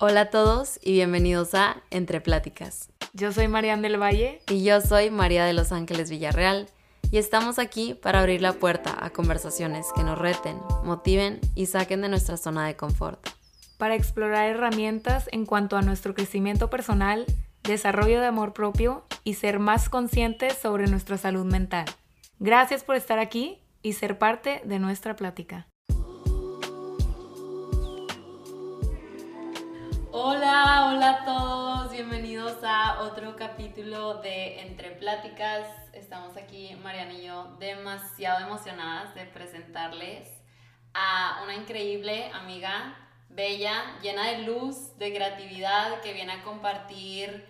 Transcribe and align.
Hola 0.00 0.22
a 0.22 0.30
todos 0.30 0.80
y 0.82 0.94
bienvenidos 0.94 1.54
a 1.54 1.80
Entre 1.90 2.20
Pláticas. 2.20 2.90
Yo 3.12 3.30
soy 3.30 3.46
Marian 3.46 3.80
del 3.80 4.02
Valle. 4.02 4.40
Y 4.50 4.64
yo 4.64 4.80
soy 4.80 5.12
María 5.12 5.44
de 5.44 5.52
Los 5.52 5.70
Ángeles 5.70 6.10
Villarreal. 6.10 6.66
Y 7.12 7.18
estamos 7.18 7.60
aquí 7.60 7.94
para 7.94 8.18
abrir 8.18 8.42
la 8.42 8.54
puerta 8.54 8.96
a 9.00 9.10
conversaciones 9.10 9.86
que 9.94 10.02
nos 10.02 10.18
reten, 10.18 10.58
motiven 10.82 11.38
y 11.54 11.66
saquen 11.66 12.02
de 12.02 12.08
nuestra 12.08 12.36
zona 12.36 12.66
de 12.66 12.74
confort. 12.74 13.24
Para 13.78 13.94
explorar 13.94 14.48
herramientas 14.48 15.28
en 15.30 15.46
cuanto 15.46 15.76
a 15.76 15.82
nuestro 15.82 16.12
crecimiento 16.12 16.70
personal, 16.70 17.24
desarrollo 17.62 18.20
de 18.20 18.26
amor 18.26 18.52
propio 18.52 19.04
y 19.22 19.34
ser 19.34 19.60
más 19.60 19.88
conscientes 19.88 20.58
sobre 20.58 20.88
nuestra 20.88 21.18
salud 21.18 21.44
mental. 21.44 21.84
Gracias 22.40 22.82
por 22.82 22.96
estar 22.96 23.20
aquí 23.20 23.60
y 23.80 23.92
ser 23.92 24.18
parte 24.18 24.60
de 24.64 24.80
nuestra 24.80 25.14
plática. 25.14 25.68
Hola, 30.16 30.92
hola 30.92 31.10
a 31.10 31.24
todos, 31.24 31.90
bienvenidos 31.90 32.62
a 32.62 33.00
otro 33.00 33.34
capítulo 33.34 34.14
de 34.22 34.60
Entre 34.60 34.92
Pláticas. 34.92 35.66
Estamos 35.92 36.36
aquí, 36.36 36.72
Mariana 36.84 37.14
y 37.14 37.24
yo, 37.24 37.56
demasiado 37.58 38.46
emocionadas 38.46 39.12
de 39.16 39.24
presentarles 39.24 40.28
a 40.92 41.40
una 41.42 41.56
increíble 41.56 42.30
amiga, 42.32 42.96
bella, 43.28 43.98
llena 44.02 44.30
de 44.30 44.42
luz, 44.42 44.96
de 44.98 45.12
creatividad, 45.12 46.00
que 46.00 46.12
viene 46.12 46.34
a 46.34 46.44
compartir 46.44 47.44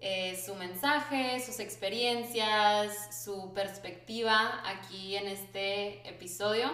eh, 0.00 0.42
su 0.44 0.56
mensaje, 0.56 1.38
sus 1.38 1.60
experiencias, 1.60 3.24
su 3.24 3.54
perspectiva 3.54 4.60
aquí 4.66 5.14
en 5.14 5.28
este 5.28 6.08
episodio. 6.08 6.68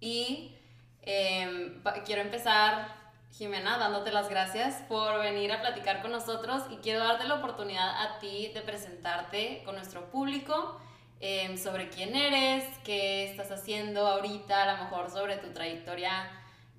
Y 0.00 0.56
em, 1.02 1.82
quiero 2.06 2.22
empezar 2.22 2.99
Jimena, 3.32 3.78
dándote 3.78 4.12
las 4.12 4.28
gracias 4.28 4.82
por 4.88 5.20
venir 5.20 5.52
a 5.52 5.60
platicar 5.60 6.02
con 6.02 6.10
nosotros 6.10 6.62
y 6.70 6.76
quiero 6.76 7.00
darte 7.00 7.26
la 7.26 7.36
oportunidad 7.36 7.88
a 8.02 8.18
ti 8.18 8.50
de 8.52 8.60
presentarte 8.60 9.62
con 9.64 9.76
nuestro 9.76 10.10
público 10.10 10.78
em, 11.20 11.56
sobre 11.56 11.88
quién 11.88 12.16
eres, 12.16 12.64
qué 12.84 13.30
estás 13.30 13.50
haciendo 13.50 14.06
ahorita, 14.06 14.64
a 14.64 14.76
lo 14.76 14.84
mejor 14.84 15.10
sobre 15.10 15.36
tu 15.36 15.52
trayectoria 15.52 16.28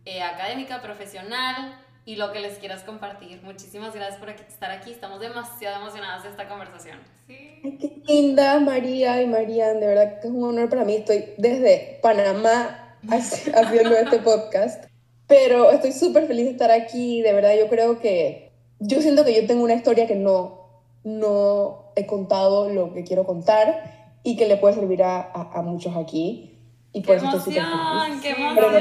eh, 0.06 0.22
académica, 0.22 0.82
profesional 0.82 1.80
y 2.06 2.16
lo 2.16 2.32
que 2.32 2.42
les 2.42 2.58
quieras 2.58 2.84
compartir. 2.84 3.42
Muchísimas 3.44 3.96
gracias 3.96 4.20
por 4.20 4.30
estar 4.30 4.72
aquí, 4.72 4.92
estamos 4.92 5.20
demasiado 5.20 5.82
emocionadas 5.82 6.24
de 6.24 6.30
esta 6.30 6.48
conversación. 6.48 7.00
Sí. 7.28 7.78
qué 7.80 8.02
linda 8.06 8.60
María 8.60 9.22
y 9.22 9.28
Marian, 9.28 9.80
de 9.80 9.88
verdad 9.88 10.20
que 10.20 10.28
es 10.28 10.34
un 10.34 10.44
honor 10.44 10.70
para 10.70 10.84
mí. 10.84 10.96
Estoy 10.96 11.34
desde 11.38 12.00
Panamá 12.02 12.98
haciendo 13.10 13.96
este 13.96 14.20
podcast. 14.20 14.91
Pero 15.32 15.72
estoy 15.72 15.94
súper 15.94 16.28
feliz 16.28 16.44
de 16.44 16.52
estar 16.52 16.72
aquí, 16.72 17.22
de 17.22 17.32
verdad 17.32 17.54
yo 17.58 17.70
creo 17.70 18.00
que, 18.00 18.52
yo 18.80 19.02
siento 19.02 19.24
que 19.24 19.34
yo 19.34 19.48
tengo 19.48 19.64
una 19.64 19.76
historia 19.76 20.06
que 20.06 20.16
no, 20.16 20.60
no 21.06 21.94
he 21.96 22.06
contado 22.06 22.68
lo 22.68 22.94
que 22.94 23.06
quiero 23.06 23.26
contar 23.26 24.09
y 24.24 24.36
que 24.36 24.46
le 24.46 24.58
puede 24.58 24.74
servir 24.76 25.04
a, 25.04 25.22
a, 25.22 25.62
muchos 25.62 25.96
aquí. 25.96 26.59
Y 26.92 27.00
por 27.00 27.18
¡Qué 27.18 27.26
emoción! 27.26 28.22
¡Qué 28.22 28.32
emoción! 28.32 28.74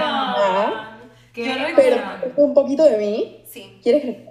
¡Qué 1.32 1.54
pero, 1.76 1.96
pero 2.16 2.44
un 2.44 2.52
poquito 2.52 2.82
de 2.82 2.98
mí. 2.98 3.44
Sí. 3.46 3.78
¿Quieres 3.80 4.02
que 4.02 4.26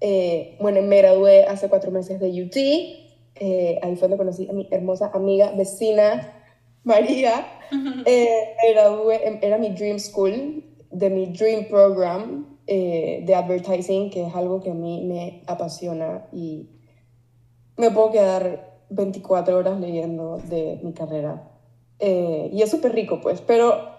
eh, 0.00 0.56
Bueno, 0.58 0.80
me 0.80 0.96
gradué 0.96 1.44
hace 1.44 1.68
cuatro 1.68 1.90
meses 1.90 2.18
de 2.18 2.28
UT. 2.28 2.56
Eh, 2.56 3.78
ahí 3.82 3.94
fue 3.96 4.08
donde 4.08 4.16
conocí 4.16 4.48
a 4.48 4.54
mi 4.54 4.66
hermosa 4.70 5.10
amiga, 5.12 5.52
vecina, 5.54 6.32
María. 6.82 7.46
Eh, 8.06 8.54
me 8.62 8.72
gradué, 8.74 9.40
era 9.42 9.58
mi 9.58 9.70
dream 9.70 9.98
school 9.98 10.62
de 10.90 11.10
mi 11.10 11.26
Dream 11.26 11.66
Program 11.68 12.58
eh, 12.66 13.22
de 13.24 13.34
advertising, 13.34 14.10
que 14.10 14.26
es 14.26 14.34
algo 14.34 14.60
que 14.60 14.70
a 14.70 14.74
mí 14.74 15.02
me 15.04 15.42
apasiona 15.46 16.26
y 16.32 16.68
me 17.76 17.90
puedo 17.90 18.12
quedar 18.12 18.80
24 18.90 19.56
horas 19.56 19.80
leyendo 19.80 20.38
de 20.48 20.80
mi 20.82 20.92
carrera. 20.92 21.50
Eh, 21.98 22.50
y 22.52 22.62
es 22.62 22.70
súper 22.70 22.92
rico, 22.92 23.20
pues, 23.20 23.40
pero 23.40 23.96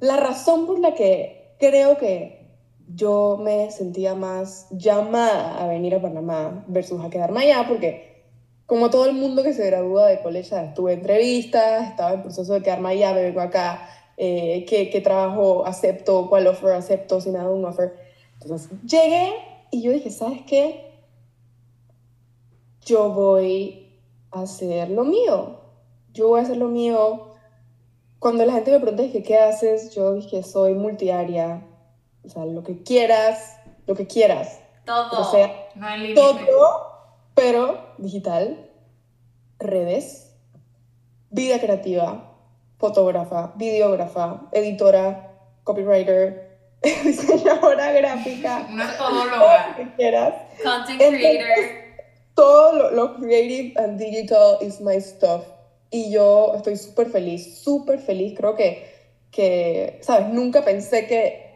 la 0.00 0.16
razón 0.16 0.66
por 0.66 0.78
la 0.78 0.94
que 0.94 1.54
creo 1.58 1.98
que 1.98 2.38
yo 2.88 3.38
me 3.40 3.70
sentía 3.70 4.14
más 4.14 4.66
llamada 4.70 5.62
a 5.62 5.66
venir 5.68 5.94
a 5.94 6.00
Panamá 6.00 6.64
versus 6.68 7.04
a 7.04 7.10
quedarme 7.10 7.40
allá, 7.40 7.66
porque 7.68 8.08
como 8.66 8.90
todo 8.90 9.06
el 9.06 9.14
mundo 9.14 9.42
que 9.42 9.54
se 9.54 9.66
gradúa 9.66 10.06
de 10.06 10.20
colegio, 10.20 10.58
estuve 10.58 10.92
en 10.92 11.00
entrevistas, 11.00 11.88
estaba 11.88 12.12
en 12.12 12.22
proceso 12.22 12.54
de 12.54 12.62
quedarme 12.62 12.90
allá, 12.90 13.14
me 13.14 13.22
vengo 13.22 13.40
acá, 13.40 13.88
eh, 14.20 14.66
qué, 14.68 15.00
trabajo 15.00 15.64
acepto, 15.64 16.28
cuál 16.28 16.48
offer 16.48 16.72
acepto, 16.72 17.20
si 17.20 17.30
nada 17.30 17.50
un 17.50 17.64
offer. 17.64 17.94
Entonces 18.40 18.68
llegué 18.82 19.32
y 19.70 19.80
yo 19.80 19.92
dije, 19.92 20.10
¿sabes 20.10 20.42
qué? 20.44 20.92
Yo 22.84 23.10
voy 23.10 23.96
a 24.32 24.42
hacer 24.42 24.90
lo 24.90 25.04
mío. 25.04 25.60
Yo 26.12 26.26
voy 26.26 26.40
a 26.40 26.42
hacer 26.42 26.56
lo 26.56 26.66
mío. 26.66 27.34
Cuando 28.18 28.44
la 28.44 28.54
gente 28.54 28.72
me 28.72 28.80
pregunta, 28.80 29.04
dije, 29.04 29.22
¿qué 29.22 29.38
haces? 29.38 29.94
Yo 29.94 30.14
dije, 30.14 30.42
soy 30.42 30.74
multiaria. 30.74 31.64
O 32.24 32.28
sea, 32.28 32.44
lo 32.44 32.64
que 32.64 32.82
quieras, 32.82 33.56
lo 33.86 33.94
que 33.94 34.08
quieras. 34.08 34.58
Todo. 34.84 35.20
O 35.20 35.30
sea, 35.30 35.68
no 35.76 35.86
hay 35.86 36.12
todo, 36.14 36.88
pero 37.36 37.78
digital, 37.98 38.68
redes, 39.60 40.34
vida 41.30 41.60
creativa, 41.60 42.27
fotógrafa, 42.78 43.52
videógrafa, 43.56 44.48
editora, 44.52 45.32
copywriter, 45.64 46.58
diseñadora 47.04 47.92
gráfica. 47.92 48.66
Una 48.72 48.96
todóloga. 48.96 49.74
que 49.76 49.94
quieras. 49.96 50.34
Content 50.62 50.98
creator. 50.98 51.48
todo 52.34 52.90
lo, 52.92 53.16
creative 53.16 53.74
and 53.76 53.98
digital 53.98 54.58
is 54.60 54.80
my 54.80 55.00
stuff. 55.00 55.44
Y 55.90 56.10
yo 56.10 56.54
estoy 56.54 56.76
súper 56.76 57.08
feliz, 57.10 57.62
súper 57.62 57.98
feliz. 57.98 58.34
Creo 58.36 58.54
que, 58.54 58.86
que, 59.30 59.98
¿sabes? 60.02 60.28
Nunca 60.28 60.64
pensé 60.64 61.06
que, 61.06 61.54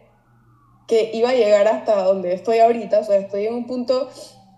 que 0.87 1.11
iba 1.13 1.29
a 1.29 1.33
llegar 1.33 1.67
hasta 1.67 2.03
donde 2.03 2.33
estoy 2.33 2.59
ahorita. 2.59 2.99
O 2.99 3.03
sea, 3.03 3.17
estoy 3.17 3.45
en 3.45 3.53
un 3.53 3.67
punto, 3.67 4.09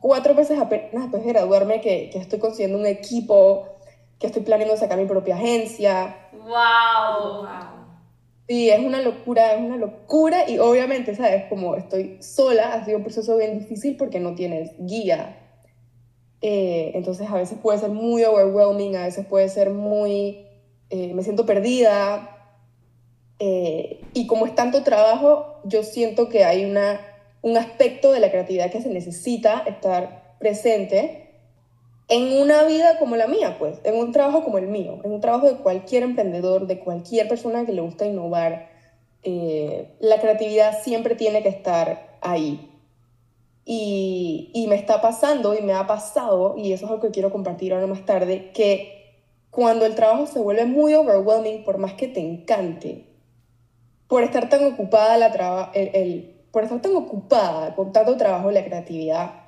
cuatro 0.02 0.34
meses 0.34 0.58
apenas 0.58 1.04
después 1.04 1.26
de 1.26 1.34
graduarme, 1.34 1.82
que, 1.82 2.10
que 2.10 2.18
estoy 2.18 2.40
consiguiendo 2.40 2.78
un 2.78 2.86
equipo, 2.86 3.75
que 4.26 4.28
estoy 4.28 4.42
planeando 4.44 4.76
sacar 4.76 4.98
mi 4.98 5.06
propia 5.06 5.36
agencia, 5.36 6.16
¡Wow! 6.32 7.48
Sí, 8.48 8.70
es 8.70 8.80
una 8.80 9.02
locura, 9.02 9.54
es 9.54 9.62
una 9.62 9.78
locura 9.78 10.48
y 10.48 10.60
obviamente, 10.60 11.16
¿sabes? 11.16 11.46
Como 11.50 11.76
estoy 11.76 12.22
sola, 12.22 12.74
ha 12.74 12.86
sido 12.86 12.98
un 12.98 13.04
proceso 13.04 13.38
bien 13.38 13.58
difícil 13.60 13.98
porque 13.98 14.20
no 14.20 14.36
tienes 14.36 14.72
guía. 14.78 15.40
Eh, 16.42 16.92
entonces 16.94 17.28
a 17.30 17.36
veces 17.36 17.58
puede 17.60 17.80
ser 17.80 17.90
muy 17.90 18.24
overwhelming, 18.24 18.96
a 18.98 19.06
veces 19.06 19.26
puede 19.26 19.50
ser 19.50 19.72
muy, 19.72 20.46
eh, 20.92 21.14
me 21.16 21.24
siento 21.24 21.48
perdida. 21.48 22.54
Eh, 23.40 24.02
y 24.14 24.28
como 24.28 24.46
es 24.46 24.54
tanto 24.54 24.84
trabajo, 24.84 25.60
yo 25.64 25.82
siento 25.82 26.30
que 26.30 26.46
hay 26.46 26.66
una, 26.66 27.02
un 27.42 27.58
aspecto 27.58 28.12
de 28.12 28.20
la 28.20 28.30
creatividad 28.30 28.72
que 28.72 28.82
se 28.82 28.90
necesita 28.90 29.64
estar 29.66 30.36
presente 30.40 31.25
en 32.08 32.40
una 32.40 32.64
vida 32.64 33.00
como 33.00 33.16
la 33.16 33.28
mía, 33.28 33.58
pues, 33.58 33.80
en 33.84 33.96
un 33.96 34.12
trabajo 34.12 34.44
como 34.44 34.58
el 34.58 34.68
mío, 34.68 35.00
en 35.04 35.12
un 35.12 35.22
trabajo 35.22 35.48
de 35.48 35.58
cualquier 35.58 36.04
emprendedor, 36.04 36.68
de 36.68 36.80
cualquier 36.80 37.28
persona 37.28 37.66
que 37.66 37.74
le 37.74 37.82
gusta 37.82 38.06
innovar, 38.06 38.70
eh, 39.24 39.96
la 40.00 40.20
creatividad 40.20 40.80
siempre 40.84 41.16
tiene 41.16 41.42
que 41.42 41.50
estar 41.50 42.18
ahí. 42.22 42.72
Y, 43.68 44.66
me 44.70 44.76
está 44.76 45.00
pasando 45.02 45.56
y 45.56 45.62
me 45.62 45.74
ha 45.74 45.88
pasado, 45.88 46.56
y 46.58 46.74
eso 46.74 46.86
es 46.86 46.92
algo 46.92 47.02
que 47.02 47.12
quiero 47.12 47.32
compartir 47.32 47.74
ahora 47.74 47.88
más 47.88 48.06
tarde, 48.06 48.52
que 48.52 49.24
cuando 49.52 49.86
el 49.86 49.96
trabajo 49.96 50.28
se 50.28 50.40
vuelve 50.40 50.66
muy 50.66 50.94
overwhelming, 50.94 51.64
por 51.64 51.78
más 51.78 51.94
que 51.94 52.08
te 52.08 52.20
encante, 52.20 53.06
por 54.08 54.24
estar 54.24 54.50
tan 54.50 54.66
ocupada, 54.66 55.72
el, 55.74 56.48
por 56.52 56.64
estar 56.64 56.82
tan 56.82 56.96
ocupada 56.96 57.76
con 57.76 57.92
tanto 57.92 58.18
trabajo, 58.18 58.52
la 58.52 58.64
creatividad 58.64 59.45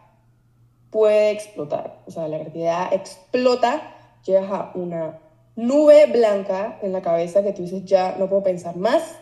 puede 0.91 1.31
explotar. 1.31 2.01
O 2.07 2.11
sea, 2.11 2.27
la 2.27 2.37
creatividad 2.37 2.93
explota, 2.93 3.95
llegas 4.23 4.51
a 4.51 4.71
una 4.75 5.19
nube 5.55 6.05
blanca 6.07 6.79
en 6.81 6.93
la 6.93 7.01
cabeza 7.01 7.43
que 7.43 7.53
tú 7.53 7.63
dices, 7.63 7.85
ya 7.85 8.15
no 8.17 8.29
puedo 8.29 8.43
pensar 8.43 8.77
más, 8.77 9.17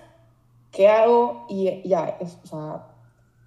¿qué 0.72 0.88
hago? 0.88 1.46
Y 1.50 1.88
ya, 1.88 2.18
o 2.20 2.48
sea, 2.48 2.88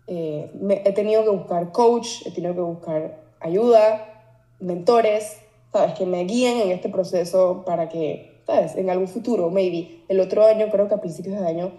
eh, 0.07 0.51
he 0.85 0.93
tenido 0.93 1.23
que 1.23 1.31
buscar 1.31 1.71
coach, 1.71 2.27
he 2.27 2.31
tenido 2.31 2.55
que 2.55 2.61
buscar 2.61 3.21
ayuda, 3.41 4.35
mentores, 4.59 5.39
¿sabes? 5.73 5.95
Que 5.95 6.07
me 6.07 6.25
guíen 6.25 6.61
en 6.61 6.71
este 6.71 6.89
proceso 6.89 7.63
para 7.67 7.89
que, 7.89 8.41
¿sabes? 8.47 8.75
En 8.77 8.89
algún 8.89 9.09
futuro, 9.09 9.51
maybe, 9.51 10.03
el 10.09 10.21
otro 10.21 10.47
año, 10.47 10.69
creo 10.71 10.89
que 10.89 10.95
a 10.95 11.01
principios 11.01 11.39
de 11.39 11.47
año, 11.47 11.73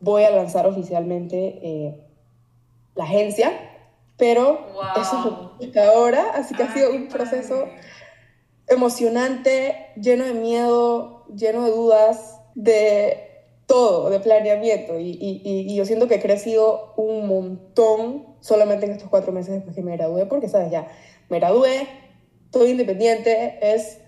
voy 0.00 0.24
a 0.24 0.30
lanzar 0.30 0.66
oficialmente 0.66 1.58
eh, 1.62 2.00
la 2.94 3.04
agencia 3.04 3.52
pero 4.16 4.66
eso 4.96 5.56
es 5.60 5.74
lo 5.74 5.82
ahora, 5.82 6.30
así 6.34 6.54
que 6.54 6.62
ha 6.62 6.72
sido 6.72 6.90
un 6.90 7.08
proceso 7.08 7.66
emocionante, 8.66 9.92
lleno 9.96 10.24
de 10.24 10.32
miedo, 10.32 11.26
lleno 11.34 11.64
de 11.64 11.70
dudas, 11.70 12.40
de 12.54 13.44
todo, 13.66 14.10
de 14.10 14.20
planeamiento. 14.20 14.98
Y, 14.98 15.10
y, 15.10 15.42
y, 15.44 15.76
yo 15.76 15.84
siento 15.84 16.08
que 16.08 16.16
he 16.16 16.20
crecido 16.20 16.94
un 16.96 17.28
montón 17.28 18.36
solamente 18.40 18.86
en 18.86 18.92
estos 18.92 19.10
cuatro 19.10 19.32
meses 19.32 19.54
después 19.54 19.76
que 19.76 19.82
me 19.82 19.96
gradué, 19.96 20.26
porque, 20.26 20.48
¿sabes? 20.48 20.70
Ya 20.70 20.88
me 21.28 21.38
gradué, 21.38 21.86
estoy 22.46 22.70
independiente, 22.70 23.58
es, 23.60 24.00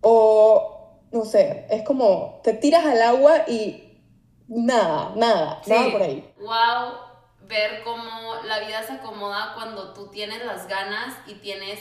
o, 0.00 1.00
no 1.10 1.24
sé, 1.24 1.66
es 1.70 1.82
como, 1.82 2.40
te 2.44 2.52
tiras 2.52 2.86
al 2.86 3.02
agua 3.02 3.44
y 3.48 4.00
nada, 4.46 5.12
nada, 5.16 5.60
nada 5.66 5.90
por 5.90 6.02
ahí. 6.02 6.32
Wow 6.38 7.09
ver 7.50 7.82
cómo 7.82 8.36
la 8.46 8.60
vida 8.60 8.82
se 8.82 8.94
acomoda 8.94 9.52
cuando 9.54 9.92
tú 9.92 10.08
tienes 10.08 10.44
las 10.46 10.66
ganas 10.66 11.14
y 11.26 11.34
tienes 11.34 11.80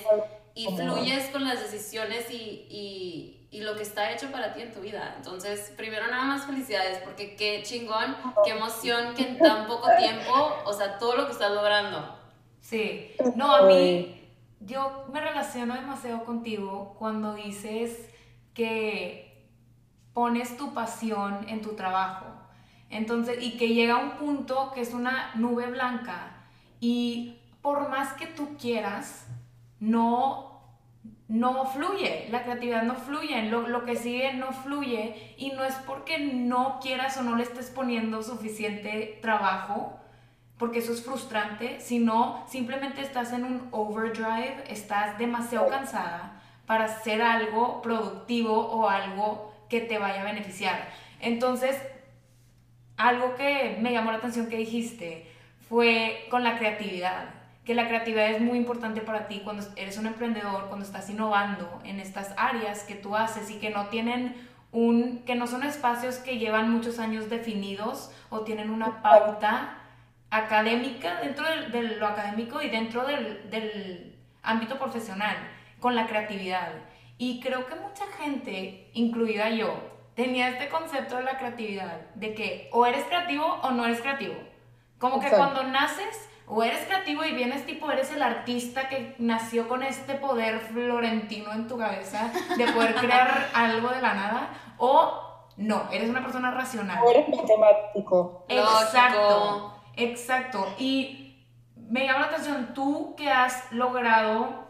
y 0.55 0.67
fluyes 0.75 1.29
con 1.29 1.45
las 1.45 1.61
decisiones 1.61 2.29
y, 2.31 2.67
y, 2.69 3.47
y, 3.51 3.61
lo 3.61 3.75
que 3.75 3.83
está 3.83 4.11
hecho 4.11 4.29
para 4.29 4.53
ti 4.53 4.61
en 4.61 4.73
tu 4.73 4.81
vida. 4.81 5.13
Entonces, 5.15 5.71
primero 5.77 6.07
nada 6.07 6.25
más 6.25 6.45
felicidades, 6.45 6.97
porque 6.99 7.37
qué 7.37 7.61
chingón, 7.63 8.17
qué 8.43 8.51
emoción 8.51 9.13
que 9.15 9.23
en 9.23 9.37
tan 9.37 9.67
poco 9.67 9.87
tiempo, 9.97 10.57
o 10.65 10.73
sea, 10.73 10.97
todo 10.97 11.15
lo 11.15 11.27
que 11.27 11.31
estás 11.31 11.51
logrando. 11.51 12.19
Sí, 12.59 13.15
no, 13.35 13.55
a 13.55 13.61
mí, 13.61 14.27
yo 14.59 15.05
me 15.13 15.21
relaciono 15.21 15.75
demasiado 15.75 16.25
contigo 16.25 16.95
cuando 16.99 17.35
dices 17.35 18.09
que 18.53 19.47
pones 20.13 20.57
tu 20.57 20.73
pasión 20.73 21.47
en 21.47 21.61
tu 21.61 21.75
trabajo. 21.75 22.25
Entonces, 22.89 23.37
y 23.41 23.57
que 23.57 23.69
llega 23.69 23.97
un 23.97 24.11
punto 24.11 24.71
que 24.73 24.81
es 24.81 24.93
una 24.93 25.31
nube 25.35 25.67
blanca 25.67 26.31
y 26.79 27.37
por 27.61 27.89
más 27.89 28.13
que 28.13 28.27
tú 28.27 28.57
quieras, 28.57 29.27
no 29.79 30.49
no 31.29 31.63
fluye, 31.67 32.27
la 32.31 32.41
creatividad 32.41 32.81
no 32.81 32.95
fluye, 32.95 33.43
lo, 33.43 33.67
lo, 33.67 33.85
que 33.85 33.95
sigue 33.95 34.33
no 34.33 34.51
fluye 34.51 35.35
y 35.37 35.51
no 35.51 35.63
es 35.63 35.75
porque 35.75 36.17
no 36.17 36.79
quieras 36.81 37.17
o 37.17 37.21
no 37.21 37.35
le 37.35 37.43
estés 37.43 37.69
poniendo 37.69 38.23
suficiente 38.23 39.19
trabajo, 39.21 39.99
porque 40.57 40.79
eso 40.79 40.91
es 40.91 41.05
frustrante, 41.05 41.79
sino 41.81 42.43
simplemente 42.49 43.01
estás 43.01 43.31
en 43.31 43.43
un 43.43 43.67
overdrive, 43.71 44.63
estás 44.69 45.19
demasiado 45.19 45.69
cansada 45.69 46.41
para 46.65 46.85
hacer 46.85 47.21
algo 47.21 47.83
productivo 47.83 48.67
o 48.67 48.89
algo 48.89 49.53
que 49.69 49.81
te 49.81 49.99
vaya 49.99 50.21
a 50.21 50.25
beneficiar. 50.25 50.89
Entonces, 51.19 51.79
algo 52.99 53.35
que 53.35 53.77
me 53.81 53.91
llamó 53.91 54.11
la 54.11 54.17
atención 54.17 54.47
que 54.47 54.57
dijiste 54.57 55.25
fue 55.67 56.27
con 56.29 56.43
la 56.43 56.59
creatividad 56.59 57.39
que 57.69 57.75
la 57.75 57.87
creatividad 57.87 58.31
es 58.31 58.41
muy 58.41 58.57
importante 58.57 58.99
para 58.99 59.27
ti 59.27 59.41
cuando 59.43 59.63
eres 59.75 59.99
un 59.99 60.07
emprendedor, 60.07 60.69
cuando 60.69 60.83
estás 60.83 61.07
innovando 61.07 61.79
en 61.83 61.99
estas 61.99 62.33
áreas 62.35 62.83
que 62.83 62.95
tú 62.95 63.15
haces 63.15 63.51
y 63.51 63.59
que 63.59 63.69
no 63.69 63.89
tienen 63.89 64.35
un, 64.71 65.19
que 65.19 65.35
no 65.35 65.45
son 65.45 65.61
espacios 65.61 66.15
que 66.15 66.39
llevan 66.39 66.71
muchos 66.71 66.97
años 66.97 67.29
definidos 67.29 68.11
o 68.31 68.39
tienen 68.41 68.71
una 68.71 69.03
pauta 69.03 69.77
académica 70.31 71.21
dentro 71.21 71.45
de, 71.45 71.83
lo 71.97 72.07
académico 72.07 72.59
y 72.63 72.69
dentro 72.69 73.05
del, 73.05 73.51
del 73.51 74.15
ámbito 74.41 74.79
profesional 74.79 75.37
con 75.79 75.93
la 75.93 76.07
creatividad. 76.07 76.71
Y 77.19 77.39
creo 77.39 77.67
que 77.67 77.75
mucha 77.75 78.07
gente, 78.17 78.89
incluida 78.93 79.51
yo, 79.51 79.98
tenía 80.19 80.49
este 80.49 80.67
concepto 80.67 81.15
de 81.15 81.23
la 81.23 81.37
creatividad, 81.37 82.01
de 82.15 82.33
que 82.33 82.69
o 82.73 82.85
eres 82.85 83.05
creativo 83.05 83.45
o 83.63 83.71
no 83.71 83.85
eres 83.85 84.01
creativo. 84.01 84.35
Como 84.97 85.21
que 85.21 85.29
cuando 85.29 85.63
naces 85.63 86.29
o 86.45 86.61
eres 86.61 86.85
creativo 86.85 87.23
y 87.23 87.31
vienes 87.31 87.65
tipo, 87.65 87.89
eres 87.89 88.11
el 88.11 88.21
artista 88.21 88.89
que 88.89 89.15
nació 89.17 89.69
con 89.69 89.81
este 89.81 90.15
poder 90.15 90.59
florentino 90.59 91.53
en 91.53 91.69
tu 91.69 91.77
cabeza 91.77 92.33
de 92.57 92.67
poder 92.67 92.95
crear 92.95 93.49
algo 93.53 93.89
de 93.89 94.01
la 94.01 94.13
nada, 94.13 94.49
o 94.77 95.21
no, 95.55 95.89
eres 95.89 96.09
una 96.09 96.21
persona 96.21 96.51
racional. 96.51 97.01
O 97.01 97.11
eres 97.11 97.29
matemático. 97.29 98.45
Exacto, 98.49 99.73
exacto. 99.95 100.67
Y 100.77 101.45
me 101.75 102.05
llama 102.05 102.21
la 102.21 102.25
atención, 102.27 102.73
tú 102.73 103.15
que 103.15 103.29
has 103.31 103.71
logrado, 103.71 104.67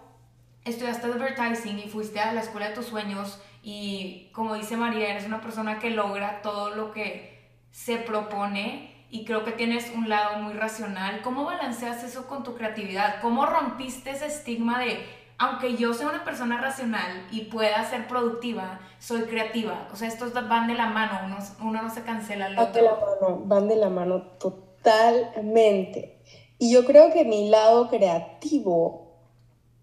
estudiaste 0.69 1.07
advertising 1.07 1.79
y 1.79 1.89
fuiste 1.89 2.19
a 2.19 2.33
la 2.33 2.41
escuela 2.41 2.69
de 2.69 2.75
tus 2.75 2.85
sueños 2.85 3.39
y 3.61 4.29
como 4.33 4.55
dice 4.55 4.77
María, 4.77 5.09
eres 5.09 5.25
una 5.25 5.41
persona 5.41 5.79
que 5.79 5.89
logra 5.89 6.41
todo 6.41 6.69
lo 6.69 6.91
que 6.91 7.37
se 7.71 7.97
propone 7.97 9.05
y 9.11 9.25
creo 9.25 9.43
que 9.43 9.51
tienes 9.51 9.91
un 9.95 10.07
lado 10.07 10.39
muy 10.39 10.53
racional. 10.53 11.21
¿Cómo 11.21 11.45
balanceas 11.45 12.03
eso 12.03 12.27
con 12.27 12.43
tu 12.43 12.55
creatividad? 12.55 13.21
¿Cómo 13.21 13.45
rompiste 13.45 14.11
ese 14.11 14.27
estigma 14.27 14.79
de, 14.79 14.99
aunque 15.37 15.75
yo 15.75 15.93
sea 15.93 16.07
una 16.07 16.23
persona 16.23 16.61
racional 16.61 17.27
y 17.31 17.41
pueda 17.41 17.83
ser 17.89 18.07
productiva, 18.07 18.79
soy 18.99 19.23
creativa? 19.23 19.87
O 19.91 19.95
sea, 19.95 20.07
estos 20.07 20.33
van 20.33 20.67
de 20.67 20.75
la 20.75 20.87
mano, 20.87 21.19
uno, 21.25 21.37
uno 21.61 21.81
no 21.81 21.89
se 21.89 22.03
cancela 22.03 22.49
otro. 22.49 22.63
Van 22.63 22.73
de 22.73 22.81
la 22.81 22.91
mano, 22.91 23.41
van 23.45 23.67
de 23.67 23.75
la 23.75 23.89
mano 23.89 24.21
totalmente. 24.39 26.21
Y 26.59 26.71
yo 26.71 26.85
creo 26.85 27.11
que 27.11 27.25
mi 27.25 27.49
lado 27.49 27.89
creativo 27.89 29.08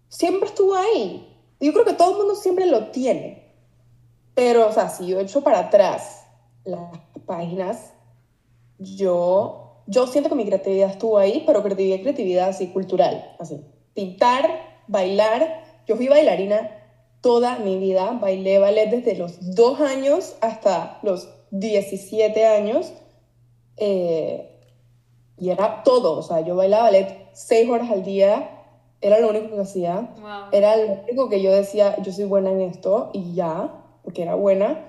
siempre 0.09 0.49
estuvo 0.49 0.75
ahí. 0.75 1.27
Yo 1.59 1.73
creo 1.73 1.85
que 1.85 1.93
todo 1.93 2.11
el 2.11 2.17
mundo 2.17 2.35
siempre 2.35 2.65
lo 2.65 2.87
tiene. 2.87 3.53
Pero, 4.35 4.67
o 4.67 4.71
sea, 4.71 4.89
si 4.89 5.07
yo 5.07 5.19
echo 5.19 5.41
para 5.41 5.59
atrás 5.59 6.27
las 6.63 6.99
páginas, 7.25 7.93
yo, 8.77 9.81
yo 9.87 10.05
siento 10.07 10.29
que 10.29 10.35
mi 10.35 10.45
creatividad 10.45 10.91
estuvo 10.91 11.17
ahí, 11.17 11.43
pero 11.45 11.63
creatividad, 11.63 12.01
creatividad 12.01 12.49
así 12.49 12.67
cultural, 12.67 13.35
así. 13.39 13.59
Pintar, 13.93 14.83
bailar. 14.87 15.63
Yo 15.87 15.95
fui 15.95 16.07
bailarina 16.07 16.69
toda 17.21 17.57
mi 17.59 17.77
vida, 17.77 18.11
bailé 18.21 18.59
ballet 18.59 18.89
desde 18.89 19.15
los 19.15 19.55
dos 19.55 19.81
años 19.81 20.35
hasta 20.41 20.99
los 21.01 21.29
17 21.51 22.45
años. 22.45 22.93
Eh, 23.77 24.53
y 25.39 25.49
era 25.49 25.83
todo, 25.83 26.17
o 26.17 26.23
sea, 26.23 26.41
yo 26.41 26.55
bailaba 26.55 26.83
ballet 26.83 27.29
seis 27.33 27.69
horas 27.69 27.91
al 27.91 28.03
día, 28.03 28.56
era 29.01 29.19
lo 29.19 29.29
único 29.29 29.55
que 29.55 29.61
hacía. 29.61 30.13
Era 30.51 30.75
lo 30.77 30.93
único 31.03 31.29
que 31.29 31.41
yo 31.41 31.51
decía, 31.51 32.01
yo 32.01 32.11
soy 32.11 32.25
buena 32.25 32.51
en 32.51 32.61
esto 32.61 33.11
y 33.13 33.33
ya, 33.33 33.71
porque 34.03 34.23
era 34.23 34.35
buena, 34.35 34.85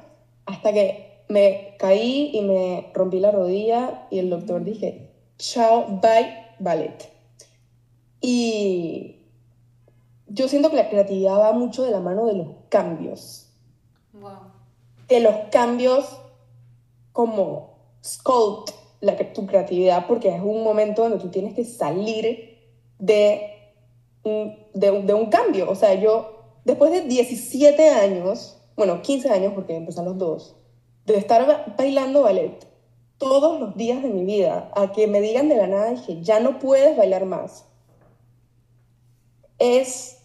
hasta 0.46 0.72
que 0.72 1.24
me 1.28 1.74
caí 1.78 2.30
y 2.32 2.40
me 2.42 2.90
rompí 2.94 3.20
la 3.20 3.30
rodilla 3.30 4.06
y 4.10 4.18
el 4.18 4.30
doctor 4.30 4.64
dije, 4.64 5.10
chao, 5.36 6.00
bye, 6.00 6.34
ballet. 6.58 7.10
Y 8.20 9.16
yo 10.26 10.48
siento 10.48 10.70
que 10.70 10.76
la 10.76 10.88
creatividad 10.88 11.38
va 11.38 11.52
mucho 11.52 11.84
de 11.84 11.90
la 11.90 12.00
mano 12.00 12.26
de 12.26 12.34
los 12.34 12.48
cambios. 12.68 13.50
Wow. 14.14 14.52
De 15.06 15.20
los 15.20 15.34
cambios 15.50 16.20
como 17.12 17.78
sculpt 18.04 18.70
la, 19.00 19.16
tu 19.32 19.46
creatividad 19.46 20.06
porque 20.06 20.34
es 20.34 20.40
un 20.40 20.62
momento 20.62 21.02
donde 21.02 21.18
tú 21.18 21.28
tienes 21.28 21.54
que 21.54 21.64
salir 21.64 22.58
de 22.98 23.57
de, 24.74 25.02
de 25.02 25.14
un 25.14 25.26
cambio. 25.26 25.70
O 25.70 25.74
sea, 25.74 25.94
yo 25.94 26.38
después 26.64 26.92
de 26.92 27.02
17 27.02 27.90
años, 27.90 28.60
bueno, 28.76 29.02
15 29.02 29.30
años 29.30 29.52
porque 29.54 29.76
empezaron 29.76 30.10
los 30.10 30.18
dos, 30.18 30.56
de 31.06 31.16
estar 31.16 31.74
bailando 31.76 32.22
ballet 32.22 32.66
todos 33.18 33.58
los 33.58 33.76
días 33.76 34.02
de 34.02 34.10
mi 34.10 34.24
vida 34.24 34.70
a 34.74 34.92
que 34.92 35.06
me 35.06 35.20
digan 35.20 35.48
de 35.48 35.56
la 35.56 35.66
nada 35.66 35.94
que 36.06 36.22
ya 36.22 36.40
no 36.40 36.58
puedes 36.58 36.96
bailar 36.96 37.26
más. 37.26 37.64
Es 39.58 40.18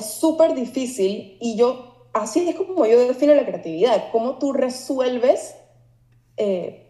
súper 0.00 0.54
difícil 0.54 1.36
y 1.40 1.56
yo, 1.56 2.06
así 2.12 2.46
es 2.48 2.54
como 2.56 2.86
yo 2.86 2.98
defino 3.06 3.34
la 3.34 3.46
creatividad, 3.46 4.10
cómo 4.12 4.38
tú 4.38 4.52
resuelves 4.52 5.54
eh, 6.36 6.81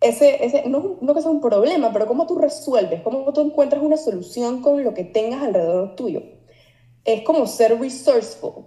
ese, 0.00 0.44
ese 0.44 0.68
no, 0.68 0.98
no 1.00 1.14
que 1.14 1.22
sea 1.22 1.30
un 1.30 1.40
problema, 1.40 1.92
pero 1.92 2.06
cómo 2.06 2.26
tú 2.26 2.36
resuelves, 2.38 3.02
cómo 3.02 3.32
tú 3.32 3.40
encuentras 3.40 3.82
una 3.82 3.96
solución 3.96 4.62
con 4.62 4.84
lo 4.84 4.94
que 4.94 5.04
tengas 5.04 5.42
alrededor 5.42 5.96
tuyo. 5.96 6.22
Es 7.04 7.22
como 7.22 7.46
ser 7.46 7.78
resourceful. 7.78 8.66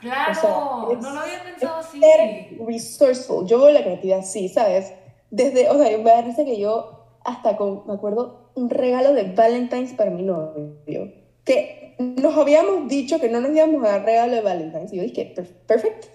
Claro, 0.00 0.98
no 1.00 1.10
lo 1.12 1.20
había 1.20 1.42
pensado 1.44 1.76
así. 1.76 2.00
Ser 2.00 2.58
resourceful. 2.66 3.46
Yo 3.46 3.58
veo 3.60 3.70
la 3.70 3.82
creatividad 3.82 4.20
así, 4.20 4.48
¿sabes? 4.48 4.92
Desde, 5.30 5.68
o 5.68 5.76
sea, 5.78 5.96
me 5.96 6.02
parece 6.02 6.44
que 6.44 6.58
yo 6.58 7.00
hasta 7.24 7.56
con, 7.56 7.86
me 7.86 7.94
acuerdo, 7.94 8.50
un 8.54 8.70
regalo 8.70 9.12
de 9.12 9.24
Valentine's 9.34 9.92
para 9.92 10.10
mi 10.10 10.22
novio, 10.22 11.12
que 11.44 11.94
nos 11.98 12.36
habíamos 12.36 12.88
dicho 12.88 13.20
que 13.20 13.28
no 13.28 13.40
nos 13.40 13.50
íbamos 13.50 13.84
a 13.84 13.90
dar 13.90 14.04
regalo 14.04 14.34
de 14.34 14.40
Valentine's. 14.40 14.92
Y 14.92 14.96
yo 14.96 15.02
dije, 15.02 15.34
perfect, 15.66 16.06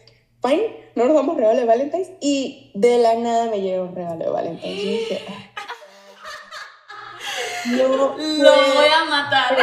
fine, 0.46 0.92
no 0.96 1.06
nos 1.06 1.16
damos 1.16 1.38
regalo 1.38 1.60
de 1.60 1.66
Valentine's. 1.66 2.10
Y 2.22 2.72
de 2.74 2.98
la 2.98 3.16
nada 3.16 3.50
me 3.50 3.62
llegó 3.62 3.86
un 3.86 3.96
regalo 3.96 4.26
de 4.26 4.32
Valentine's. 4.32 4.84
Y 4.84 4.90
dije, 4.90 5.22
ah, 5.28 5.62
no, 7.72 7.88
lo 7.88 8.16
voy 8.16 8.88
a 8.88 9.06
matar. 9.10 9.58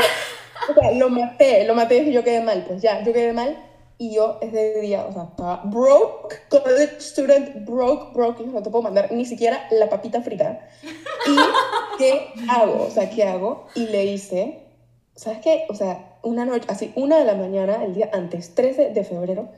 O 0.71 0.75
sea, 0.75 0.93
lo 0.93 1.09
maté, 1.09 1.65
lo 1.65 1.75
maté 1.75 1.99
y 1.99 2.13
yo 2.13 2.25
quedé 2.25 2.41
mal. 2.41 2.65
Pues 2.67 2.83
ya, 2.83 3.03
yo 3.03 3.13
quedé 3.13 3.33
mal 3.33 3.57
y 4.03 4.15
yo 4.15 4.39
ese 4.41 4.81
día, 4.81 5.07
o 5.09 5.13
sea, 5.13 5.25
estaba 5.31 5.63
broke, 5.65 6.35
college 6.49 7.01
student, 7.01 7.65
broke, 7.65 8.13
broke, 8.15 8.43
y 8.43 8.47
no 8.47 8.61
te 8.61 8.71
puedo 8.71 8.83
mandar 8.83 9.13
ni 9.13 9.25
siquiera 9.25 9.67
la 9.71 9.89
papita 9.89 10.23
frita. 10.23 10.69
¿Y 10.83 11.37
qué 11.99 12.33
hago? 12.49 12.87
O 12.89 12.91
sea, 12.91 13.09
¿qué 13.11 13.23
hago? 13.23 13.67
Y 13.77 13.87
le 13.87 14.05
hice, 14.07 14.67
¿sabes 15.15 15.39
qué? 15.39 15.67
O 15.69 15.75
sea, 15.75 16.19
una 16.23 16.45
noche, 16.45 16.67
así, 16.69 16.93
una 16.97 17.19
de 17.19 17.25
la 17.25 17.35
mañana, 17.35 17.85
el 17.85 17.95
día 17.95 18.11
antes, 18.13 18.57
13 18.57 18.91
de 18.91 19.05
febrero, 19.05 19.51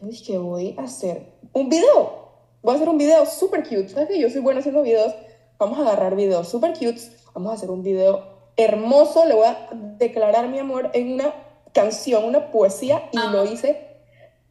yo 0.00 0.06
dije, 0.06 0.38
voy 0.38 0.74
a 0.78 0.82
hacer 0.82 1.34
un 1.52 1.68
video. 1.68 2.30
voy 2.62 2.72
a 2.72 2.76
hacer 2.76 2.88
un 2.88 2.98
video 2.98 3.26
súper 3.26 3.62
cute. 3.62 3.88
¿Sabes 3.88 4.08
que 4.08 4.18
yo 4.18 4.30
soy 4.30 4.40
buena 4.40 4.60
haciendo 4.60 4.82
videos? 4.82 5.14
Vamos 5.58 5.78
a 5.78 5.82
agarrar 5.82 6.16
videos 6.16 6.48
súper 6.48 6.72
cute, 6.72 7.00
vamos 7.34 7.52
a 7.52 7.54
hacer 7.54 7.70
un 7.70 7.82
video 7.82 8.24
hermoso, 8.56 9.26
le 9.26 9.34
voy 9.34 9.46
a 9.46 9.68
declarar 9.98 10.48
mi 10.48 10.58
amor 10.58 10.90
en 10.94 11.12
una 11.12 11.34
canción, 11.72 12.24
una 12.24 12.50
poesía, 12.50 13.10
y 13.12 13.18
lo 13.18 13.44
hice. 13.44 13.88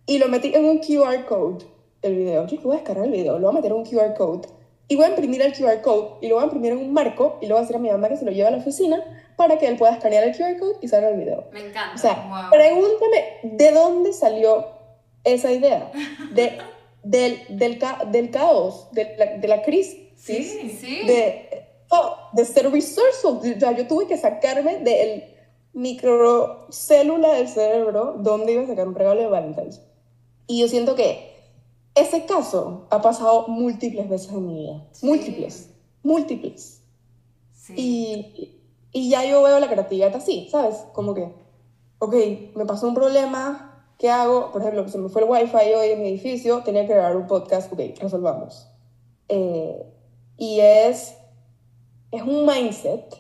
Y 0.06 0.20
lo 0.20 0.28
metí 0.28 0.54
en 0.54 0.66
un 0.66 0.80
QR 0.80 1.26
code, 1.28 1.66
el 2.04 2.16
video. 2.16 2.46
Yo 2.46 2.62
voy 2.62 2.74
a 2.74 2.76
descargar 2.78 3.06
el 3.06 3.12
video, 3.12 3.40
lo 3.40 3.48
voy 3.48 3.52
a 3.52 3.60
meter 3.60 3.72
en 3.72 3.78
un 3.78 3.86
QR 3.86 4.14
code. 4.16 4.48
Y 4.88 4.96
voy 4.96 5.06
a 5.06 5.10
imprimir 5.10 5.42
el 5.42 5.54
QR 5.54 5.82
code 5.82 6.18
y 6.22 6.28
lo 6.28 6.36
voy 6.36 6.44
a 6.44 6.46
imprimir 6.46 6.72
en 6.72 6.80
un 6.80 6.94
marco 6.94 7.38
y 7.42 7.48
lo 7.48 7.56
voy 7.56 7.60
a 7.60 7.62
decir 7.62 7.76
a 7.76 7.80
mi 7.80 7.90
mamá 7.90 8.10
que 8.10 8.18
se 8.18 8.26
lo 8.26 8.32
lleve 8.32 8.48
a 8.48 8.52
la 8.52 8.58
oficina 8.58 9.04
para 9.36 9.60
que 9.60 9.68
él 9.68 9.78
pueda 9.78 9.94
escanear 9.94 10.24
el 10.24 10.36
QR 10.36 10.60
code 10.60 10.78
y 10.82 10.88
salga 10.88 11.10
el 11.10 11.18
video. 11.18 11.46
Me 11.52 11.60
encanta. 11.60 11.94
O 11.94 11.98
sea, 11.98 12.50
pregúntame 12.52 13.40
de 13.44 13.72
dónde 13.72 14.14
salió 14.14 14.79
esa 15.24 15.52
idea. 15.52 15.92
De, 16.34 16.58
del, 17.04 17.40
del, 17.50 17.80
del 18.12 18.32
caos, 18.32 18.88
de 18.92 19.16
la, 19.18 19.38
de 19.38 19.48
la 19.48 19.62
crisis. 19.62 19.98
Sí, 20.16 20.44
sí. 20.80 21.06
De, 21.06 21.66
oh, 21.90 22.16
de 22.34 22.46
ser 22.46 22.70
resourceful. 22.72 23.40
Yo, 23.58 23.72
yo 23.72 23.88
tuve 23.88 24.08
que 24.08 24.18
sacarme 24.18 24.80
del 24.80 25.24
microcélula 25.74 27.34
del 27.34 27.48
cerebro 27.48 28.16
donde 28.20 28.54
iba 28.54 28.64
a 28.64 28.68
sacar 28.68 28.88
un 28.88 28.96
regalo 28.96 29.22
de 29.22 29.28
Valentine's. 29.28 29.82
Y 30.48 30.62
yo 30.62 30.68
siento 30.68 30.96
que 30.96 31.30
ese 31.96 32.26
caso 32.26 32.88
ha 32.90 33.02
pasado 33.02 33.48
múltiples 33.48 34.10
veces 34.10 34.32
en 34.32 34.48
mi 34.48 34.60
vida. 34.62 34.84
Múltiples. 35.02 35.70
Múltiples. 36.04 36.82
Sí. 37.52 37.74
Y, 37.78 38.60
y 38.92 39.10
ya 39.10 39.26
yo 39.26 39.44
veo 39.44 39.60
la 39.60 39.70
creatividad 39.70 40.16
así, 40.16 40.48
¿sabes? 40.50 40.86
Como 40.94 41.14
que, 41.14 41.32
ok, 42.00 42.16
me 42.56 42.66
pasó 42.66 42.88
un 42.88 42.96
problema, 42.96 43.69
¿qué 44.00 44.10
hago? 44.10 44.52
Por 44.52 44.62
ejemplo, 44.62 44.88
se 44.90 44.98
me 44.98 45.10
fue 45.10 45.22
el 45.22 45.30
wifi 45.30 45.74
hoy 45.76 45.90
en 45.90 46.02
mi 46.02 46.10
edificio, 46.10 46.64
tenía 46.64 46.88
que 46.88 46.94
grabar 46.94 47.16
un 47.16 47.28
podcast, 47.28 47.72
ok, 47.72 47.80
resolvamos. 48.02 48.68
Eh, 49.28 49.86
y 50.38 50.60
es, 50.62 51.16
es 52.10 52.24
un 52.24 52.48
mindset 52.48 53.16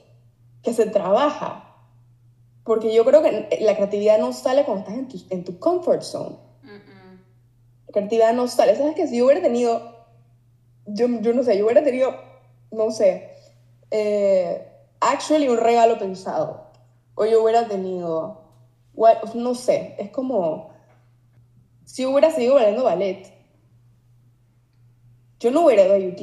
que 0.64 0.74
se 0.74 0.88
trabaja 0.88 1.70
porque 2.70 2.94
yo 2.94 3.04
creo 3.04 3.24
que 3.24 3.58
la 3.62 3.76
creatividad 3.76 4.20
no 4.20 4.32
sale 4.32 4.64
cuando 4.64 4.82
estás 4.82 4.96
en 4.96 5.08
tu, 5.08 5.18
en 5.32 5.44
tu 5.44 5.58
comfort 5.58 6.04
zone. 6.04 6.36
La 6.62 7.92
creatividad 7.92 8.32
no 8.34 8.48
sale. 8.48 8.76
¿Sabes 8.76 8.94
que 8.94 9.08
Si 9.08 9.18
yo 9.18 9.26
hubiera 9.26 9.42
tenido, 9.42 9.82
yo, 10.86 11.08
yo 11.22 11.34
no 11.34 11.42
sé, 11.42 11.58
yo 11.58 11.66
hubiera 11.66 11.84
tenido, 11.84 12.14
no 12.70 12.92
sé, 12.92 13.32
eh, 13.90 14.72
actually 15.00 15.50
un 15.50 15.58
regalo 15.58 15.98
pensado. 15.98 16.68
O 17.16 17.26
yo 17.26 17.42
hubiera 17.42 17.68
tenido, 17.68 18.44
no 19.34 19.56
sé, 19.56 19.96
es 19.98 20.12
como, 20.12 20.69
si 21.90 22.06
hubiera 22.06 22.30
seguido 22.30 22.54
bailando 22.54 22.84
ballet, 22.84 23.34
yo 25.40 25.50
no 25.50 25.66
hubiera 25.66 25.86
ido 25.86 25.96
a 25.96 25.98
UT, 25.98 26.22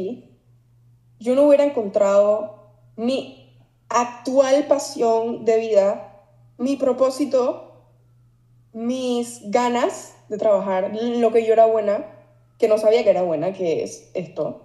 yo 1.19 1.35
no 1.35 1.43
hubiera 1.43 1.65
encontrado 1.65 2.71
mi 2.95 3.59
actual 3.89 4.67
pasión 4.69 5.45
de 5.45 5.59
vida 5.59 6.13
mi 6.57 6.77
propósito, 6.77 7.83
mis 8.73 9.51
ganas 9.51 10.15
de 10.29 10.39
trabajar, 10.39 10.95
lo 10.95 11.33
que 11.33 11.45
yo 11.45 11.53
era 11.53 11.67
buena, 11.67 12.07
que 12.59 12.69
no 12.69 12.79
sabía 12.79 13.03
que 13.03 13.11
era 13.11 13.23
buena, 13.23 13.53
que 13.53 13.83
es 13.83 14.11
esto 14.15 14.63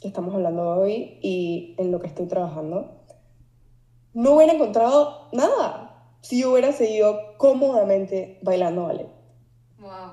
que 0.00 0.08
estamos 0.08 0.34
hablando 0.34 0.62
hoy 0.76 1.18
y 1.22 1.74
en 1.78 1.92
lo 1.92 2.00
que 2.00 2.08
estoy 2.08 2.26
trabajando, 2.26 2.90
no 4.12 4.32
hubiera 4.32 4.54
encontrado 4.54 5.28
nada 5.32 6.16
si 6.20 6.40
yo 6.40 6.50
hubiera 6.50 6.72
seguido 6.72 7.36
cómodamente 7.36 8.40
bailando 8.42 8.84
ballet. 8.84 9.19
Wow. 9.80 10.12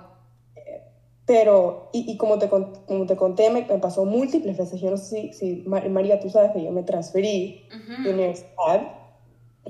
Pero, 1.25 1.89
y, 1.93 2.11
y 2.11 2.17
como, 2.17 2.39
te, 2.39 2.49
como 2.49 3.05
te 3.05 3.15
conté, 3.17 3.49
me, 3.49 3.63
pasó 3.63 4.05
múltiples 4.05 4.57
veces. 4.57 4.79
Yo 4.79 4.89
no 4.89 4.97
sé 4.97 5.33
si, 5.33 5.33
si 5.33 5.63
María, 5.67 6.19
tú 6.19 6.29
sabes 6.29 6.51
que 6.51 6.63
yo 6.63 6.71
me 6.71 6.83
transferí 6.83 7.67
de 8.03 8.13
universidad 8.13 8.97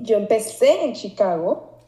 yo 0.02 0.16
empecé 0.16 0.84
en 0.84 0.94
Chicago. 0.94 1.84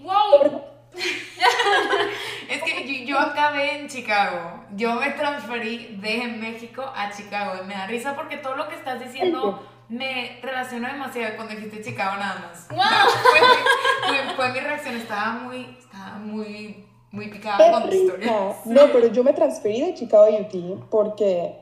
¡Wow! 0.00 0.62
es 2.48 2.62
que 2.62 3.06
yo, 3.06 3.18
acabé 3.18 3.80
en 3.80 3.88
Chicago. 3.88 4.64
Yo 4.74 4.94
me 4.94 5.10
transferí 5.10 5.96
de 6.00 6.28
México 6.28 6.82
a 6.94 7.10
Chicago. 7.10 7.62
Y 7.62 7.66
me 7.66 7.74
da 7.74 7.86
risa 7.86 8.14
porque 8.14 8.36
todo 8.36 8.56
lo 8.56 8.68
que 8.68 8.76
estás 8.76 9.00
diciendo 9.00 9.66
me 9.88 10.38
relaciona 10.42 10.92
demasiado 10.92 11.36
cuando 11.36 11.54
dijiste 11.54 11.82
Chicago 11.82 12.16
nada 12.16 12.40
más. 12.40 12.68
¡Wow! 12.68 12.78
fue, 14.36 14.52
mi 14.52 14.60
reacción. 14.60 14.96
Estaba 14.96 15.32
muy, 15.32 15.76
estaba 15.78 16.18
muy, 16.18 16.86
muy 17.10 17.28
picada 17.28 17.72
con 17.72 17.90
tu 17.90 17.96
historia. 17.96 18.56
No, 18.64 18.80
pero 18.92 19.08
yo 19.08 19.24
me 19.24 19.32
transferí 19.32 19.80
de 19.80 19.94
Chicago 19.94 20.24
a 20.24 20.40
UT 20.40 20.88
porque, 20.90 21.54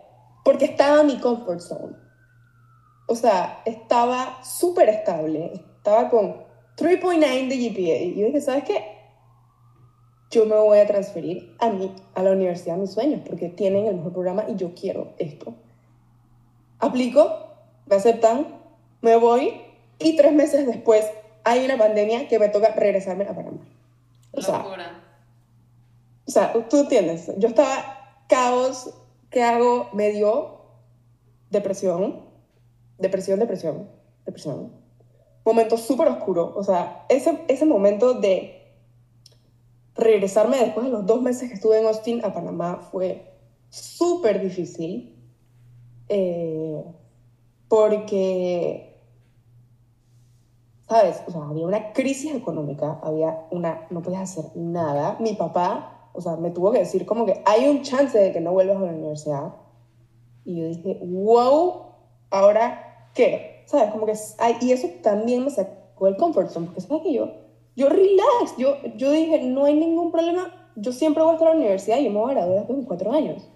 porque 0.45 0.67
estaba 0.67 1.01
en 1.01 1.07
mi 1.07 1.19
comfort 1.19 1.61
zone. 1.61 1.97
O 3.09 3.15
sea, 3.15 3.63
estaba 3.65 4.43
súper 4.43 4.89
estable 4.89 5.65
estaba 5.87 6.11
con 6.11 6.45
3.9 6.77 7.49
de 7.49 7.57
GPA. 7.57 8.03
Y 8.03 8.15
yo 8.17 8.27
dije, 8.27 8.41
¿sabes 8.41 8.65
qué? 8.65 8.85
Yo 10.33 10.45
me 10.45 10.57
voy 10.57 10.79
a 10.79 10.87
transferir 10.87 11.55
a, 11.61 11.71
mí, 11.71 11.95
a 12.15 12.23
la 12.25 12.33
universidad 12.33 12.75
de 12.75 12.81
mis 12.81 12.93
sueños 12.93 13.21
porque 13.25 13.49
tienen 13.49 13.87
el 13.87 13.95
mejor 13.95 14.13
programa 14.13 14.45
y 14.49 14.57
yo 14.57 14.75
quiero 14.75 15.15
esto. 15.19 15.55
Aplico, 16.81 17.55
me 17.87 17.95
aceptan, 17.95 18.49
me 19.01 19.15
voy 19.17 19.61
y 20.01 20.17
tres 20.17 20.33
meses 20.33 20.67
después 20.67 21.07
hay 21.45 21.65
una 21.65 21.79
pandemia 21.79 22.27
que 22.27 22.41
me 22.41 22.49
toca 22.49 22.71
regresarme 22.71 23.25
a 23.25 23.35
Panamá. 23.35 23.61
O 24.33 24.43
sea, 24.43 24.65
o 26.27 26.31
sea, 26.31 26.53
tú 26.69 26.79
entiendes, 26.79 27.31
yo 27.39 27.49
estaba 27.49 28.25
caos, 28.29 28.95
¿qué 29.31 29.43
hago? 29.43 29.89
Me 29.93 30.11
dio 30.13 30.61
depresión, 31.51 32.23
depresión, 32.99 33.39
depresión, 33.39 33.89
depresión 34.25 34.87
momento 35.47 35.79
súper 35.79 36.09
oscuro. 36.09 36.53
O 36.57 36.63
sea, 36.63 37.07
ese, 37.09 37.45
ese 37.49 37.65
momento 37.65 38.15
de 38.15 38.75
regresarme 39.95 40.59
después 40.59 40.85
de 40.85 40.93
los 40.93 41.07
dos 41.07 41.23
meses 41.23 41.49
que 41.49 41.55
estuve 41.55 41.81
en 41.81 41.87
Austin 41.87 42.25
a 42.25 42.35
Panamá 42.35 42.81
fue 42.91 43.33
súper 43.71 44.43
difícil. 44.43 45.17
Eh, 46.09 46.85
porque, 47.69 49.01
¿sabes? 50.89 51.23
O 51.27 51.31
sea, 51.31 51.43
había 51.49 51.67
una 51.67 51.93
crisis 51.93 52.35
económica, 52.35 53.01
había 53.03 53.47
una, 53.51 53.87
no 53.91 54.03
podías 54.03 54.23
hacer 54.23 54.51
nada. 54.55 55.17
Mi 55.21 55.35
papá, 55.35 55.96
o 56.17 56.21
sea, 56.21 56.37
me 56.37 56.51
tuvo 56.51 56.73
que 56.73 56.81
decir 56.81 57.07
como 57.07 57.27
que 57.27 57.43
hay 57.45 57.69
un 57.69 57.83
chance 57.83 58.19
de 58.19 58.33
que 58.33 58.41
no 58.41 58.53
vuelvas 58.53 58.79
a 58.79 58.81
la 58.81 58.93
universidad. 58.93 59.55
Y 60.45 60.61
yo 60.61 60.69
dije, 60.69 61.01
wow, 61.03 61.83
¿ahora 62.31 63.11
qué? 63.15 63.57
¿sabes? 63.67 63.91
Como 63.91 64.07
que, 64.07 64.15
y 64.61 64.73
eso 64.73 64.89
también 65.03 65.45
me 65.45 65.51
sacó 65.51 66.07
el 66.07 66.17
comfort 66.17 66.51
zone, 66.51 66.67
porque 66.67 66.81
sabes 66.81 67.03
que 67.03 67.13
yo, 67.13 67.31
yo 67.75 67.89
relax, 67.89 68.57
yo, 68.57 68.77
yo 68.97 69.11
dije, 69.11 69.43
no 69.43 69.65
hay 69.65 69.75
ningún 69.75 70.11
problema, 70.11 70.71
yo 70.77 70.93
siempre 70.93 71.23
voy 71.23 71.33
a 71.33 71.35
estar 71.35 71.49
en 71.49 71.59
la 71.59 71.65
universidad 71.65 71.99
y 71.99 72.05
yo 72.05 72.11
me 72.11 72.21
voy 72.21 72.31
a 72.31 72.35
graduar 72.35 72.59
después 72.59 72.79
de 72.79 72.87
cuatro 72.87 73.13
años. 73.13 73.49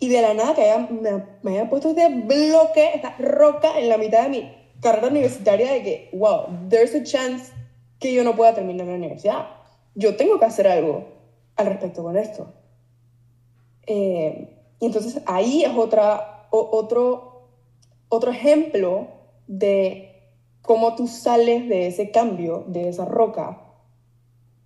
Y 0.00 0.08
de 0.10 0.22
la 0.22 0.32
nada 0.34 0.54
que 0.54 0.62
haya, 0.62 0.86
me, 0.90 1.24
me 1.42 1.52
haya 1.52 1.68
puesto 1.68 1.88
este 1.88 2.08
bloque, 2.08 2.90
esta 2.94 3.16
roca 3.18 3.78
en 3.78 3.88
la 3.88 3.98
mitad 3.98 4.24
de 4.24 4.28
mi 4.28 4.52
carrera 4.80 5.08
universitaria 5.08 5.72
de 5.72 5.82
que, 5.82 6.10
wow, 6.12 6.46
there's 6.68 6.94
a 6.94 7.02
chance 7.02 7.52
que 7.98 8.14
yo 8.14 8.22
no 8.22 8.36
pueda 8.36 8.54
terminar 8.54 8.86
la 8.86 8.94
universidad. 8.94 9.48
Yo 9.96 10.14
tengo 10.14 10.38
que 10.38 10.44
hacer 10.44 10.68
algo 10.68 11.06
al 11.58 11.66
respecto 11.66 12.02
con 12.02 12.16
esto. 12.16 12.54
Eh, 13.86 14.56
y 14.80 14.86
entonces 14.86 15.20
ahí 15.26 15.64
es 15.64 15.76
otra, 15.76 16.46
otro, 16.50 17.48
otro 18.08 18.30
ejemplo 18.30 19.08
de 19.46 20.22
cómo 20.62 20.94
tú 20.94 21.08
sales 21.08 21.68
de 21.68 21.88
ese 21.88 22.10
cambio, 22.10 22.64
de 22.68 22.88
esa 22.88 23.04
roca. 23.04 23.60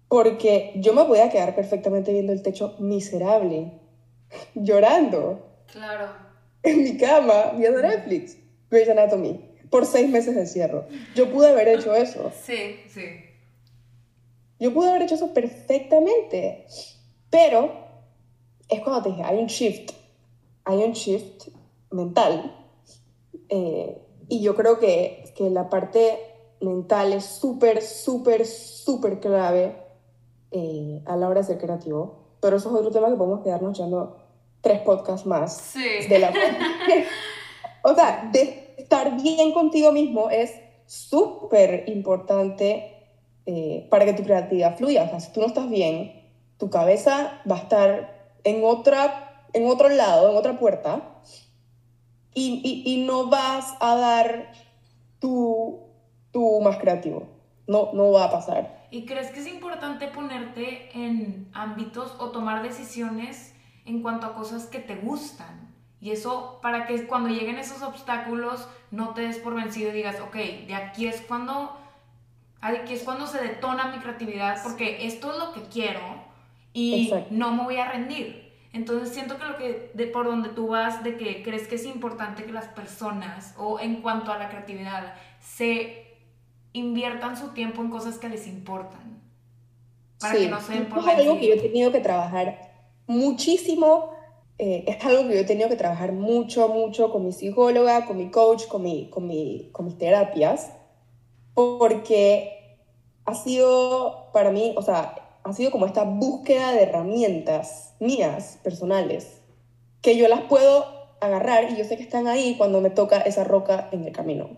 Porque 0.09 0.73
yo 0.77 0.93
me 0.93 1.05
podía 1.05 1.31
quedar 1.31 1.55
perfectamente 1.55 2.13
viendo 2.13 2.33
el 2.33 2.43
techo 2.43 2.77
miserable, 2.79 3.73
llorando. 4.55 5.41
Claro. 5.73 6.09
En 6.63 6.85
mi 6.85 6.97
cama, 6.99 7.55
viendo 7.57 7.81
Netflix, 7.81 8.37
Grey's 8.71 8.89
Anatomy, 8.91 9.41
por 9.71 9.87
seis 9.87 10.09
meses 10.11 10.35
de 10.35 10.43
encierro. 10.43 10.87
Yo 11.15 11.33
pude 11.33 11.49
haber 11.49 11.69
hecho 11.69 11.95
eso. 11.95 12.31
Sí, 12.45 12.77
sí. 12.89 13.32
Yo 14.63 14.73
pude 14.73 14.91
haber 14.91 15.03
hecho 15.03 15.17
eso 15.17 15.35
perfectamente. 15.35 16.69
Pero 17.31 17.73
es 18.69 18.81
cuando 18.81 19.03
te 19.03 19.09
dije, 19.09 19.25
hay 19.25 19.39
un 19.39 19.49
shift. 19.49 19.91
Hay 20.65 20.85
un 20.85 20.93
shift 20.93 21.49
mental. 21.91 22.55
Eh, 23.49 24.01
y 24.29 24.41
yo 24.41 24.55
creo 24.55 24.79
que, 24.79 25.25
que 25.35 25.51
la 25.51 25.69
parte 25.69 26.17
mental 26.61 27.13
es 27.13 27.25
súper, 27.25 27.83
súper, 27.83 28.47
súper 28.47 29.19
clave 29.19 29.75
eh, 30.53 31.03
a 31.07 31.17
la 31.17 31.29
hora 31.29 31.41
de 31.41 31.47
ser 31.49 31.59
creativo. 31.59 32.37
Pero 32.41 32.59
eso 32.59 32.69
es 32.69 32.77
otro 32.77 32.93
tema 32.93 33.09
que 33.09 33.17
podemos 33.17 33.43
quedarnos 33.43 33.77
echando 33.77 34.17
tres 34.61 34.81
podcasts 34.83 35.27
más. 35.27 35.57
Sí. 35.57 36.07
De 36.09 36.21
la... 36.21 36.33
o 37.83 37.95
sea, 37.97 38.31
de 38.33 38.77
estar 38.79 39.21
bien 39.21 39.53
contigo 39.53 39.91
mismo 39.91 40.31
es 40.31 40.53
súper 40.87 41.89
importante 41.89 43.02
eh, 43.47 43.87
para 43.91 44.05
que 44.05 44.13
tu 44.13 44.23
creatividad 44.23 44.77
fluya. 44.77 45.05
O 45.05 45.09
sea, 45.09 45.21
si 45.21 45.33
tú 45.33 45.41
no 45.41 45.47
estás 45.47 45.69
bien, 45.69 46.23
tu 46.59 46.71
cabeza 46.71 47.41
va 47.51 47.57
a 47.57 47.61
estar 47.61 48.33
en 48.45 48.65
otra 48.65 49.33
en 49.53 49.67
otro 49.67 49.89
lado, 49.89 50.31
en 50.31 50.37
otra 50.37 50.59
puerta, 50.59 51.03
y, 52.35 53.05
no 53.07 53.29
vas 53.29 53.77
a 53.81 53.95
dar 53.95 54.53
tu, 55.19 55.81
tu 56.33 56.61
más 56.63 56.79
creativo. 56.79 57.29
No, 57.67 57.91
no 57.93 58.11
va 58.11 58.25
a 58.25 58.31
pasar. 58.31 58.87
¿Y 58.91 59.05
crees 59.05 59.31
que 59.31 59.41
es 59.41 59.47
importante 59.47 60.09
ponerte 60.09 60.91
en 60.95 61.51
ámbitos 61.53 62.17
o 62.19 62.31
tomar 62.31 62.63
decisiones 62.63 63.55
en 63.85 64.03
cuanto 64.03 64.27
a 64.27 64.35
cosas 64.35 64.67
que 64.67 64.79
te 64.79 64.97
gustan? 64.97 65.75
Y 66.01 66.11
eso 66.11 66.59
para 66.63 66.87
que 66.87 67.07
cuando 67.07 67.29
lleguen 67.29 67.59
esos 67.59 67.83
obstáculos 67.83 68.67
no 68.91 69.11
te 69.11 69.21
des 69.23 69.39
por 69.39 69.55
vencido 69.55 69.91
y 69.91 69.95
digas, 69.95 70.17
ok, 70.21 70.35
de 70.67 70.75
aquí 70.75 71.07
es 71.07 71.21
cuando, 71.21 71.77
aquí 72.63 72.95
es 72.95 73.03
cuando 73.03 73.27
se 73.27 73.43
detona 73.43 73.91
mi 73.93 73.99
creatividad 73.99 74.63
porque 74.63 75.05
esto 75.07 75.33
es 75.33 75.39
lo 75.39 75.53
que 75.53 75.63
quiero 75.69 76.01
y 76.73 77.13
no 77.31 77.53
me 77.53 77.65
voy 77.65 77.77
a 77.77 77.91
rendir. 77.91 78.51
Entonces 78.73 79.13
siento 79.13 79.37
que 79.37 79.45
lo 79.45 79.59
que 79.59 79.91
de 79.93 80.07
por 80.07 80.25
donde 80.25 80.49
tú 80.49 80.69
vas 80.69 81.05
de 81.05 81.19
que 81.19 81.43
crees 81.43 81.69
que 81.69 81.75
es 81.75 81.85
importante 81.85 82.45
que 82.45 82.53
las 82.53 82.69
personas 82.69 83.55
o 83.59 83.79
en 83.79 84.01
cuanto 84.01 84.33
a 84.33 84.39
la 84.39 84.49
creatividad 84.49 85.15
se 85.41 86.07
inviertan 86.73 87.37
su 87.37 87.49
tiempo 87.49 87.83
en 87.83 87.91
cosas 87.91 88.17
que 88.17 88.31
les 88.31 88.47
importan. 88.47 89.21
Para 90.19 90.35
que 90.35 90.49
no 90.49 90.61
se 90.61 90.73
den 90.73 90.87
por 90.87 91.01
Es 91.01 91.07
algo 91.07 91.39
que 91.39 91.49
yo 91.49 91.55
he 91.55 91.61
tenido 91.61 91.93
que 91.93 92.01
trabajar 92.01 92.73
muchísimo. 93.07 94.13
Eh, 94.57 94.85
es 94.87 95.05
algo 95.05 95.29
que 95.29 95.35
yo 95.35 95.41
he 95.41 95.45
tenido 95.45 95.69
que 95.69 95.77
trabajar 95.77 96.13
mucho, 96.13 96.69
mucho 96.69 97.11
con 97.11 97.25
mi 97.27 97.33
psicóloga, 97.33 98.07
con 98.07 98.17
mi 98.17 98.31
coach, 98.31 98.69
con, 98.69 98.83
mi, 98.83 99.11
con, 99.11 99.27
mi, 99.27 99.69
con 99.73 99.87
mis 99.87 99.99
terapias, 99.99 100.73
porque 101.55 102.79
ha 103.25 103.35
sido 103.35 104.31
para 104.33 104.51
mí, 104.51 104.75
o 104.77 104.83
sea, 104.83 105.15
ha 105.45 105.53
sido 105.53 105.71
como 105.71 105.87
esta 105.87 106.05
búsqueda 106.05 106.73
de 106.73 106.83
herramientas 106.83 107.95
mías, 108.01 108.59
personales, 108.63 109.41
que 110.01 110.17
yo 110.17 110.29
las 110.29 110.43
puedo 110.43 110.85
agarrar 111.21 111.71
y 111.71 111.77
yo 111.77 111.85
sé 111.85 111.97
que 111.97 112.03
están 112.03 112.27
ahí 112.27 112.57
cuando 112.57 112.81
me 112.81 112.91
toca 112.91 113.19
esa 113.19 113.45
roca 113.45 113.89
en 113.93 114.05
el 114.05 114.13
camino. 114.13 114.51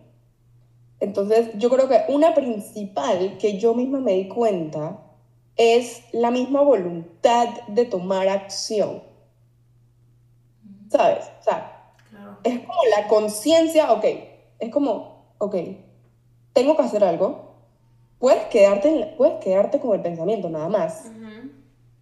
Entonces, 1.00 1.50
yo 1.58 1.68
creo 1.68 1.88
que 1.88 2.04
una 2.08 2.34
principal 2.34 3.36
que 3.38 3.58
yo 3.58 3.74
misma 3.74 4.00
me 4.00 4.12
di 4.12 4.28
cuenta 4.28 5.00
es 5.56 6.02
la 6.12 6.30
misma 6.30 6.62
voluntad 6.62 7.48
de 7.68 7.84
tomar 7.84 8.28
acción. 8.28 9.02
¿Sabes? 10.88 11.30
O 11.40 11.42
sea, 11.42 11.92
es 12.42 12.60
como 12.60 12.80
la 12.96 13.08
conciencia, 13.08 13.92
ok, 13.92 14.04
es 14.60 14.70
como, 14.70 15.26
ok, 15.38 15.56
tengo 16.54 16.76
que 16.76 16.82
hacer 16.82 17.04
algo, 17.04 17.56
puedes 18.18 18.44
quedarte, 18.46 19.14
puedes 19.18 19.44
quedarte 19.44 19.80
con 19.80 19.94
el 19.94 20.00
pensamiento 20.00 20.49
nada 20.49 20.68
más. 20.70 21.12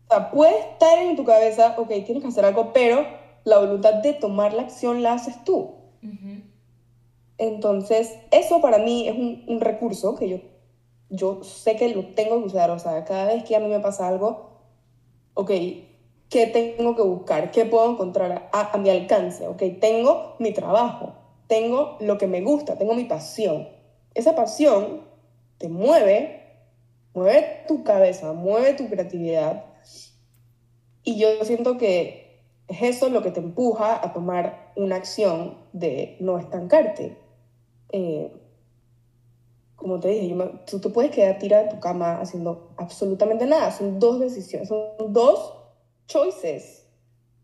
O 0.06 0.14
sea, 0.14 0.30
puede 0.30 0.56
estar 0.56 0.98
en 0.98 1.16
tu 1.16 1.24
cabeza, 1.24 1.74
ok, 1.78 1.88
tienes 2.04 2.22
que 2.22 2.28
hacer 2.28 2.44
algo, 2.44 2.72
pero 2.72 3.04
la 3.44 3.58
voluntad 3.58 3.94
de 3.94 4.12
tomar 4.12 4.52
la 4.52 4.62
acción 4.62 5.02
la 5.02 5.14
haces 5.14 5.42
tú. 5.42 5.74
Entonces, 7.38 8.14
eso 8.30 8.60
para 8.60 8.78
mí 8.78 9.08
es 9.08 9.16
un, 9.16 9.42
un, 9.48 9.60
recurso 9.60 10.14
que 10.14 10.28
yo, 10.28 10.38
yo 11.08 11.42
sé 11.42 11.74
que 11.74 11.88
lo 11.88 12.04
tengo 12.14 12.38
que 12.38 12.46
usar. 12.46 12.70
O 12.70 12.78
sea, 12.78 13.04
cada 13.04 13.26
vez 13.26 13.42
que 13.42 13.56
a 13.56 13.60
mí 13.60 13.66
me 13.66 13.80
pasa 13.80 14.06
algo, 14.06 14.60
ok, 15.34 15.50
¿qué 16.28 16.46
tengo 16.46 16.94
que 16.94 17.02
buscar? 17.02 17.50
¿Qué 17.50 17.64
puedo 17.64 17.90
encontrar 17.90 18.48
a, 18.52 18.70
a 18.72 18.78
mi 18.78 18.90
alcance? 18.90 19.48
Ok, 19.48 19.62
tengo 19.80 20.36
mi 20.38 20.52
trabajo, 20.52 21.14
tengo 21.48 21.96
lo 22.00 22.18
que 22.18 22.26
me 22.26 22.42
gusta, 22.42 22.76
tengo 22.76 22.94
mi 22.94 23.04
pasión. 23.04 23.66
Esa 24.14 24.34
pasión 24.34 25.02
te 25.58 25.68
mueve, 25.68 26.42
mueve 27.14 27.64
tu 27.68 27.84
cabeza, 27.84 28.32
mueve 28.32 28.74
tu 28.74 28.88
creatividad. 28.88 29.64
Y 31.04 31.18
yo 31.18 31.44
siento 31.44 31.78
que 31.78 32.42
es 32.68 32.82
eso 32.82 33.08
lo 33.08 33.22
que 33.22 33.30
te 33.30 33.40
empuja 33.40 34.04
a 34.04 34.12
tomar 34.12 34.72
una 34.76 34.96
acción 34.96 35.58
de 35.72 36.16
no 36.20 36.38
estancarte. 36.38 37.16
Eh, 37.90 38.32
como 39.76 39.98
te 39.98 40.08
dije, 40.08 40.36
tú 40.70 40.80
te 40.80 40.88
puedes 40.90 41.10
quedar 41.10 41.38
tirada 41.38 41.64
en 41.64 41.68
tu 41.70 41.80
cama 41.80 42.20
haciendo 42.20 42.72
absolutamente 42.76 43.46
nada. 43.46 43.72
Son 43.72 43.98
dos 43.98 44.20
decisiones, 44.20 44.68
son 44.68 45.12
dos 45.12 45.54
choices 46.06 46.86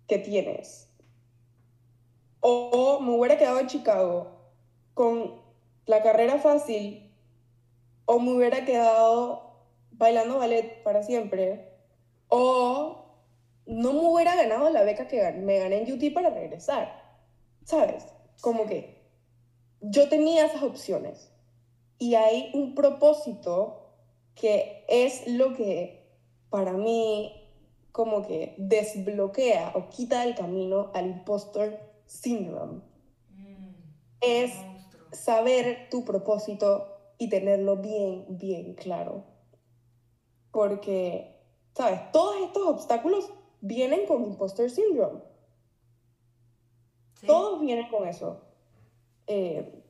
que 0.07 0.19
tienes. 0.19 0.89
O 2.41 3.01
me 3.01 3.17
hubiera 3.17 3.37
quedado 3.37 3.59
en 3.59 3.67
Chicago 3.67 4.29
con 4.95 5.48
la 5.89 6.03
carrera 6.03 6.39
fácil 6.39 7.11
o 8.05 8.21
me 8.21 8.33
hubiera 8.33 8.65
quedado 8.65 9.49
bailando 9.91 10.39
ballet 10.39 10.83
para 10.83 11.03
siempre, 11.03 11.77
o 12.29 13.07
no 13.67 13.93
me 13.93 14.01
hubiera 14.01 14.37
ganado 14.37 14.71
la 14.71 14.83
beca 14.83 15.09
que 15.09 15.33
me 15.33 15.59
gané 15.59 15.83
en 15.83 15.93
UT 15.93 16.13
para 16.15 16.31
regresar. 16.31 17.03
¿Sabes? 17.65 18.07
Como 18.41 18.67
que 18.67 19.03
yo 19.81 20.09
tenía 20.09 20.47
esas 20.47 20.63
opciones 20.63 21.31
y 21.99 22.15
hay 22.15 22.51
un 22.55 22.75
propósito 22.75 23.95
que 24.35 24.85
es 24.89 25.27
lo 25.27 25.55
que 25.55 26.07
para 26.51 26.73
mí 26.73 27.33
como 27.93 28.27
que 28.27 28.55
desbloquea 28.59 29.73
o 29.75 29.89
quita 29.89 30.25
el 30.25 30.35
camino 30.35 30.91
al 30.95 31.07
impostor 31.07 31.79
syndrome. 32.07 32.81
Mm, 33.31 33.73
es 34.21 34.53
saber 35.13 35.89
tu 35.91 36.05
propósito 36.05 36.99
y 37.19 37.29
tenerlo 37.29 37.77
bien, 37.77 38.27
bien 38.29 38.75
claro. 38.75 39.25
Porque, 40.51 41.37
¿sabes? 41.75 42.11
Todos 42.13 42.37
estos 42.43 42.67
obstáculos 42.67 43.33
vienen 43.61 44.07
con 44.07 44.25
imposter 44.25 44.71
syndrome. 44.71 45.21
Todos 47.27 47.61
vienen 47.61 47.89
con 47.89 48.07
eso. 48.07 48.43
Eh, 49.27 49.85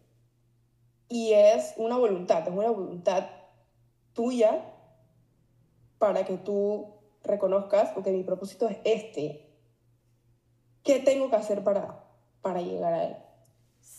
y 1.08 1.32
es 1.32 1.74
una 1.76 1.96
voluntad, 1.96 2.46
es 2.46 2.54
una 2.54 2.70
voluntad 2.70 3.28
tuya 4.12 4.74
para 5.98 6.24
que 6.24 6.38
tú 6.38 6.94
reconozcas, 7.22 7.90
porque 7.90 8.10
mi 8.10 8.22
propósito 8.22 8.68
es 8.68 8.78
este. 8.84 9.54
¿Qué 10.82 11.00
tengo 11.00 11.28
que 11.30 11.36
hacer 11.36 11.62
para, 11.62 12.04
para 12.40 12.62
llegar 12.62 12.92
a 12.92 13.04
él? 13.04 13.16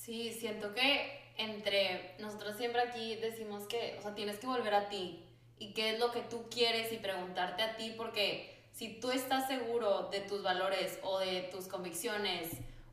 Sí, 0.09 0.33
siento 0.33 0.73
que 0.73 1.21
entre 1.37 2.15
nosotros 2.17 2.57
siempre 2.57 2.81
aquí 2.81 3.15
decimos 3.17 3.67
que, 3.67 3.95
o 3.99 4.01
sea, 4.01 4.15
tienes 4.15 4.39
que 4.39 4.47
volver 4.47 4.73
a 4.73 4.89
ti 4.89 5.23
y 5.59 5.75
qué 5.75 5.91
es 5.91 5.99
lo 5.99 6.11
que 6.11 6.21
tú 6.21 6.49
quieres 6.49 6.91
y 6.91 6.97
preguntarte 6.97 7.61
a 7.61 7.77
ti 7.77 7.93
porque 7.95 8.65
si 8.71 8.99
tú 8.99 9.11
estás 9.11 9.45
seguro 9.45 10.09
de 10.09 10.21
tus 10.21 10.41
valores 10.41 10.97
o 11.03 11.19
de 11.19 11.43
tus 11.51 11.67
convicciones 11.67 12.49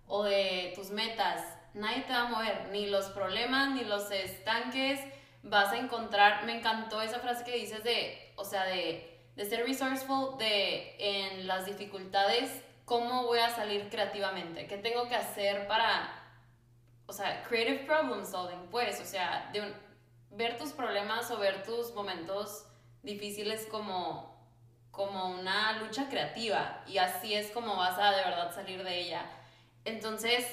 o 0.06 0.24
de 0.24 0.74
tus 0.74 0.90
metas, 0.90 1.42
nadie 1.72 2.02
te 2.02 2.12
va 2.12 2.26
a 2.26 2.28
mover, 2.28 2.68
ni 2.70 2.84
los 2.84 3.06
problemas, 3.06 3.70
ni 3.70 3.84
los 3.84 4.10
estanques, 4.10 5.00
vas 5.42 5.72
a 5.72 5.78
encontrar, 5.78 6.44
me 6.44 6.58
encantó 6.58 7.00
esa 7.00 7.20
frase 7.20 7.44
que 7.44 7.56
dices 7.56 7.82
de, 7.82 8.34
o 8.36 8.44
sea, 8.44 8.66
de, 8.66 9.18
de 9.36 9.44
ser 9.46 9.64
resourceful, 9.64 10.36
de 10.36 10.96
en 10.98 11.46
las 11.46 11.64
dificultades, 11.64 12.50
cómo 12.84 13.24
voy 13.24 13.38
a 13.38 13.48
salir 13.48 13.88
creativamente, 13.88 14.66
qué 14.66 14.76
tengo 14.76 15.08
que 15.08 15.14
hacer 15.14 15.66
para 15.66 16.15
o 17.06 17.12
sea, 17.12 17.42
creative 17.44 17.84
problem 17.86 18.24
solving, 18.24 18.68
pues, 18.70 19.00
o 19.00 19.04
sea, 19.04 19.48
de 19.52 19.74
ver 20.30 20.58
tus 20.58 20.72
problemas 20.72 21.30
o 21.30 21.38
ver 21.38 21.62
tus 21.62 21.94
momentos 21.94 22.66
difíciles 23.02 23.66
como, 23.70 24.36
como 24.90 25.30
una 25.30 25.78
lucha 25.78 26.08
creativa 26.08 26.82
y 26.86 26.98
así 26.98 27.34
es 27.34 27.50
como 27.50 27.76
vas 27.76 27.98
a 27.98 28.10
de 28.10 28.24
verdad 28.24 28.54
salir 28.54 28.82
de 28.82 29.00
ella. 29.00 29.24
Entonces, 29.84 30.44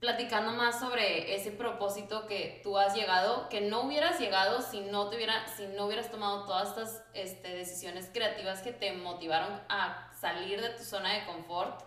platicando 0.00 0.52
más 0.52 0.80
sobre 0.80 1.34
ese 1.34 1.50
propósito 1.50 2.26
que 2.26 2.60
tú 2.62 2.78
has 2.78 2.94
llegado, 2.94 3.48
que 3.48 3.60
no 3.60 3.82
hubieras 3.82 4.18
llegado 4.18 4.62
si 4.62 4.80
no, 4.80 5.08
te 5.08 5.16
hubiera, 5.16 5.46
si 5.48 5.66
no 5.66 5.86
hubieras 5.86 6.10
tomado 6.10 6.44
todas 6.44 6.68
estas 6.68 7.02
este, 7.14 7.54
decisiones 7.54 8.10
creativas 8.12 8.62
que 8.62 8.72
te 8.72 8.92
motivaron 8.92 9.60
a 9.68 10.10
salir 10.18 10.60
de 10.60 10.70
tu 10.70 10.84
zona 10.84 11.12
de 11.14 11.24
confort, 11.24 11.82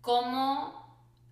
¿cómo 0.00 0.83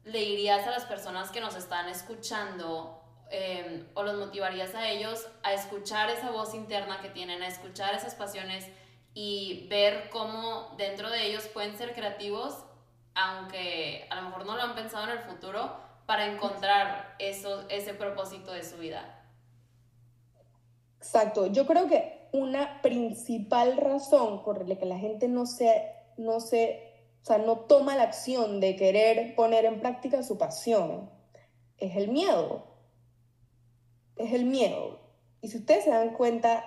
le 0.05 0.19
dirías 0.19 0.67
a 0.67 0.71
las 0.71 0.85
personas 0.85 1.31
que 1.31 1.41
nos 1.41 1.57
están 1.57 1.89
escuchando 1.89 3.01
em, 3.31 3.87
o 3.95 4.03
los 4.03 4.17
motivarías 4.17 4.75
a 4.75 4.89
ellos 4.89 5.27
a 5.43 5.53
escuchar 5.53 6.11
esa 6.11 6.31
voz 6.31 6.55
interna 6.55 7.01
que 7.01 7.09
tienen, 7.09 7.43
a 7.43 7.49
escuchar 7.49 7.95
esas 7.95 8.15
pasiones 8.15 8.67
y 9.15 9.67
ver 9.69 10.11
cómo 10.11 10.75
dentro 10.77 11.11
de 11.11 11.27
ellos 11.27 11.47
pueden 11.49 11.77
ser 11.77 11.95
creativos, 11.95 12.65
aunque 13.15 14.07
a 14.11 14.17
lo 14.17 14.23
mejor 14.23 14.47
no 14.47 14.57
lo 14.57 14.63
han 14.63 14.75
pensado 14.75 15.05
en 15.05 15.19
el 15.19 15.21
futuro, 15.21 15.77
para 16.07 16.27
encontrar 16.27 17.15
eso, 17.19 17.65
ese 17.69 17.95
propósito 17.95 18.53
de 18.53 18.65
su 18.65 18.77
vida? 18.79 19.23
Exacto, 20.99 21.47
yo 21.47 21.67
creo 21.67 21.89
que 21.89 22.29
una 22.33 22.81
principal 22.83 23.77
razón 23.77 24.43
por 24.43 24.67
la 24.67 24.77
que 24.77 24.87
la 24.87 24.99
gente 24.99 25.29
no 25.29 25.45
no 26.17 26.41
se 26.41 26.92
o 27.23 27.25
sea, 27.25 27.39
no 27.39 27.61
toma 27.61 27.95
la 27.95 28.03
acción 28.03 28.59
de 28.59 28.75
querer 28.75 29.37
poner 29.37 29.65
en 29.65 29.79
práctica 29.79 30.25
su 30.25 30.39
pasión. 30.39 31.09
Es 31.79 31.97
el 31.97 32.09
miedo. 32.09 32.65
Es 34.17 34.33
el 34.33 34.45
miedo. 34.45 34.99
Y 35.41 35.49
si 35.49 35.59
ustedes 35.59 35.85
se 35.85 35.91
dan 35.91 36.15
cuenta, 36.15 36.65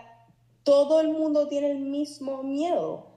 todo 0.63 1.01
el 1.01 1.09
mundo 1.09 1.49
tiene 1.49 1.71
el 1.71 1.79
mismo 1.79 2.41
miedo. 2.41 3.07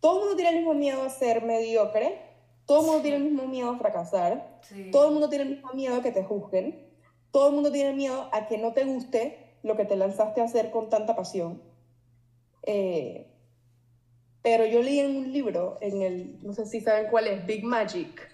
Todo 0.00 0.16
el 0.16 0.20
mundo 0.20 0.36
tiene 0.36 0.50
el 0.50 0.56
mismo 0.56 0.74
miedo 0.74 1.02
a 1.02 1.08
ser 1.08 1.42
mediocre, 1.42 2.20
Todo 2.66 2.80
el 2.80 2.86
mundo 2.86 3.02
tiene 3.02 3.16
el 3.16 3.24
mismo 3.24 3.46
miedo 3.46 3.70
a 3.70 3.78
fracasar. 3.78 4.60
Todo 4.92 5.06
el 5.06 5.12
mundo 5.12 5.28
tiene 5.30 5.44
el 5.44 5.50
mismo 5.50 5.72
miedo 5.72 5.96
a 5.96 6.02
que 6.02 6.12
te 6.12 6.22
juzguen. 6.22 6.86
Todo 7.30 7.48
el 7.48 7.54
mundo 7.54 7.72
tiene 7.72 7.94
miedo 7.94 8.28
a 8.32 8.46
que 8.46 8.58
no 8.58 8.74
te 8.74 8.84
guste 8.84 9.56
lo 9.62 9.76
que 9.76 9.86
te 9.86 9.96
lanzaste 9.96 10.42
a 10.42 10.44
hacer 10.44 10.70
con 10.70 10.90
tanta 10.90 11.16
pasión. 11.16 11.62
Eh, 12.62 13.33
pero 14.44 14.66
yo 14.66 14.82
leí 14.82 15.00
en 15.00 15.16
un 15.16 15.32
libro, 15.32 15.78
en 15.80 16.02
el, 16.02 16.38
no 16.46 16.52
sé 16.52 16.66
si 16.66 16.82
saben 16.82 17.06
cuál 17.10 17.28
es, 17.28 17.46
Big 17.46 17.64
Magic. 17.64 18.30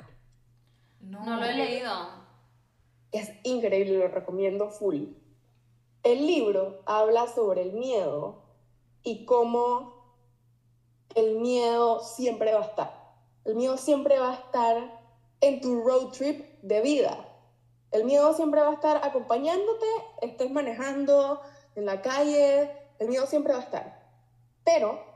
No, 1.00 1.24
no 1.24 1.36
lo 1.36 1.44
he 1.44 1.54
leído. 1.54 1.92
Es 3.12 3.30
increíble, 3.44 3.96
lo 3.96 4.08
recomiendo 4.08 4.70
full. 4.70 5.04
El 6.02 6.26
libro 6.26 6.82
habla 6.84 7.28
sobre 7.28 7.62
el 7.62 7.74
miedo 7.74 8.42
y 9.04 9.24
cómo 9.24 10.16
el 11.14 11.36
miedo 11.36 12.00
siempre 12.00 12.54
va 12.54 12.62
a 12.62 12.64
estar. 12.64 13.14
El 13.44 13.54
miedo 13.54 13.76
siempre 13.76 14.18
va 14.18 14.32
a 14.32 14.34
estar 14.34 15.00
en 15.40 15.60
tu 15.60 15.80
road 15.80 16.08
trip 16.08 16.60
de 16.62 16.80
vida. 16.80 17.24
El 17.92 18.04
miedo 18.04 18.34
siempre 18.34 18.60
va 18.60 18.70
a 18.70 18.74
estar 18.74 18.96
acompañándote, 19.04 19.86
estés 20.22 20.50
manejando 20.50 21.40
en 21.76 21.86
la 21.86 22.02
calle, 22.02 22.68
el 22.98 23.08
miedo 23.08 23.26
siempre 23.26 23.52
va 23.52 23.60
a 23.60 23.62
estar. 23.62 24.10
Pero 24.64 25.09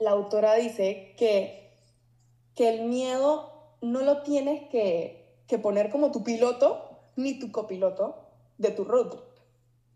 la 0.00 0.10
autora 0.10 0.54
dice 0.54 1.14
que, 1.16 1.78
que 2.54 2.68
el 2.70 2.86
miedo 2.86 3.52
no 3.80 4.00
lo 4.02 4.22
tienes 4.22 4.68
que, 4.68 5.38
que 5.46 5.58
poner 5.58 5.90
como 5.90 6.10
tu 6.10 6.24
piloto 6.24 6.88
ni 7.16 7.38
tu 7.38 7.52
copiloto 7.52 8.16
de 8.58 8.70
tu 8.70 8.84
road 8.84 9.10
trip 9.10 9.30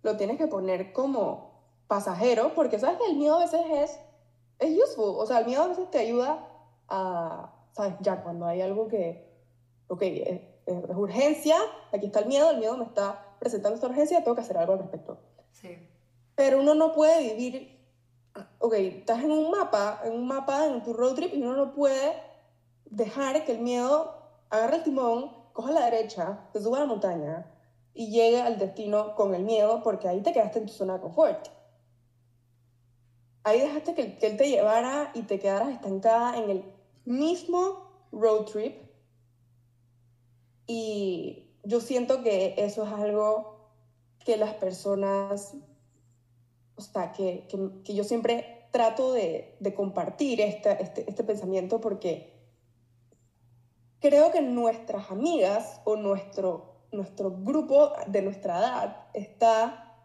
lo 0.05 0.17
tienes 0.17 0.37
que 0.37 0.47
poner 0.47 0.93
como 0.93 1.51
pasajero, 1.89 2.55
porque 2.55 2.79
sabes 2.79 2.99
que 2.99 3.07
el 3.07 3.17
miedo 3.17 3.37
a 3.37 3.41
veces 3.41 3.61
es, 3.73 3.99
es 4.59 4.79
useful, 4.79 5.17
o 5.17 5.27
sea, 5.27 5.39
el 5.39 5.47
miedo 5.47 5.63
a 5.63 5.69
veces 5.69 5.91
te 5.91 5.99
ayuda 5.99 6.47
a, 6.89 7.53
sabes, 7.73 7.95
ya 8.01 8.23
cuando 8.23 8.47
hay 8.47 8.61
algo 8.61 8.87
que, 8.87 9.27
ok, 9.89 10.03
es, 10.03 10.41
urgencia, 10.95 11.57
aquí 11.93 12.07
está 12.07 12.21
el 12.21 12.27
miedo, 12.27 12.51
el 12.51 12.59
miedo 12.59 12.77
me 12.77 12.85
está 12.85 13.37
presentando 13.39 13.75
esta 13.75 13.87
urgencia, 13.87 14.23
tengo 14.23 14.35
que 14.35 14.43
hacer 14.43 14.57
algo 14.57 14.75
al 14.75 14.79
respecto. 14.81 15.19
Sí. 15.53 15.77
Pero 16.35 16.61
uno 16.61 16.75
no 16.75 16.93
puede 16.93 17.35
vivir, 17.35 17.74
ok, 18.59 18.73
estás 18.75 19.23
en 19.23 19.31
un 19.31 19.51
mapa, 19.51 20.01
en 20.05 20.13
un 20.13 20.27
mapa, 20.27 20.67
en 20.67 20.83
tu 20.83 20.93
road 20.93 21.15
trip, 21.15 21.35
y 21.35 21.43
uno 21.43 21.57
no 21.57 21.75
puede 21.75 22.15
dejar 22.87 23.45
que 23.45 23.53
el 23.53 23.61
miedo 23.61 24.15
agarre 24.51 24.77
el 24.77 24.83
timón, 24.83 25.33
coja 25.53 25.73
la 25.73 25.85
derecha, 25.91 26.49
te 26.53 26.61
suba 26.61 26.79
a 26.79 26.81
la 26.81 26.87
montaña, 26.87 27.47
y 27.95 28.11
llegue 28.11 28.41
al 28.41 28.59
destino 28.59 29.15
con 29.15 29.35
el 29.35 29.45
miedo 29.45 29.83
porque 29.83 30.09
ahí 30.09 30.21
te 30.21 30.33
quedaste 30.33 30.59
en 30.59 30.67
tu 30.67 30.73
zona 30.73 30.95
de 30.95 31.01
confort. 31.01 31.49
Ahí 33.45 33.61
dejaste 33.61 33.95
que, 33.95 34.19
que 34.19 34.27
él 34.27 34.37
te 34.37 34.49
llevara 34.49 35.13
y 35.15 35.23
te 35.23 35.39
quedaras 35.39 35.69
estancada 35.69 36.37
en 36.39 36.51
el 36.51 36.65
mismo 37.05 38.09
road 38.11 38.47
trip. 38.47 38.83
Y 40.67 41.53
yo 41.63 41.81
siento 41.81 42.23
que 42.23 42.55
eso 42.59 42.85
es 42.85 42.93
algo 42.93 43.71
que 44.25 44.37
las 44.37 44.55
personas, 44.55 45.55
o 46.77 46.81
sea, 46.81 47.13
que, 47.13 47.47
que, 47.49 47.83
que 47.85 47.95
yo 47.95 48.05
siempre 48.05 48.69
trato 48.71 49.13
de, 49.13 49.57
de 49.61 49.75
compartir 49.75 50.41
este, 50.41 50.83
este, 50.83 51.09
este 51.09 51.25
pensamiento 51.25 51.81
porque 51.81 52.33
creo 54.01 54.33
que 54.33 54.43
nuestras 54.43 55.11
amigas 55.11 55.81
o 55.85 55.97
nuestro 55.97 56.75
nuestro 56.95 57.31
grupo 57.31 57.93
de 58.07 58.23
nuestra 58.23 58.59
edad 58.59 59.07
está 59.13 59.97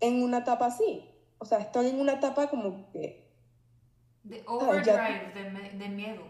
en 0.00 0.22
una 0.22 0.38
etapa 0.38 0.66
así. 0.66 1.10
O 1.38 1.44
sea, 1.44 1.58
están 1.58 1.86
en 1.86 2.00
una 2.00 2.14
etapa 2.14 2.48
como 2.48 2.90
que... 2.90 3.26
De 4.22 4.42
overdrive, 4.46 5.32
de, 5.78 5.88
miedo. 5.88 6.22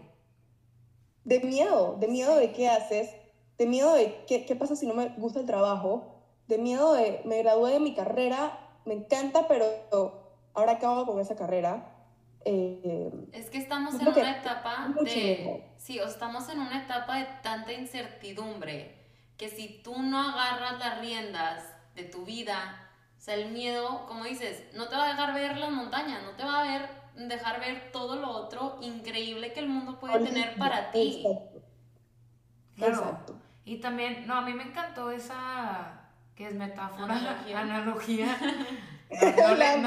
De 1.24 1.40
miedo, 1.40 1.96
de 1.98 2.09
miedo 2.09 2.37
de 2.37 2.52
qué 2.52 2.68
haces, 2.68 3.11
de 3.57 3.66
miedo 3.66 3.94
de 3.94 4.24
qué, 4.26 4.44
qué 4.44 4.57
pasa 4.57 4.76
si 4.76 4.87
no 4.87 4.94
me 4.94 5.09
gusta 5.16 5.40
el 5.40 5.46
trabajo, 5.46 6.22
de 6.46 6.59
miedo 6.59 6.92
de 6.92 7.22
me 7.24 7.38
gradué 7.38 7.72
de 7.72 7.81
mi 7.81 7.94
carrera, 7.94 8.65
me 8.87 8.94
encanta, 8.94 9.46
pero 9.49 9.66
ahora 10.55 10.72
acabo 10.72 11.05
con 11.05 11.20
esa 11.20 11.37
carrera. 11.37 11.92
Eh, 12.44 13.11
es 13.33 13.51
que 13.51 13.59
estamos 13.59 14.01
en 14.01 14.07
una 14.07 14.38
etapa 14.38 14.88
de... 15.03 15.64
Sí, 15.77 15.99
o 15.99 16.07
estamos 16.07 16.49
en 16.49 16.61
una 16.61 16.85
etapa 16.85 17.18
de 17.18 17.27
tanta 17.42 17.72
incertidumbre 17.72 18.94
que 19.37 19.49
si 19.49 19.83
tú 19.83 20.01
no 20.01 20.20
agarras 20.20 20.79
las 20.79 21.01
riendas 21.01 21.64
de 21.94 22.05
tu 22.05 22.25
vida, 22.25 22.88
o 23.18 23.20
sea, 23.20 23.35
el 23.35 23.51
miedo, 23.51 24.07
como 24.07 24.25
dices, 24.25 24.64
no 24.75 24.88
te 24.88 24.96
va 24.96 25.07
a 25.07 25.09
dejar 25.09 25.35
ver 25.35 25.57
las 25.57 25.70
montañas, 25.70 26.22
no 26.22 26.31
te 26.31 26.44
va 26.44 26.61
a 26.61 26.62
ver, 26.62 26.88
dejar 27.16 27.61
ver 27.61 27.90
todo 27.92 28.16
lo 28.16 28.31
otro 28.31 28.79
increíble 28.81 29.53
que 29.53 29.61
el 29.61 29.68
mundo 29.68 29.99
puede 29.99 30.20
tener 30.20 30.57
para 30.57 30.90
ti. 30.90 31.27
Exacto. 32.77 33.37
Y 33.64 33.79
también, 33.79 34.27
no, 34.27 34.37
a 34.37 34.42
mí 34.42 34.53
me 34.53 34.62
encantó 34.62 35.11
esa, 35.11 35.95
que 36.37 36.46
es 36.49 36.55
metáfora, 36.55 37.42
analogía. 37.57 38.37
no, 39.38 39.55
le, 39.55 39.79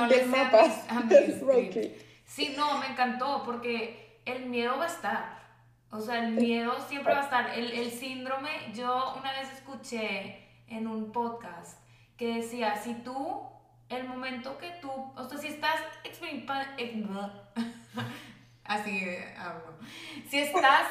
Sí, 2.26 2.56
no, 2.58 2.80
me 2.80 2.88
encantó 2.88 3.44
porque 3.44 4.22
el 4.26 4.48
miedo 4.48 4.78
va 4.78 4.86
a 4.86 4.88
estar. 4.88 5.40
O 5.92 6.00
sea, 6.00 6.26
el 6.26 6.32
miedo 6.32 6.80
siempre 6.88 7.14
va 7.14 7.22
a 7.22 7.24
estar. 7.24 7.50
El, 7.52 7.72
el 7.72 7.92
síndrome, 7.92 8.50
yo 8.74 9.16
una 9.18 9.32
vez 9.34 9.52
escuché 9.54 10.48
en 10.68 10.88
un 10.88 11.12
podcast 11.12 11.80
que 12.18 12.36
decía, 12.36 12.76
si 12.76 12.96
tú, 12.96 13.44
el 13.88 14.08
momento 14.08 14.58
que 14.58 14.72
tú, 14.82 14.92
o 14.92 15.24
sea, 15.30 15.38
si 15.38 15.48
estás 15.48 15.80
experimentando, 16.04 17.52
así 18.64 19.08
hablo, 19.38 19.78
si 20.28 20.40
estás, 20.40 20.88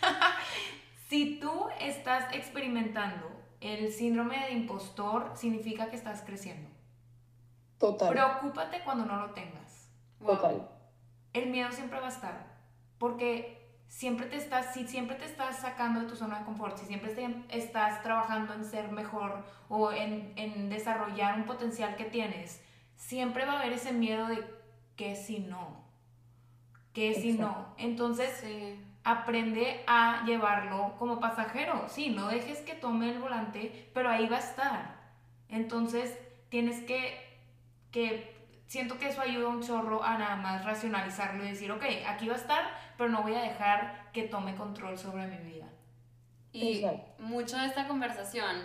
si 1.08 1.38
tú 1.38 1.68
estás 1.80 2.34
experimentando 2.34 3.35
el 3.60 3.92
síndrome 3.92 4.38
de 4.46 4.52
impostor, 4.52 5.32
significa 5.34 5.90
que 5.90 5.96
estás 5.96 6.22
creciendo. 6.22 6.68
Total. 7.78 8.10
Preocúpate 8.10 8.82
cuando 8.84 9.04
no 9.04 9.16
lo 9.20 9.30
tengas. 9.30 9.90
Total. 10.24 10.68
El 11.32 11.50
miedo 11.50 11.70
siempre 11.72 12.00
va 12.00 12.06
a 12.06 12.10
estar, 12.10 12.46
porque 12.98 13.56
siempre 13.88 14.26
te 14.26 14.36
estás, 14.36 14.72
si 14.72 14.86
siempre 14.86 15.16
te 15.16 15.24
estás 15.24 15.58
sacando 15.58 16.00
de 16.00 16.06
tu 16.06 16.16
zona 16.16 16.40
de 16.40 16.44
confort, 16.44 16.76
si 16.76 16.86
siempre 16.86 17.14
estás 17.50 18.02
trabajando 18.02 18.54
en 18.54 18.64
ser 18.64 18.90
mejor 18.90 19.44
o 19.68 19.92
en, 19.92 20.32
en, 20.36 20.68
desarrollar 20.68 21.36
un 21.36 21.44
potencial 21.44 21.96
que 21.96 22.04
tienes, 22.04 22.62
siempre 22.96 23.44
va 23.44 23.54
a 23.54 23.60
haber 23.60 23.72
ese 23.72 23.92
miedo 23.92 24.26
de 24.26 24.44
que 24.96 25.14
si 25.14 25.40
no, 25.40 25.84
que 26.92 27.14
si 27.14 27.32
no. 27.34 27.74
Entonces, 27.76 28.42
aprende 29.06 29.84
a 29.86 30.24
llevarlo 30.26 30.96
como 30.98 31.20
pasajero. 31.20 31.88
Sí, 31.88 32.10
no 32.10 32.26
dejes 32.26 32.58
que 32.62 32.74
tome 32.74 33.10
el 33.10 33.20
volante, 33.20 33.88
pero 33.94 34.10
ahí 34.10 34.26
va 34.26 34.38
a 34.38 34.40
estar. 34.40 34.96
Entonces, 35.48 36.18
tienes 36.48 36.82
que, 36.82 37.16
que 37.92 38.34
siento 38.66 38.98
que 38.98 39.08
eso 39.08 39.20
ayuda 39.20 39.46
un 39.46 39.62
chorro 39.62 40.02
a 40.02 40.18
nada 40.18 40.34
más 40.34 40.64
racionalizarlo 40.64 41.44
y 41.44 41.50
decir, 41.50 41.70
ok, 41.70 41.84
aquí 42.08 42.26
va 42.26 42.34
a 42.34 42.38
estar, 42.38 42.64
pero 42.98 43.08
no 43.08 43.22
voy 43.22 43.36
a 43.36 43.42
dejar 43.42 44.10
que 44.12 44.24
tome 44.24 44.56
control 44.56 44.98
sobre 44.98 45.28
mi 45.28 45.38
vida. 45.38 45.66
Y 46.52 46.84
mucho 47.20 47.56
de 47.58 47.66
esta 47.66 47.86
conversación, 47.86 48.56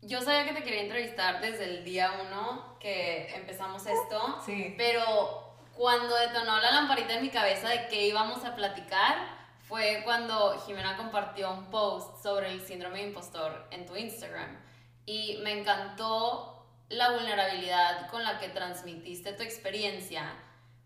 yo 0.00 0.22
sabía 0.22 0.46
que 0.46 0.54
te 0.54 0.62
quería 0.62 0.80
entrevistar 0.80 1.42
desde 1.42 1.64
el 1.64 1.84
día 1.84 2.10
uno 2.26 2.78
que 2.80 3.34
empezamos 3.34 3.86
esto, 3.86 4.40
sí. 4.46 4.74
pero 4.78 5.58
cuando 5.74 6.16
detonó 6.16 6.58
la 6.58 6.70
lamparita 6.70 7.14
en 7.14 7.22
mi 7.22 7.28
cabeza 7.28 7.68
de 7.68 7.88
qué 7.88 8.06
íbamos 8.06 8.46
a 8.46 8.54
platicar, 8.54 9.41
fue 9.72 10.02
cuando 10.04 10.60
Jimena 10.66 10.98
compartió 10.98 11.50
un 11.50 11.70
post 11.70 12.22
sobre 12.22 12.52
el 12.52 12.60
síndrome 12.60 12.98
de 12.98 13.06
impostor 13.06 13.68
en 13.70 13.86
tu 13.86 13.96
Instagram. 13.96 14.60
Y 15.06 15.38
me 15.42 15.58
encantó 15.58 16.66
la 16.90 17.12
vulnerabilidad 17.12 18.10
con 18.10 18.22
la 18.22 18.38
que 18.38 18.50
transmitiste 18.50 19.32
tu 19.32 19.42
experiencia, 19.42 20.34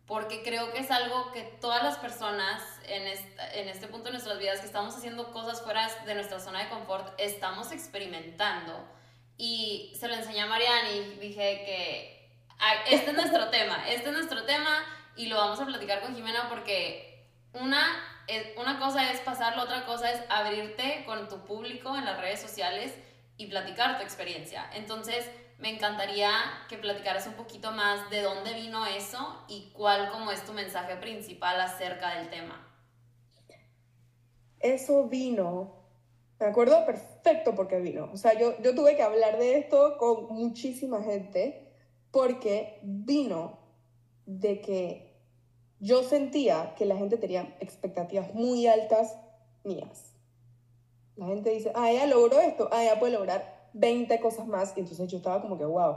porque 0.06 0.44
creo 0.44 0.72
que 0.72 0.78
es 0.78 0.92
algo 0.92 1.32
que 1.32 1.42
todas 1.60 1.82
las 1.82 1.96
personas 1.98 2.62
en 2.84 3.08
este, 3.08 3.60
en 3.60 3.68
este 3.68 3.88
punto 3.88 4.04
de 4.04 4.12
nuestras 4.12 4.38
vidas 4.38 4.60
que 4.60 4.66
estamos 4.66 4.96
haciendo 4.96 5.32
cosas 5.32 5.62
fuera 5.62 5.90
de 6.04 6.14
nuestra 6.14 6.38
zona 6.38 6.62
de 6.62 6.68
confort, 6.68 7.12
estamos 7.18 7.72
experimentando. 7.72 8.72
Y 9.36 9.96
se 9.98 10.06
lo 10.06 10.14
enseñé 10.14 10.42
a 10.42 10.46
Mariana 10.46 10.92
y 10.92 11.16
dije 11.18 11.64
que 11.66 12.30
este 12.88 13.10
es 13.10 13.16
nuestro 13.16 13.48
tema, 13.48 13.84
este 13.88 14.10
es 14.10 14.14
nuestro 14.14 14.44
tema 14.44 14.78
y 15.16 15.26
lo 15.26 15.38
vamos 15.38 15.58
a 15.58 15.66
platicar 15.66 16.02
con 16.02 16.14
Jimena 16.14 16.48
porque 16.48 17.26
una, 17.52 18.15
una 18.58 18.78
cosa 18.78 19.12
es 19.12 19.20
pasar, 19.20 19.56
la 19.56 19.64
otra 19.64 19.86
cosa 19.86 20.10
es 20.10 20.20
abrirte 20.28 21.04
con 21.06 21.28
tu 21.28 21.44
público 21.44 21.96
en 21.96 22.04
las 22.04 22.20
redes 22.20 22.40
sociales 22.40 22.92
y 23.36 23.46
platicar 23.46 23.98
tu 23.98 24.02
experiencia. 24.02 24.68
Entonces, 24.74 25.30
me 25.58 25.74
encantaría 25.74 26.30
que 26.68 26.76
platicaras 26.76 27.26
un 27.26 27.34
poquito 27.34 27.70
más 27.72 28.10
de 28.10 28.22
dónde 28.22 28.54
vino 28.54 28.84
eso 28.86 29.44
y 29.48 29.70
cuál 29.72 30.10
como 30.10 30.30
es 30.30 30.44
tu 30.44 30.52
mensaje 30.52 30.96
principal 30.96 31.60
acerca 31.60 32.16
del 32.18 32.28
tema. 32.28 32.62
Eso 34.60 35.06
vino, 35.08 35.84
me 36.40 36.46
acuerdo 36.46 36.84
perfecto 36.84 37.54
porque 37.54 37.78
vino. 37.78 38.10
O 38.12 38.16
sea, 38.16 38.38
yo, 38.38 38.60
yo 38.62 38.74
tuve 38.74 38.96
que 38.96 39.02
hablar 39.02 39.38
de 39.38 39.58
esto 39.58 39.96
con 39.98 40.34
muchísima 40.34 41.02
gente 41.02 41.72
porque 42.10 42.80
vino 42.82 43.58
de 44.26 44.60
que 44.60 45.05
yo 45.80 46.02
sentía 46.02 46.74
que 46.76 46.86
la 46.86 46.96
gente 46.96 47.16
tenía 47.16 47.56
expectativas 47.60 48.32
muy 48.34 48.66
altas 48.66 49.16
mías. 49.64 50.14
La 51.16 51.26
gente 51.26 51.50
dice, 51.50 51.72
ah, 51.74 51.90
ella 51.90 52.06
logró 52.06 52.40
esto, 52.40 52.68
ah, 52.72 52.82
ella 52.82 52.98
puede 52.98 53.12
lograr 53.12 53.70
20 53.72 54.20
cosas 54.20 54.46
más. 54.46 54.76
Y 54.76 54.80
entonces 54.80 55.08
yo 55.08 55.18
estaba 55.18 55.42
como 55.42 55.58
que, 55.58 55.64
wow, 55.64 55.96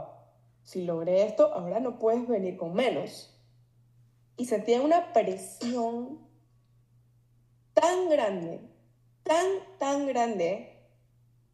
si 0.62 0.84
logré 0.84 1.24
esto, 1.24 1.52
ahora 1.52 1.80
no 1.80 1.98
puedes 1.98 2.26
venir 2.26 2.56
con 2.56 2.74
menos. 2.74 3.36
Y 4.36 4.46
sentía 4.46 4.80
una 4.80 5.12
presión 5.12 6.20
tan 7.74 8.08
grande, 8.08 8.60
tan, 9.22 9.46
tan 9.78 10.06
grande, 10.06 10.80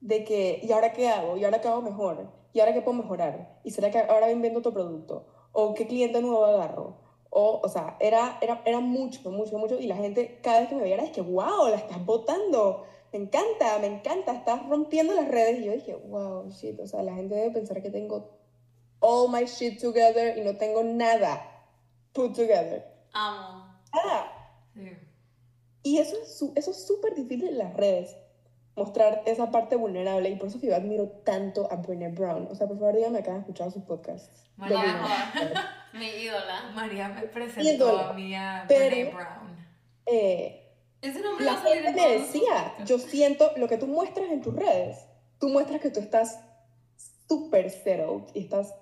de 0.01 0.25
que, 0.25 0.61
¿y 0.62 0.71
ahora 0.73 0.93
qué 0.93 1.09
hago? 1.09 1.37
¿Y 1.37 1.45
ahora 1.45 1.61
qué 1.61 1.69
hago 1.69 1.83
mejor? 1.83 2.31
¿Y 2.53 2.61
ahora 2.61 2.73
qué 2.73 2.81
puedo 2.81 2.99
mejorar? 2.99 3.61
¿Y 3.65 3.71
será 3.71 3.91
que 3.91 3.99
ahora 3.99 4.29
vendo 4.29 4.61
otro 4.61 4.73
producto? 4.73 5.27
¿O 5.53 5.75
qué 5.75 5.87
cliente 5.87 6.21
nuevo 6.21 6.45
agarro? 6.45 7.06
O, 7.31 7.61
o 7.62 7.69
sea, 7.69 7.97
era, 8.01 8.39
era, 8.41 8.62
era 8.65 8.81
mucho, 8.81 9.31
mucho, 9.31 9.59
mucho. 9.59 9.79
Y 9.79 9.87
la 9.87 9.97
gente, 9.97 10.41
cada 10.43 10.61
vez 10.61 10.69
que 10.69 10.75
me 10.75 10.83
veía, 10.83 10.97
es 10.97 11.11
que, 11.11 11.21
wow, 11.21 11.69
la 11.69 11.77
estás 11.77 12.05
votando. 12.05 12.85
Me 13.12 13.19
encanta, 13.21 13.79
me 13.79 13.87
encanta, 13.87 14.33
estás 14.33 14.69
rompiendo 14.69 15.15
las 15.15 15.29
redes. 15.29 15.61
Y 15.61 15.65
yo 15.65 15.73
dije, 15.73 15.95
wow, 15.95 16.49
shit. 16.51 16.79
O 16.81 16.87
sea, 16.87 17.03
la 17.03 17.15
gente 17.15 17.35
debe 17.35 17.51
pensar 17.51 17.83
que 17.83 17.91
tengo 17.91 18.37
all 19.01 19.31
my 19.31 19.45
shit 19.45 19.81
together 19.81 20.39
y 20.39 20.41
no 20.43 20.57
tengo 20.57 20.83
nada 20.83 21.53
put 22.17 22.35
together. 22.35 22.83
Amo. 23.12 23.67
Nada. 23.95 24.33
Y 25.83 25.99
eso 25.99 26.17
es 26.21 26.43
eso 26.57 26.71
es 26.71 26.87
súper 26.87 27.15
difícil 27.15 27.49
en 27.49 27.59
las 27.59 27.75
redes, 27.75 28.17
mostrar 28.75 29.23
esa 29.27 29.51
parte 29.51 29.77
vulnerable. 29.77 30.31
Y 30.31 30.37
por 30.37 30.49
eso 30.49 30.59
que 30.59 30.67
yo 30.67 30.75
admiro 30.75 31.09
tanto 31.25 31.71
a 31.71 31.77
Brené 31.77 32.09
Brown. 32.09 32.49
O 32.51 32.55
sea, 32.55 32.67
por 32.67 32.79
favor, 32.79 32.97
dígame 32.97 33.19
acá 33.19 33.33
han 33.33 33.41
escuchado 33.41 33.71
sus 33.71 33.85
podcasts. 33.85 34.45
María, 34.57 35.05
mi 35.98 36.06
ídola. 36.06 36.70
María 36.74 37.09
me 37.09 37.22
presentó 37.22 37.98
a 37.98 38.12
mí 38.12 38.35
a 38.35 38.64
Brené 38.68 39.12
Brown. 39.12 39.66
Eh, 40.06 40.72
Ese 41.02 41.20
nombre 41.20 41.44
la 41.44 41.52
va 41.52 41.59
a 41.59 41.62
salir 41.62 41.82
gente 41.82 42.00
en 42.00 42.11
me 42.11 42.18
decía, 42.18 42.74
yo 42.85 42.98
siento 42.98 43.50
lo 43.56 43.68
que 43.68 43.78
tú 43.78 43.87
muestras 43.87 44.30
en 44.30 44.40
tus 44.40 44.54
redes, 44.54 44.98
tú 45.38 45.48
muestras 45.48 45.80
que 45.80 45.90
tú 45.90 46.00
estás 46.00 46.38
súper 47.28 47.70
settled 47.70 48.24
y 48.35 48.40
estás 48.40 48.74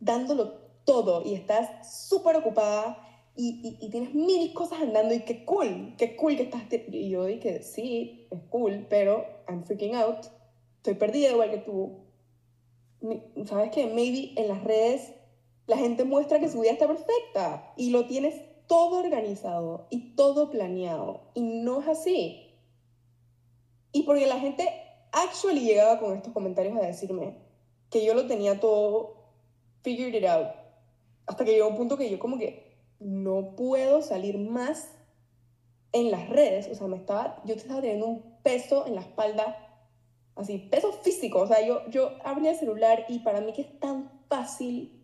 dándolo 0.00 0.60
todo 0.84 1.22
y 1.24 1.34
estás 1.34 2.08
súper 2.08 2.36
ocupada 2.36 2.98
y, 3.36 3.78
y, 3.80 3.86
y 3.86 3.90
tienes 3.90 4.12
mil 4.14 4.52
cosas 4.52 4.82
andando 4.82 5.14
y 5.14 5.20
qué 5.20 5.44
cool, 5.44 5.94
qué 5.96 6.16
cool 6.16 6.36
que 6.36 6.42
estás. 6.42 6.62
Y 6.70 7.10
yo 7.10 7.24
dije, 7.26 7.62
sí, 7.62 8.26
es 8.30 8.40
cool, 8.50 8.86
pero 8.90 9.24
I'm 9.48 9.64
freaking 9.64 9.94
out, 9.94 10.26
estoy 10.78 10.94
perdida 10.94 11.30
igual 11.30 11.50
que 11.50 11.58
tú. 11.58 12.00
¿Sabes 13.46 13.70
qué? 13.72 13.86
Maybe 13.86 14.32
en 14.36 14.48
las 14.48 14.62
redes 14.62 15.12
la 15.66 15.76
gente 15.76 16.04
muestra 16.04 16.40
que 16.40 16.48
su 16.48 16.60
vida 16.60 16.72
está 16.72 16.86
perfecta 16.86 17.72
y 17.76 17.90
lo 17.90 18.06
tienes 18.06 18.40
todo 18.66 19.00
organizado 19.00 19.86
y 19.90 20.14
todo 20.14 20.50
planeado 20.50 21.30
y 21.34 21.42
no 21.42 21.80
es 21.80 21.88
así. 21.88 22.54
Y 23.92 24.04
porque 24.04 24.26
la 24.26 24.40
gente 24.40 24.68
actually 25.12 25.60
llegaba 25.60 26.00
con 26.00 26.16
estos 26.16 26.32
comentarios 26.32 26.76
a 26.76 26.86
decirme 26.86 27.36
que 27.90 28.04
yo 28.04 28.14
lo 28.14 28.26
tenía 28.26 28.58
todo 28.58 29.22
figured 29.82 30.24
out. 30.24 30.48
Hasta 31.26 31.44
que 31.44 31.52
llegó 31.52 31.68
un 31.68 31.76
punto 31.76 31.96
que 31.96 32.10
yo 32.10 32.18
como 32.18 32.38
que 32.38 32.78
no 32.98 33.54
puedo 33.54 34.02
salir 34.02 34.38
más 34.38 34.90
en 35.92 36.10
las 36.10 36.28
redes. 36.28 36.68
O 36.70 36.74
sea, 36.74 36.86
me 36.86 36.96
estaba, 36.96 37.42
yo 37.44 37.54
estaba 37.54 37.80
teniendo 37.80 38.06
un 38.06 38.38
peso 38.42 38.86
en 38.86 38.94
la 38.94 39.02
espalda, 39.02 39.56
así, 40.34 40.58
peso 40.58 40.92
físico. 40.92 41.40
O 41.40 41.46
sea, 41.46 41.64
yo, 41.64 41.86
yo 41.90 42.12
abría 42.24 42.52
el 42.52 42.56
celular 42.56 43.04
y 43.08 43.20
para 43.20 43.40
mí 43.40 43.52
que 43.52 43.62
es 43.62 43.78
tan 43.78 44.10
fácil 44.28 45.01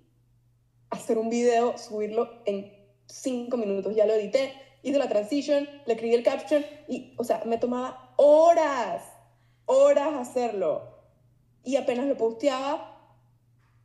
hacer 0.90 1.18
un 1.18 1.30
video, 1.30 1.76
subirlo 1.78 2.28
en 2.44 2.72
cinco 3.06 3.56
minutos. 3.56 3.94
Ya 3.94 4.06
lo 4.06 4.14
edité, 4.14 4.52
hice 4.82 4.98
la 4.98 5.08
transition, 5.08 5.68
le 5.86 5.92
escribí 5.94 6.14
el 6.14 6.22
caption 6.22 6.64
y, 6.88 7.14
o 7.18 7.24
sea, 7.24 7.42
me 7.44 7.58
tomaba 7.58 8.12
horas, 8.16 9.02
horas 9.66 10.14
hacerlo. 10.14 10.96
Y 11.64 11.76
apenas 11.76 12.06
lo 12.06 12.16
posteaba, 12.16 12.96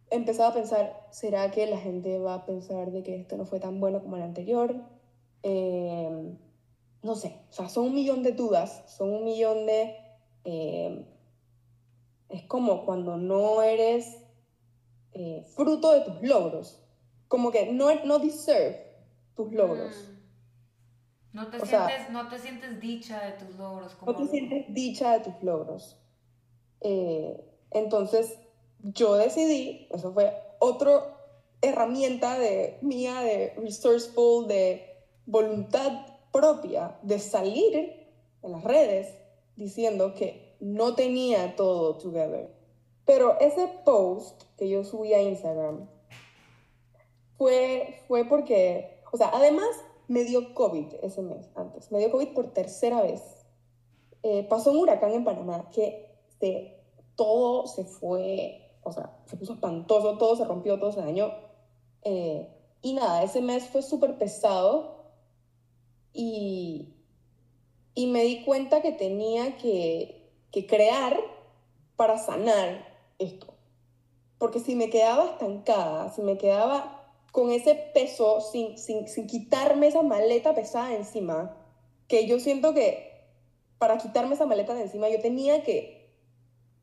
empezaba 0.09 0.49
a 0.49 0.53
pensar, 0.53 1.07
¿será 1.11 1.51
que 1.51 1.65
la 1.67 1.77
gente 1.77 2.19
va 2.19 2.35
a 2.35 2.45
pensar 2.45 2.91
de 2.91 3.03
que 3.03 3.15
esto 3.15 3.35
no 3.37 3.45
fue 3.45 3.59
tan 3.59 3.79
bueno 3.79 4.01
como 4.01 4.15
el 4.15 4.23
anterior? 4.23 4.75
Eh, 5.43 6.37
no 7.01 7.15
sé, 7.15 7.35
o 7.49 7.53
sea, 7.53 7.67
son 7.67 7.87
un 7.87 7.95
millón 7.95 8.23
de 8.23 8.31
dudas, 8.31 8.83
son 8.87 9.11
un 9.11 9.25
millón 9.25 9.65
de... 9.65 9.97
eh, 10.45 11.05
es 12.29 12.43
como 12.45 12.85
cuando 12.85 13.17
no 13.17 13.61
eres 13.61 14.17
eh, 15.11 15.45
fruto 15.55 15.91
de 15.91 16.01
tus 16.01 16.21
logros, 16.23 16.82
como 17.33 17.49
que 17.49 17.65
no, 17.65 17.87
no 18.05 18.19
deserve 18.19 18.93
tus 19.35 19.51
logros. 19.51 19.95
Mm. 21.31 21.35
No 21.35 21.49
te, 21.49 21.57
O 21.57 21.65
sea- 21.65 21.87
sientes, 21.87 22.11
no 22.11 22.29
te 22.29 22.37
sientes 22.37 22.79
dicha 22.79 23.25
de 23.25 23.31
tus 23.31 23.55
logros. 23.57 23.95
Como 23.95 24.11
no 24.11 24.17
te 24.19 24.27
sientes 24.27 24.65
dicha 24.71 25.17
de 25.17 25.31
tus 25.31 25.41
logros. 25.41 25.97
Eh, 26.81 27.43
entonces, 27.71 28.37
yo 28.83 29.15
decidí, 29.15 29.87
eso 29.89 30.13
fue 30.13 30.31
otra 30.59 31.17
herramienta 31.59 32.37
de, 32.37 32.77
mía 32.83 33.21
de 33.21 33.55
resourceful, 33.57 34.47
de 34.47 34.95
voluntad 35.25 36.05
propia, 36.31 36.99
de 37.01 37.17
salir 37.17 38.13
en 38.43 38.51
las 38.51 38.63
redes 38.63 39.17
diciendo 39.55 40.13
que 40.13 40.55
no 40.59 40.93
tenía 40.93 41.55
todo 41.55 41.97
together. 41.97 42.53
Pero 43.05 43.39
ese 43.39 43.67
post 43.83 44.43
que 44.55 44.69
yo 44.69 44.83
subí 44.83 45.15
a 45.15 45.21
Instagram 45.23 45.89
fue, 47.37 48.01
fue 48.07 48.25
porque, 48.25 49.01
o 49.11 49.17
sea, 49.17 49.29
además 49.33 49.69
me 50.07 50.23
dio 50.23 50.53
COVID 50.53 50.95
ese 51.01 51.21
mes 51.21 51.49
antes, 51.55 51.91
me 51.91 51.99
dio 51.99 52.11
COVID 52.11 52.29
por 52.29 52.53
tercera 52.53 53.01
vez. 53.01 53.21
Eh, 54.23 54.43
pasó 54.49 54.71
un 54.71 54.77
huracán 54.77 55.11
en 55.11 55.25
Panamá 55.25 55.69
que 55.71 56.09
se, 56.39 56.79
todo 57.15 57.67
se 57.67 57.83
fue, 57.83 58.71
o 58.83 58.91
sea, 58.91 59.17
se 59.25 59.37
puso 59.37 59.53
espantoso, 59.53 60.17
todo 60.17 60.35
se 60.35 60.45
rompió, 60.45 60.79
todo 60.79 60.91
se 60.91 61.01
dañó. 61.01 61.31
Eh, 62.03 62.49
y 62.81 62.93
nada, 62.93 63.23
ese 63.23 63.41
mes 63.41 63.67
fue 63.67 63.81
súper 63.81 64.17
pesado 64.17 65.03
y, 66.13 66.93
y 67.95 68.07
me 68.07 68.23
di 68.23 68.43
cuenta 68.43 68.81
que 68.81 68.91
tenía 68.91 69.57
que, 69.57 70.31
que 70.51 70.67
crear 70.67 71.17
para 71.95 72.17
sanar 72.17 72.85
esto. 73.19 73.53
Porque 74.37 74.59
si 74.59 74.75
me 74.75 74.89
quedaba 74.89 75.25
estancada, 75.25 76.11
si 76.11 76.21
me 76.21 76.37
quedaba 76.37 77.02
con 77.33 77.49
ese 77.49 77.73
peso, 77.73 78.41
sin, 78.41 78.77
sin, 78.77 79.07
sin 79.07 79.25
quitarme 79.25 79.87
esa 79.87 80.03
maleta 80.03 80.53
pesada 80.53 80.93
encima, 80.93 81.57
que 82.07 82.27
yo 82.27 82.39
siento 82.39 82.75
que 82.75 83.11
para 83.79 83.97
quitarme 83.97 84.35
esa 84.35 84.45
maleta 84.45 84.75
de 84.75 84.83
encima 84.83 85.09
yo 85.09 85.19
tenía 85.19 85.63
que, 85.63 86.13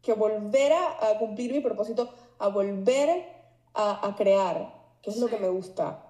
que 0.02 0.12
volver 0.12 0.72
a, 0.72 1.08
a 1.08 1.18
cumplir 1.20 1.52
mi 1.52 1.60
propósito, 1.60 2.12
a 2.40 2.48
volver 2.48 3.26
a, 3.74 4.08
a 4.08 4.16
crear, 4.16 4.74
que 5.02 5.10
es 5.10 5.18
lo 5.18 5.28
que 5.28 5.38
me 5.38 5.48
gusta, 5.48 6.04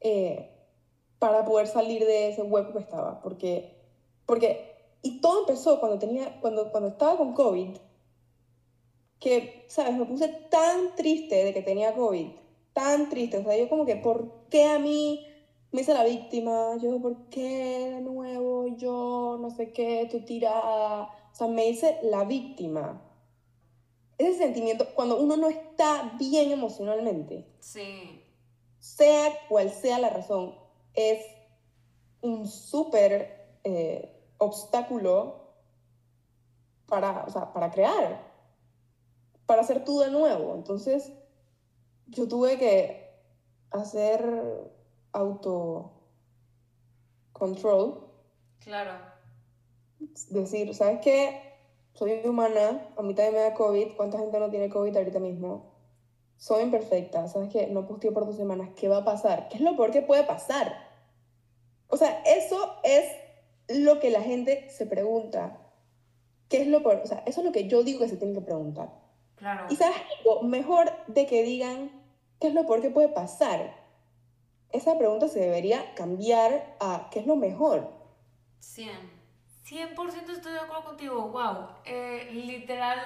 eh, 0.00 0.50
para 1.20 1.44
poder 1.44 1.68
salir 1.68 2.04
de 2.04 2.30
ese 2.30 2.42
hueco 2.42 2.72
que 2.72 2.80
estaba. 2.80 3.22
Porque, 3.22 3.76
porque, 4.26 4.74
y 5.02 5.20
todo 5.20 5.42
empezó 5.42 5.78
cuando, 5.78 6.00
tenía, 6.00 6.40
cuando, 6.40 6.72
cuando 6.72 6.88
estaba 6.88 7.16
con 7.16 7.32
COVID, 7.32 7.76
que, 9.20 9.66
¿sabes? 9.68 9.94
Me 9.94 10.04
puse 10.04 10.26
tan 10.50 10.96
triste 10.96 11.44
de 11.44 11.54
que 11.54 11.62
tenía 11.62 11.94
COVID, 11.94 12.42
tan 12.72 13.08
triste, 13.08 13.38
o 13.38 13.42
sea, 13.42 13.56
yo 13.56 13.68
como 13.68 13.84
que, 13.84 13.96
¿por 13.96 14.48
qué 14.48 14.64
a 14.66 14.78
mí 14.78 15.26
me 15.72 15.80
hice 15.82 15.94
la 15.94 16.04
víctima? 16.04 16.76
Yo, 16.80 17.00
¿por 17.00 17.28
qué 17.28 17.90
de 17.94 18.00
nuevo 18.00 18.66
yo, 18.76 19.38
no 19.40 19.50
sé 19.50 19.72
qué, 19.72 20.02
estoy 20.02 20.20
tirada? 20.24 21.04
O 21.32 21.34
sea, 21.34 21.46
me 21.48 21.68
hice 21.68 21.98
la 22.02 22.24
víctima. 22.24 23.02
Ese 24.18 24.38
sentimiento, 24.38 24.86
cuando 24.94 25.20
uno 25.20 25.36
no 25.36 25.48
está 25.48 26.14
bien 26.18 26.52
emocionalmente, 26.52 27.46
Sí. 27.60 28.22
sea 28.78 29.30
cual 29.48 29.70
sea 29.70 29.98
la 29.98 30.10
razón, 30.10 30.54
es 30.94 31.24
un 32.20 32.46
súper 32.46 33.58
eh, 33.64 34.20
obstáculo 34.38 35.54
para, 36.86 37.24
o 37.26 37.30
sea, 37.30 37.52
para 37.52 37.70
crear, 37.70 38.30
para 39.46 39.62
hacer 39.62 39.84
tú 39.84 40.00
de 40.00 40.10
nuevo. 40.10 40.54
Entonces, 40.54 41.10
yo 42.12 42.28
tuve 42.28 42.58
que 42.58 43.10
hacer 43.70 44.70
auto-control, 45.12 48.08
Claro. 48.60 48.92
decir, 50.30 50.74
¿sabes 50.74 51.00
qué? 51.02 51.40
Soy 51.94 52.20
humana, 52.24 52.88
a 52.96 53.02
mí 53.02 53.14
también 53.14 53.34
me 53.34 53.40
da 53.40 53.54
COVID, 53.54 53.96
¿cuánta 53.96 54.18
gente 54.18 54.38
no 54.38 54.50
tiene 54.50 54.68
COVID 54.68 54.96
ahorita 54.96 55.18
mismo? 55.18 55.72
Soy 56.36 56.62
imperfecta, 56.62 57.26
¿sabes 57.28 57.48
qué? 57.50 57.66
No 57.68 57.86
posteo 57.86 58.12
por 58.12 58.26
dos 58.26 58.36
semanas, 58.36 58.68
¿qué 58.76 58.88
va 58.88 58.98
a 58.98 59.04
pasar? 59.04 59.48
¿Qué 59.48 59.56
es 59.56 59.62
lo 59.62 59.74
peor 59.76 59.90
que 59.90 60.02
puede 60.02 60.24
pasar? 60.24 60.74
O 61.88 61.96
sea, 61.96 62.22
eso 62.24 62.76
es 62.82 63.10
lo 63.68 64.00
que 64.00 64.10
la 64.10 64.22
gente 64.22 64.68
se 64.70 64.86
pregunta. 64.86 65.58
¿Qué 66.48 66.62
es 66.62 66.68
lo 66.68 66.82
peor? 66.82 67.00
O 67.04 67.06
sea, 67.06 67.22
eso 67.26 67.40
es 67.40 67.46
lo 67.46 67.52
que 67.52 67.68
yo 67.68 67.82
digo 67.82 68.00
que 68.00 68.08
se 68.08 68.16
tienen 68.16 68.34
que 68.34 68.42
preguntar. 68.42 68.90
Claro. 69.36 69.66
Y 69.70 69.76
sabes 69.76 69.96
algo, 70.18 70.42
mejor 70.42 70.90
de 71.08 71.26
que 71.26 71.42
digan 71.42 72.01
qué 72.42 72.48
es 72.48 72.54
lo 72.54 72.66
peor 72.66 72.82
que 72.82 72.90
puede 72.90 73.08
pasar, 73.08 73.72
esa 74.70 74.98
pregunta 74.98 75.28
se 75.28 75.38
debería 75.38 75.94
cambiar 75.94 76.74
a 76.80 77.08
¿qué 77.12 77.20
es 77.20 77.26
lo 77.26 77.36
mejor? 77.36 77.88
100. 78.58 78.90
100% 79.64 80.28
estoy 80.28 80.52
de 80.52 80.58
acuerdo 80.58 80.84
contigo, 80.84 81.28
wow. 81.28 81.68
Eh, 81.84 82.30
literal, 82.32 82.98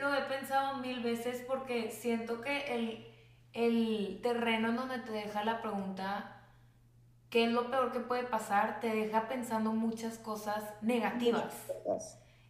lo 0.00 0.12
he 0.12 0.22
pensado 0.22 0.78
mil 0.78 1.04
veces 1.04 1.44
porque 1.46 1.92
siento 1.92 2.40
que 2.40 2.74
el, 2.74 3.06
el 3.52 4.18
terreno 4.24 4.70
en 4.70 4.76
donde 4.76 4.98
te 4.98 5.12
deja 5.12 5.44
la 5.44 5.62
pregunta, 5.62 6.42
¿qué 7.30 7.44
es 7.44 7.52
lo 7.52 7.70
peor 7.70 7.92
que 7.92 8.00
puede 8.00 8.24
pasar? 8.24 8.80
Te 8.80 8.88
deja 8.88 9.28
pensando 9.28 9.70
muchas 9.70 10.18
cosas 10.18 10.64
negativas. 10.80 11.54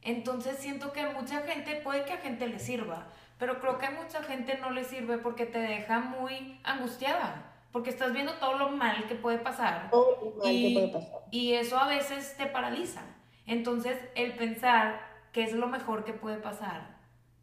Entonces 0.00 0.56
siento 0.56 0.94
que 0.94 1.04
mucha 1.10 1.42
gente, 1.42 1.82
puede 1.82 2.06
que 2.06 2.14
a 2.14 2.18
gente 2.18 2.46
le 2.46 2.58
sirva, 2.58 3.08
pero 3.40 3.58
creo 3.58 3.78
que 3.78 3.86
a 3.86 3.90
mucha 3.90 4.22
gente 4.22 4.58
no 4.58 4.70
le 4.70 4.84
sirve 4.84 5.16
porque 5.16 5.46
te 5.46 5.58
deja 5.58 5.98
muy 5.98 6.60
angustiada. 6.62 7.46
Porque 7.72 7.88
estás 7.88 8.12
viendo 8.12 8.34
todo 8.34 8.58
lo 8.58 8.68
mal 8.68 9.06
que 9.08 9.14
puede 9.14 9.38
pasar. 9.38 9.90
Todo 9.90 10.18
lo 10.22 10.44
mal 10.44 10.52
que 10.52 10.70
puede 10.74 10.88
pasar. 10.88 11.20
Y 11.30 11.54
eso 11.54 11.78
a 11.78 11.88
veces 11.88 12.36
te 12.36 12.46
paraliza. 12.46 13.00
Entonces, 13.46 13.96
el 14.14 14.34
pensar 14.34 15.00
que 15.32 15.42
es 15.44 15.52
lo 15.54 15.68
mejor 15.68 16.04
que 16.04 16.12
puede 16.12 16.36
pasar, 16.36 16.98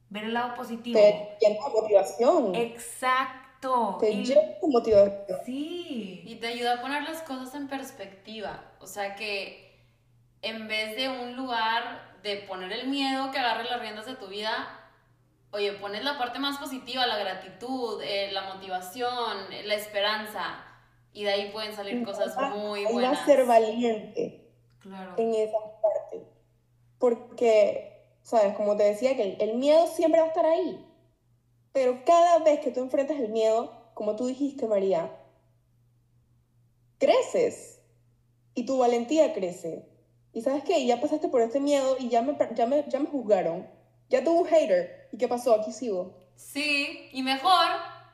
ver 0.10 0.26
el 0.26 0.34
lado 0.34 0.54
positivo. 0.54 1.00
Te 1.00 1.38
llena 1.42 1.66
de 1.66 1.82
motivación. 1.82 2.56
Exacto. 2.56 3.98
Te 4.00 4.12
llena 4.24 4.42
de 4.42 4.68
motivación. 4.68 5.38
Sí. 5.46 6.22
Y 6.26 6.36
te 6.36 6.48
ayuda 6.48 6.76
a 6.76 6.82
poner 6.82 7.04
las 7.04 7.24
cosas 7.24 7.56
en 7.56 7.68
perspectiva. 7.70 8.62
O 8.80 8.86
sea 8.86 9.16
que 9.16 9.82
en 10.42 10.68
vez 10.68 10.96
de 10.96 11.10
un 11.10 11.36
lugar 11.36 12.20
de 12.22 12.38
poner 12.48 12.72
el 12.72 12.88
miedo 12.88 13.32
que 13.32 13.40
agarre 13.40 13.64
las 13.64 13.80
riendas 13.80 14.06
de 14.06 14.16
tu 14.16 14.28
vida, 14.28 14.68
oye, 15.52 15.74
pones 15.74 16.04
la 16.04 16.18
parte 16.18 16.40
más 16.40 16.58
positiva, 16.58 17.06
la 17.08 17.18
gratitud, 17.18 18.02
eh, 18.02 18.32
la 18.32 18.54
motivación, 18.54 19.38
la 19.66 19.76
esperanza. 19.76 20.64
Y 21.14 21.24
de 21.24 21.32
ahí 21.32 21.52
pueden 21.52 21.76
salir 21.76 22.04
cosas 22.04 22.36
muy 22.56 22.86
buenas. 22.86 23.22
a 23.22 23.26
ser 23.26 23.46
valiente. 23.46 24.44
Claro. 24.80 25.16
En 25.18 25.34
esa 25.34 25.58
porque, 27.00 28.06
sabes, 28.24 28.56
como 28.56 28.76
te 28.76 28.84
decía, 28.84 29.16
que 29.16 29.38
el, 29.40 29.56
miedo 29.56 29.88
siempre 29.88 30.20
va 30.20 30.28
a 30.28 30.30
estar 30.30 30.46
ahí. 30.46 30.84
Pero 31.72 32.04
cada 32.06 32.40
vez 32.40 32.60
que 32.60 32.72
tú 32.72 32.82
enfrentas 32.82 33.20
el 33.20 33.30
miedo, 33.30 33.92
como 33.94 34.16
tú 34.16 34.26
dijiste, 34.28 34.68
María, 34.68 35.16
creces 36.98 37.82
y 38.56 38.66
tu 38.66 38.80
valentía 38.80 39.34
crece. 39.34 39.88
Y 40.34 40.42
sabes 40.42 40.64
qué, 40.64 40.86
ya 40.86 41.00
pasaste 41.00 41.30
por 41.30 41.42
este 41.42 41.60
miedo 41.60 41.98
y 42.00 42.10
ya 42.10 42.22
me, 42.22 42.36
ya 42.56 42.66
me, 42.66 42.86
ya 42.88 43.00
me 43.00 43.08
juzgaron. 43.08 43.68
Ya 44.10 44.24
tuve 44.24 44.41
un 44.41 44.48
hater. 44.48 45.10
¿Y 45.12 45.17
qué 45.17 45.28
pasó? 45.28 45.56
Aquí 45.56 45.72
sigo. 45.72 46.17
Sí, 46.36 47.10
y 47.12 47.24
mejor. 47.24 47.67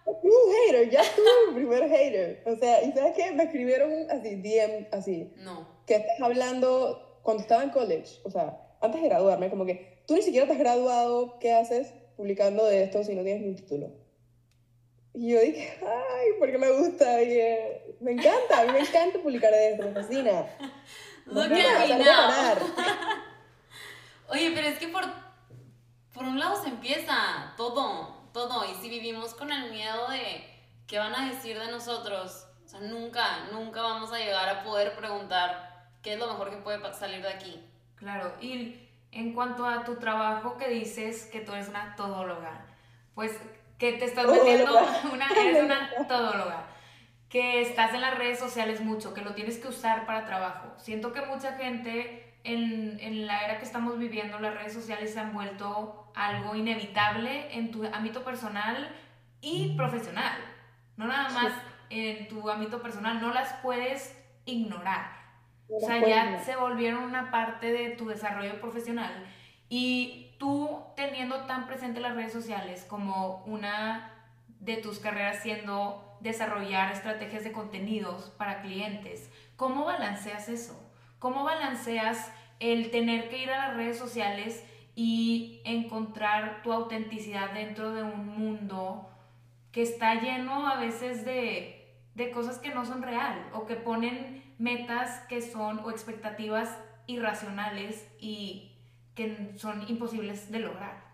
Un 0.05 0.31
hater, 0.67 0.89
ya 0.89 1.01
tuve 1.15 1.51
mi 1.51 1.55
primer 1.55 1.89
hater. 1.89 2.43
O 2.45 2.55
sea, 2.55 2.83
¿y 2.83 2.91
sabes 2.91 3.13
qué? 3.15 3.31
Me 3.31 3.43
escribieron 3.43 4.09
así, 4.09 4.35
DM, 4.35 4.87
así. 4.91 5.33
No. 5.37 5.67
Que 5.85 5.95
estás 5.95 6.19
hablando 6.21 7.19
cuando 7.23 7.41
estaba 7.41 7.63
en 7.63 7.69
college. 7.69 8.19
O 8.23 8.31
sea, 8.31 8.59
antes 8.81 9.01
de 9.01 9.07
graduarme, 9.07 9.49
como 9.49 9.65
que 9.65 10.03
tú 10.07 10.15
ni 10.15 10.21
siquiera 10.21 10.45
te 10.45 10.53
has 10.53 10.59
graduado, 10.59 11.39
¿qué 11.39 11.53
haces 11.53 11.93
publicando 12.17 12.65
de 12.65 12.83
esto 12.83 13.03
si 13.03 13.15
no 13.15 13.23
tienes 13.23 13.43
ni 13.43 13.55
título? 13.55 13.91
Y 15.13 15.31
yo 15.31 15.39
dije, 15.39 15.77
ay, 15.81 16.29
porque 16.39 16.57
me 16.57 16.71
gusta, 16.71 17.21
y, 17.21 17.39
me 17.99 18.13
encanta, 18.13 18.61
a 18.61 18.65
mí 18.65 18.71
me 18.71 18.79
encanta 18.79 19.19
publicar 19.19 19.51
de 19.51 19.71
esto, 19.71 19.85
me 19.85 19.93
fascina. 19.93 20.47
No 21.25 21.47
quiero 21.47 21.69
parar. 21.79 22.57
Oye, 24.29 24.51
pero 24.53 24.67
es 24.67 24.77
que 24.77 24.89
por, 24.89 25.05
por 26.13 26.25
un 26.25 26.39
lado 26.39 26.61
se 26.61 26.69
empieza 26.69 27.53
todo, 27.57 28.23
todo, 28.31 28.65
y 28.69 28.75
si 28.75 28.89
vivimos 28.89 29.33
con 29.33 29.51
el 29.51 29.71
miedo 29.71 30.07
de 30.09 30.47
qué 30.87 30.99
van 30.99 31.15
a 31.15 31.29
decir 31.29 31.57
de 31.59 31.71
nosotros, 31.71 32.47
o 32.63 32.67
sea, 32.67 32.79
nunca, 32.81 33.47
nunca 33.51 33.81
vamos 33.81 34.11
a 34.11 34.19
llegar 34.19 34.47
a 34.47 34.63
poder 34.63 34.95
preguntar 34.95 35.89
qué 36.01 36.13
es 36.13 36.19
lo 36.19 36.27
mejor 36.27 36.49
que 36.49 36.57
puede 36.57 36.93
salir 36.93 37.21
de 37.21 37.29
aquí. 37.29 37.63
Claro, 37.95 38.33
y 38.41 38.89
en 39.11 39.33
cuanto 39.33 39.65
a 39.65 39.83
tu 39.83 39.95
trabajo 39.95 40.57
que 40.57 40.69
dices 40.69 41.25
que 41.31 41.41
tú 41.41 41.53
eres 41.53 41.69
una 41.69 41.95
todóloga, 41.95 42.65
pues 43.15 43.39
que 43.77 43.93
te 43.93 44.05
estás 44.05 44.27
metiendo, 44.27 44.79
una, 45.13 45.27
eres 45.29 45.63
una 45.63 45.89
todóloga, 46.07 46.67
que 47.29 47.61
estás 47.61 47.93
en 47.93 48.01
las 48.01 48.17
redes 48.17 48.37
sociales 48.37 48.81
mucho, 48.81 49.13
que 49.13 49.21
lo 49.21 49.33
tienes 49.33 49.57
que 49.57 49.67
usar 49.67 50.05
para 50.05 50.25
trabajo. 50.25 50.73
Siento 50.77 51.13
que 51.13 51.21
mucha 51.21 51.53
gente 51.53 52.32
en, 52.43 52.99
en 52.99 53.25
la 53.27 53.45
era 53.45 53.57
que 53.57 53.65
estamos 53.65 53.97
viviendo, 53.97 54.39
las 54.39 54.55
redes 54.55 54.73
sociales 54.73 55.13
se 55.13 55.19
han 55.19 55.33
vuelto 55.33 56.11
algo 56.15 56.55
inevitable 56.55 57.57
en 57.57 57.71
tu 57.71 57.85
ámbito 57.85 58.23
personal 58.23 58.89
y 59.41 59.75
profesional. 59.75 60.33
No 60.97 61.07
nada 61.07 61.29
más 61.29 61.53
en 61.89 62.27
tu 62.27 62.49
ámbito 62.49 62.81
personal, 62.81 63.21
no 63.21 63.33
las 63.33 63.53
puedes 63.61 64.17
ignorar. 64.45 65.23
O 65.69 65.79
sea, 65.79 66.05
ya 66.05 66.39
se 66.39 66.55
volvieron 66.55 67.03
una 67.03 67.31
parte 67.31 67.71
de 67.71 67.91
tu 67.91 68.07
desarrollo 68.07 68.59
profesional. 68.59 69.25
Y 69.69 70.35
tú 70.37 70.83
teniendo 70.95 71.45
tan 71.45 71.67
presente 71.67 71.99
las 71.99 72.15
redes 72.15 72.33
sociales 72.33 72.85
como 72.87 73.43
una 73.45 74.11
de 74.59 74.77
tus 74.77 74.99
carreras 74.99 75.41
siendo 75.41 76.17
desarrollar 76.19 76.91
estrategias 76.91 77.43
de 77.43 77.51
contenidos 77.51 78.33
para 78.37 78.61
clientes, 78.61 79.31
¿cómo 79.55 79.85
balanceas 79.85 80.47
eso? 80.49 80.82
¿Cómo 81.23 81.45
balanceas 81.45 82.29
el 82.59 82.91
tener 82.91 83.29
que 83.29 83.43
ir 83.43 83.49
a 83.49 83.69
las 83.69 83.77
redes 83.77 83.97
sociales 83.97 84.61
y 84.93 85.61
encontrar 85.63 86.61
tu 86.63 86.73
autenticidad 86.73 87.53
dentro 87.53 87.93
de 87.93 88.03
un 88.03 88.27
mundo 88.27 89.09
que 89.71 89.83
está 89.83 90.15
lleno 90.15 90.67
a 90.67 90.81
veces 90.81 91.23
de, 91.23 91.95
de 92.13 92.29
cosas 92.31 92.59
que 92.59 92.75
no 92.75 92.83
son 92.83 93.03
real 93.03 93.49
o 93.53 93.65
que 93.65 93.77
ponen 93.77 94.43
metas 94.57 95.21
que 95.29 95.41
son 95.41 95.79
o 95.85 95.91
expectativas 95.91 96.77
irracionales 97.07 98.05
y 98.19 98.75
que 99.15 99.53
son 99.55 99.87
imposibles 99.87 100.51
de 100.51 100.59
lograr? 100.59 101.05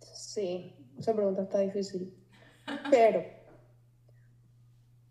Sí, 0.00 0.74
esa 0.98 1.14
pregunta 1.14 1.42
está 1.42 1.60
difícil. 1.60 2.12
Pero 2.90 3.24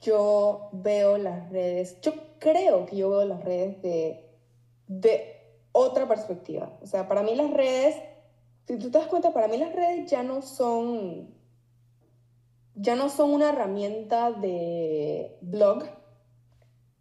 yo 0.02 0.70
veo 0.74 1.18
las 1.18 1.50
redes, 1.50 2.00
yo 2.02 2.14
creo 2.40 2.86
que 2.86 2.98
yo 2.98 3.10
veo 3.10 3.26
las 3.26 3.44
redes 3.44 3.82
de, 3.82 4.30
de 4.88 5.38
otra 5.72 6.08
perspectiva. 6.08 6.78
O 6.82 6.88
sea, 6.88 7.08
para 7.08 7.24
mí 7.24 7.36
las 7.36 7.52
redes, 7.52 7.96
si 8.68 8.78
tú 8.78 8.92
te 8.92 8.98
das 9.00 9.08
cuenta, 9.08 9.34
para 9.34 9.48
mí 9.48 9.58
las 9.58 9.74
redes 9.74 10.10
ya 10.10 10.24
no 10.24 10.42
son, 10.42 11.34
ya 12.76 12.96
no 12.96 13.10
son 13.10 13.34
una 13.34 13.50
herramienta 13.50 14.32
de 14.32 15.38
blog, 15.42 15.84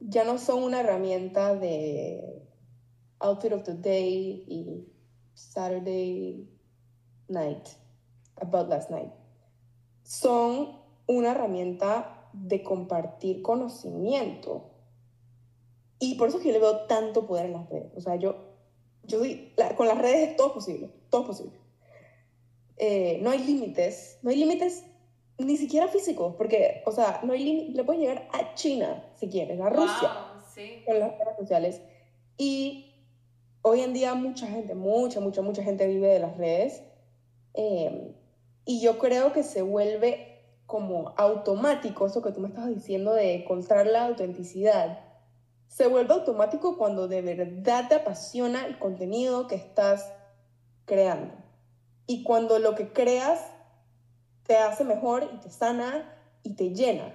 ya 0.00 0.24
no 0.24 0.38
son 0.38 0.62
una 0.62 0.80
herramienta 0.80 1.54
de 1.54 2.42
outfit 3.18 3.52
of 3.52 3.64
the 3.64 3.74
day 3.74 4.44
y 4.46 4.88
Saturday 5.34 6.48
night, 7.28 7.68
about 8.40 8.68
last 8.68 8.90
night. 8.90 9.12
Son 10.02 10.78
una 11.06 11.32
herramienta 11.32 12.15
de 12.42 12.62
compartir 12.62 13.42
conocimiento. 13.42 14.70
Y 15.98 16.16
por 16.16 16.28
eso 16.28 16.38
es 16.38 16.42
que 16.42 16.48
yo 16.50 16.54
le 16.54 16.60
veo 16.60 16.86
tanto 16.86 17.26
poder 17.26 17.46
en 17.46 17.52
las 17.54 17.68
redes. 17.68 17.92
O 17.96 18.00
sea, 18.00 18.16
yo, 18.16 18.36
yo 19.04 19.20
con 19.76 19.86
las 19.86 19.98
redes 19.98 20.30
es 20.30 20.36
todo 20.36 20.52
posible, 20.52 20.90
todo 21.10 21.26
posible. 21.26 21.58
Eh, 22.76 23.18
no 23.22 23.30
hay 23.30 23.38
límites, 23.38 24.18
no 24.22 24.30
hay 24.30 24.36
límites 24.36 24.84
ni 25.38 25.56
siquiera 25.56 25.88
físicos, 25.88 26.34
porque, 26.36 26.82
o 26.86 26.92
sea, 26.92 27.20
no 27.22 27.32
hay 27.32 27.68
le 27.68 27.84
puedes 27.84 28.00
llegar 28.00 28.28
a 28.32 28.54
China, 28.54 29.04
si 29.18 29.28
quieres, 29.28 29.60
a 29.60 29.70
Rusia, 29.70 30.10
con 30.84 30.98
las 30.98 31.18
redes 31.18 31.36
sociales. 31.38 31.80
Y 32.36 32.94
hoy 33.62 33.80
en 33.80 33.94
día 33.94 34.14
mucha 34.14 34.46
gente, 34.46 34.74
mucha, 34.74 35.20
mucha, 35.20 35.42
mucha 35.42 35.62
gente 35.62 35.86
vive 35.86 36.08
de 36.08 36.20
las 36.20 36.36
redes. 36.36 36.82
Eh, 37.54 38.14
y 38.66 38.80
yo 38.80 38.98
creo 38.98 39.32
que 39.32 39.42
se 39.42 39.62
vuelve 39.62 40.35
como 40.66 41.14
automático, 41.16 42.06
eso 42.06 42.22
que 42.22 42.32
tú 42.32 42.40
me 42.40 42.48
estabas 42.48 42.74
diciendo 42.74 43.12
de 43.12 43.34
encontrar 43.34 43.86
la 43.86 44.06
autenticidad. 44.06 45.00
Se 45.68 45.86
vuelve 45.86 46.14
automático 46.14 46.76
cuando 46.76 47.08
de 47.08 47.22
verdad 47.22 47.88
te 47.88 47.94
apasiona 47.94 48.66
el 48.66 48.78
contenido 48.78 49.46
que 49.46 49.54
estás 49.54 50.12
creando. 50.84 51.34
Y 52.06 52.22
cuando 52.22 52.58
lo 52.58 52.74
que 52.74 52.92
creas 52.92 53.40
te 54.44 54.56
hace 54.56 54.84
mejor 54.84 55.28
y 55.34 55.38
te 55.38 55.50
sana 55.50 56.12
y 56.42 56.54
te 56.54 56.70
llena. 56.70 57.14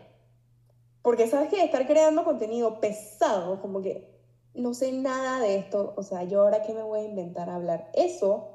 Porque 1.02 1.28
sabes 1.28 1.50
que 1.50 1.64
estar 1.64 1.88
creando 1.88 2.24
contenido 2.24 2.80
pesado, 2.80 3.62
como 3.62 3.82
que 3.82 4.12
no 4.54 4.74
sé 4.74 4.92
nada 4.92 5.40
de 5.40 5.56
esto, 5.56 5.94
o 5.96 6.04
sea, 6.04 6.24
yo 6.24 6.42
ahora 6.42 6.62
qué 6.62 6.74
me 6.74 6.84
voy 6.84 7.02
a 7.02 7.06
inventar 7.06 7.50
a 7.50 7.56
hablar, 7.56 7.90
eso 7.94 8.50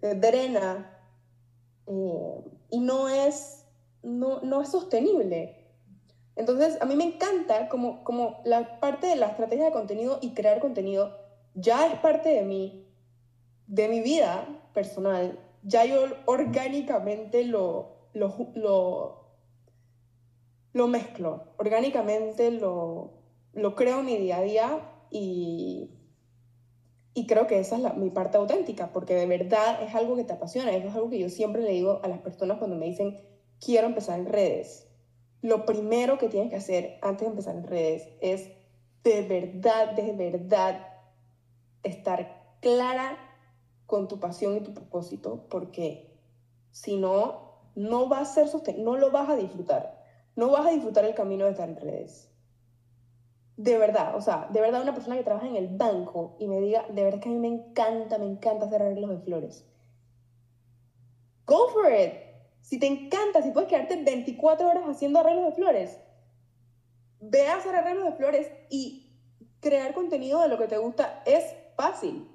te 0.00 0.14
drena 0.14 0.92
eh, 1.86 2.44
y 2.70 2.80
no 2.80 3.08
es, 3.08 3.64
no, 4.06 4.40
no 4.40 4.62
es 4.62 4.68
sostenible. 4.68 5.56
Entonces, 6.36 6.80
a 6.80 6.84
mí 6.84 6.94
me 6.94 7.04
encanta 7.04 7.68
como, 7.68 8.04
como 8.04 8.40
la 8.44 8.78
parte 8.78 9.08
de 9.08 9.16
la 9.16 9.26
estrategia 9.26 9.66
de 9.66 9.72
contenido 9.72 10.18
y 10.22 10.32
crear 10.32 10.60
contenido 10.60 11.18
ya 11.54 11.86
es 11.86 11.98
parte 11.98 12.28
de 12.28 12.42
mí, 12.42 12.86
de 13.66 13.88
mi 13.88 14.00
vida 14.00 14.46
personal. 14.72 15.40
Ya 15.62 15.84
yo 15.84 16.04
orgánicamente 16.26 17.44
lo, 17.44 18.10
lo, 18.12 19.24
lo 20.72 20.88
mezclo, 20.88 21.54
orgánicamente 21.56 22.52
lo, 22.52 23.14
lo 23.54 23.74
creo 23.74 24.00
en 24.00 24.06
mi 24.06 24.16
día 24.18 24.36
a 24.36 24.42
día 24.42 24.92
y, 25.10 25.90
y 27.14 27.26
creo 27.26 27.48
que 27.48 27.58
esa 27.58 27.76
es 27.76 27.82
la, 27.82 27.94
mi 27.94 28.10
parte 28.10 28.36
auténtica, 28.36 28.92
porque 28.92 29.14
de 29.14 29.26
verdad 29.26 29.82
es 29.82 29.94
algo 29.94 30.14
que 30.14 30.24
te 30.24 30.34
apasiona, 30.34 30.70
eso 30.70 30.88
es 30.88 30.94
algo 30.94 31.10
que 31.10 31.18
yo 31.18 31.28
siempre 31.28 31.62
le 31.62 31.70
digo 31.70 32.00
a 32.04 32.08
las 32.08 32.20
personas 32.20 32.58
cuando 32.58 32.76
me 32.76 32.86
dicen, 32.86 33.16
quiero 33.66 33.88
empezar 33.88 34.20
en 34.20 34.26
redes. 34.26 34.86
Lo 35.42 35.66
primero 35.66 36.18
que 36.18 36.28
tienes 36.28 36.50
que 36.50 36.56
hacer 36.56 36.98
antes 37.02 37.22
de 37.22 37.30
empezar 37.30 37.56
en 37.56 37.64
redes 37.64 38.08
es 38.20 38.48
de 39.02 39.22
verdad, 39.22 39.92
de 39.92 40.12
verdad 40.12 40.86
estar 41.82 42.58
clara 42.60 43.18
con 43.86 44.06
tu 44.06 44.20
pasión 44.20 44.56
y 44.56 44.60
tu 44.60 44.72
propósito, 44.72 45.46
porque 45.50 46.16
si 46.70 46.96
no, 46.96 47.56
no 47.74 48.08
va 48.08 48.20
a 48.20 48.24
ser 48.24 48.46
sostenible, 48.48 48.84
no 48.84 48.96
lo 48.96 49.10
vas 49.10 49.28
a 49.28 49.36
disfrutar. 49.36 50.00
No 50.36 50.50
vas 50.50 50.66
a 50.66 50.70
disfrutar 50.70 51.04
el 51.04 51.14
camino 51.14 51.46
de 51.46 51.52
estar 51.52 51.68
en 51.68 51.76
redes. 51.76 52.30
De 53.56 53.78
verdad, 53.78 54.14
o 54.16 54.20
sea, 54.20 54.48
de 54.52 54.60
verdad 54.60 54.82
una 54.82 54.94
persona 54.94 55.16
que 55.16 55.24
trabaja 55.24 55.48
en 55.48 55.56
el 55.56 55.68
banco 55.68 56.36
y 56.38 56.46
me 56.46 56.60
diga, 56.60 56.86
de 56.88 57.02
verdad 57.02 57.20
que 57.20 57.30
a 57.30 57.32
mí 57.32 57.38
me 57.38 57.48
encanta, 57.48 58.18
me 58.18 58.26
encanta 58.26 58.66
hacer 58.66 58.82
arreglos 58.82 59.10
de 59.10 59.18
flores. 59.18 59.66
Go 61.46 61.68
for 61.70 61.90
it. 61.90 62.25
Si 62.66 62.80
te 62.80 62.88
encanta, 62.88 63.42
si 63.42 63.52
puedes 63.52 63.68
quedarte 63.68 64.02
24 64.02 64.68
horas 64.68 64.82
haciendo 64.88 65.20
arreglos 65.20 65.44
de 65.44 65.52
flores, 65.52 66.00
ve 67.20 67.46
a 67.46 67.58
hacer 67.58 67.76
arreglos 67.76 68.06
de 68.06 68.12
flores 68.14 68.50
y 68.70 69.20
crear 69.60 69.94
contenido 69.94 70.42
de 70.42 70.48
lo 70.48 70.58
que 70.58 70.66
te 70.66 70.76
gusta 70.76 71.22
es 71.26 71.44
fácil. 71.76 72.28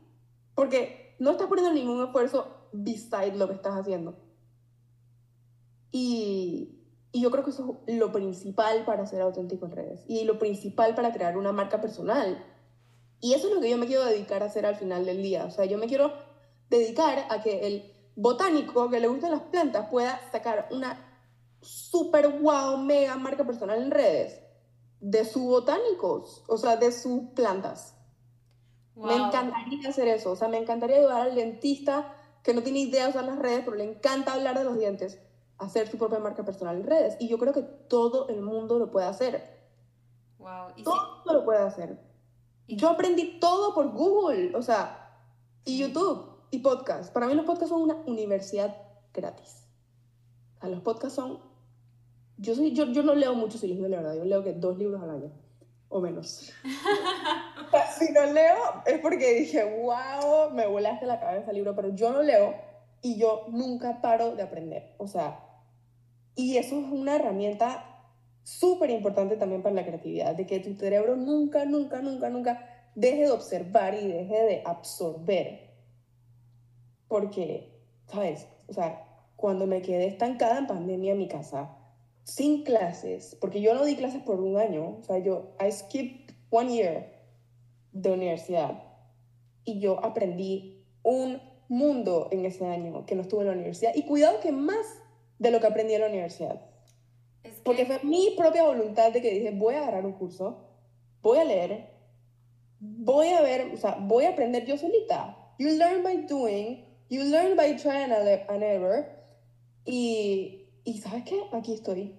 Porque 0.55 1.17
no 1.19 1.31
estás 1.31 1.47
poniendo 1.47 1.73
ningún 1.73 2.01
esfuerzo 2.05 2.69
beside 2.71 3.35
lo 3.35 3.49
que 3.49 3.55
estás 3.55 3.73
haciendo. 3.73 4.15
Y, 5.91 6.79
y, 7.11 7.21
yo 7.21 7.29
creo 7.29 7.43
que 7.43 7.49
eso 7.49 7.81
es 7.85 7.97
lo 7.97 8.13
principal 8.13 8.85
para 8.85 9.05
ser 9.07 9.19
auténtico 9.19 9.65
en 9.65 9.73
redes 9.73 10.05
y 10.07 10.23
lo 10.23 10.39
principal 10.39 10.95
para 10.95 11.11
crear 11.11 11.37
una 11.37 11.51
marca 11.51 11.81
personal. 11.81 12.41
Y 13.19 13.33
eso 13.33 13.49
es 13.49 13.53
lo 13.53 13.59
que 13.59 13.69
yo 13.69 13.77
me 13.77 13.85
quiero 13.85 14.05
dedicar 14.05 14.43
a 14.43 14.45
hacer 14.45 14.65
al 14.65 14.77
final 14.77 15.05
del 15.05 15.21
día. 15.21 15.43
O 15.43 15.51
sea, 15.51 15.65
yo 15.65 15.77
me 15.77 15.87
quiero 15.87 16.13
dedicar 16.69 17.25
a 17.29 17.41
que 17.41 17.67
el 17.67 17.90
botánico 18.15 18.89
que 18.89 18.99
le 18.99 19.07
gustan 19.07 19.31
las 19.31 19.41
plantas 19.43 19.89
pueda 19.89 20.19
sacar 20.31 20.67
una 20.71 20.97
super 21.61 22.27
wow, 22.39 22.77
mega 22.77 23.15
marca 23.17 23.45
personal 23.45 23.81
en 23.81 23.91
redes 23.91 24.39
de 24.99 25.25
sus 25.25 25.43
botánicos, 25.43 26.43
o 26.47 26.57
sea, 26.57 26.75
de 26.77 26.91
sus 26.91 27.29
plantas. 27.35 27.95
Me 28.95 29.15
encantaría 29.15 29.89
hacer 29.89 30.07
eso, 30.07 30.31
o 30.31 30.35
sea, 30.35 30.47
me 30.47 30.57
encantaría 30.57 30.97
ayudar 30.97 31.21
al 31.21 31.35
dentista 31.35 32.15
que 32.43 32.53
no 32.53 32.61
tiene 32.61 32.79
idea 32.79 33.05
de 33.05 33.11
usar 33.11 33.23
las 33.23 33.39
redes, 33.39 33.61
pero 33.63 33.77
le 33.77 33.83
encanta 33.83 34.33
hablar 34.33 34.57
de 34.57 34.63
los 34.63 34.77
dientes 34.77 35.19
hacer 35.57 35.87
su 35.87 35.97
propia 35.97 36.19
marca 36.19 36.43
personal 36.43 36.77
en 36.77 36.87
redes. 36.87 37.15
Y 37.19 37.27
yo 37.27 37.37
creo 37.37 37.53
que 37.53 37.61
todo 37.61 38.27
el 38.29 38.41
mundo 38.41 38.79
lo 38.79 38.91
puede 38.91 39.05
hacer. 39.07 39.59
Wow. 40.39 40.73
¿Y 40.75 40.83
todo 40.83 41.21
lo 41.25 41.45
puede 41.45 41.59
hacer. 41.59 41.99
Yo 42.67 42.89
aprendí 42.89 43.39
todo 43.39 43.73
por 43.73 43.91
Google, 43.91 44.55
o 44.55 44.61
sea, 44.61 45.19
y 45.65 45.77
YouTube 45.77 46.30
y 46.51 46.59
podcast. 46.59 47.11
Para 47.11 47.27
mí 47.27 47.33
los 47.33 47.45
podcasts 47.45 47.69
son 47.69 47.81
una 47.81 47.95
universidad 48.05 48.75
gratis. 49.13 49.67
O 50.57 50.59
sea, 50.59 50.69
los 50.69 50.81
podcasts 50.81 51.15
son... 51.15 51.39
Yo, 52.37 52.55
soy, 52.55 52.73
yo, 52.73 52.85
yo 52.91 53.03
no 53.03 53.15
leo 53.15 53.33
muchos 53.33 53.63
libros, 53.63 53.89
de 53.89 53.97
verdad. 53.97 54.15
Yo 54.15 54.25
leo 54.25 54.43
que 54.43 54.53
dos 54.53 54.77
libros 54.77 55.01
al 55.01 55.11
año, 55.11 55.31
o 55.89 56.01
menos. 56.01 56.51
si 57.97 58.11
no 58.11 58.25
leo 58.25 58.57
es 58.85 58.99
porque 58.99 59.33
dije, 59.35 59.63
wow, 59.63 60.51
me 60.51 60.67
volaste 60.67 61.05
la 61.05 61.19
cabeza 61.19 61.51
el 61.51 61.57
libro, 61.57 61.75
pero 61.75 61.93
yo 61.95 62.11
no 62.11 62.21
leo 62.21 62.55
y 63.01 63.17
yo 63.17 63.45
nunca 63.49 64.01
paro 64.01 64.35
de 64.35 64.43
aprender. 64.43 64.95
O 64.97 65.07
sea, 65.07 65.39
y 66.35 66.57
eso 66.57 66.79
es 66.79 66.91
una 66.91 67.15
herramienta 67.15 67.85
súper 68.43 68.89
importante 68.89 69.37
también 69.37 69.61
para 69.61 69.75
la 69.75 69.85
creatividad, 69.85 70.35
de 70.35 70.47
que 70.47 70.59
tu 70.59 70.73
cerebro 70.75 71.15
nunca, 71.15 71.65
nunca, 71.65 72.01
nunca, 72.01 72.29
nunca 72.29 72.89
deje 72.95 73.23
de 73.23 73.31
observar 73.31 73.93
y 73.93 74.07
deje 74.07 74.43
de 74.43 74.61
absorber. 74.65 75.70
Porque, 77.11 77.73
¿sabes? 78.07 78.47
O 78.69 78.73
sea, 78.73 79.05
cuando 79.35 79.67
me 79.67 79.81
quedé 79.81 80.07
estancada 80.07 80.57
en 80.57 80.67
pandemia 80.67 81.11
en 81.11 81.17
mi 81.17 81.27
casa, 81.27 81.77
sin 82.23 82.63
clases, 82.63 83.37
porque 83.41 83.59
yo 83.59 83.73
no 83.73 83.83
di 83.83 83.97
clases 83.97 84.23
por 84.23 84.39
un 84.39 84.55
año, 84.55 84.99
o 84.99 85.03
sea, 85.03 85.17
yo, 85.17 85.51
I 85.59 85.73
skipped 85.73 86.33
one 86.49 86.73
year 86.73 87.11
de 87.91 88.13
universidad 88.13 88.81
y 89.65 89.81
yo 89.81 90.01
aprendí 90.05 90.85
un 91.03 91.41
mundo 91.67 92.29
en 92.31 92.45
ese 92.45 92.65
año 92.65 93.05
que 93.05 93.15
no 93.15 93.23
estuve 93.23 93.41
en 93.41 93.47
la 93.47 93.53
universidad 93.55 93.91
y 93.93 94.03
cuidado 94.03 94.39
que 94.39 94.53
más 94.53 94.85
de 95.37 95.51
lo 95.51 95.59
que 95.59 95.67
aprendí 95.67 95.93
en 95.93 96.01
la 96.01 96.07
universidad. 96.07 96.61
Porque 97.65 97.85
fue 97.85 97.99
mi 98.03 98.35
propia 98.37 98.63
voluntad 98.63 99.11
de 99.11 99.21
que 99.21 99.33
dije, 99.33 99.51
voy 99.51 99.75
a 99.75 99.79
agarrar 99.81 100.05
un 100.05 100.13
curso, 100.13 100.65
voy 101.21 101.39
a 101.39 101.43
leer, 101.43 101.89
voy 102.79 103.27
a 103.33 103.41
ver, 103.41 103.73
o 103.73 103.77
sea, 103.77 103.97
voy 103.99 104.23
a 104.23 104.29
aprender 104.29 104.65
yo 104.65 104.77
solita. 104.77 105.53
You 105.59 105.71
learn 105.71 106.03
by 106.03 106.25
doing, 106.25 106.90
you 107.11 107.25
learn 107.25 107.55
by 107.57 107.75
trying 107.75 108.11
and 108.11 108.63
error. 108.63 109.05
Y, 109.85 110.69
y 110.85 110.97
¿sabes 110.99 111.23
qué? 111.25 111.43
Aquí 111.53 111.73
estoy. 111.73 112.15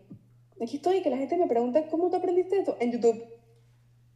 Aquí 0.61 0.77
estoy, 0.77 1.03
que 1.03 1.11
la 1.11 1.17
gente 1.17 1.37
me 1.37 1.49
pregunta, 1.49 1.89
¿cómo 1.91 2.11
tú 2.11 2.17
aprendiste 2.17 2.59
esto? 2.59 2.77
En 2.79 2.93
YouTube. 2.93 3.25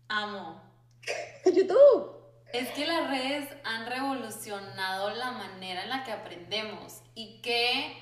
Amo. 0.08 0.60
en 1.44 1.54
YouTube. 1.54 2.12
Es 2.52 2.68
que 2.70 2.86
las 2.86 3.10
redes 3.10 3.48
han 3.64 3.86
revolucionado 3.86 5.10
la 5.10 5.32
manera 5.32 5.82
en 5.82 5.88
la 5.88 6.04
que 6.04 6.12
aprendemos 6.12 7.02
y 7.14 7.40
qué 7.40 7.96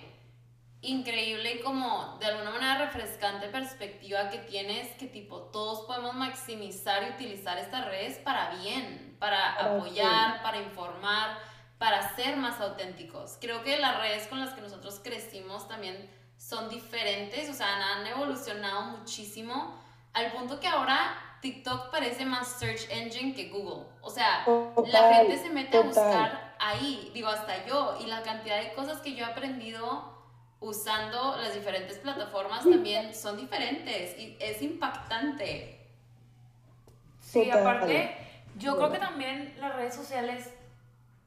increíble 0.83 1.55
y 1.55 1.61
como 1.61 2.19
de 2.19 2.27
alguna 2.27 2.51
manera 2.51 2.85
refrescante 2.85 3.49
perspectiva 3.49 4.29
que 4.29 4.39
tienes 4.39 4.89
que 4.97 5.07
tipo 5.07 5.45
todos 5.45 5.87
podemos 5.87 6.15
maximizar 6.15 7.05
y 7.05 7.15
utilizar 7.15 7.57
estas 7.57 7.87
redes 7.87 8.19
para 8.19 8.57
bien, 8.57 9.17
para 9.19 9.55
apoyar, 9.55 10.43
para 10.43 10.61
informar, 10.61 11.39
para 11.85 12.17
ser 12.17 12.39
más 12.39 12.59
auténticos. 12.63 13.37
Creo 13.43 13.63
que 13.63 13.77
las 13.77 13.99
redes 13.99 14.27
con 14.29 14.41
las 14.41 14.55
que 14.55 14.63
nosotros 14.63 15.03
crecimos 15.05 15.69
también 15.69 16.09
son 16.39 16.71
diferentes, 16.71 17.51
o 17.51 17.53
sea, 17.53 17.67
han 17.77 18.07
evolucionado 18.07 18.85
muchísimo 18.85 19.79
al 20.15 20.33
punto 20.33 20.61
que 20.61 20.67
ahora 20.67 21.15
TikTok 21.43 21.91
parece 21.91 22.25
más 22.25 22.49
search 22.59 22.89
engine 22.89 23.35
que 23.35 23.51
Google. 23.51 23.85
O 24.01 24.09
sea, 24.09 24.47
la 24.87 25.15
gente 25.15 25.37
se 25.37 25.51
mete 25.51 25.77
a 25.77 25.83
buscar 25.83 26.55
ahí, 26.59 27.11
digo, 27.13 27.29
hasta 27.29 27.67
yo, 27.67 27.99
y 28.01 28.07
la 28.07 28.23
cantidad 28.23 28.63
de 28.63 28.73
cosas 28.73 29.03
que 29.03 29.15
yo 29.15 29.27
he 29.27 29.29
aprendido 29.29 30.11
usando 30.61 31.37
las 31.37 31.53
diferentes 31.53 31.99
plataformas 31.99 32.65
también 32.65 33.15
son 33.15 33.37
diferentes 33.37 34.19
y 34.19 34.39
es 34.41 34.63
impactante. 34.63 35.87
Sí, 37.21 37.51
aparte, 37.51 38.17
yo 38.57 38.75
creo 38.75 38.91
que 38.91 38.99
también 38.99 39.55
las 39.61 39.77
redes 39.77 39.95
sociales 39.95 40.51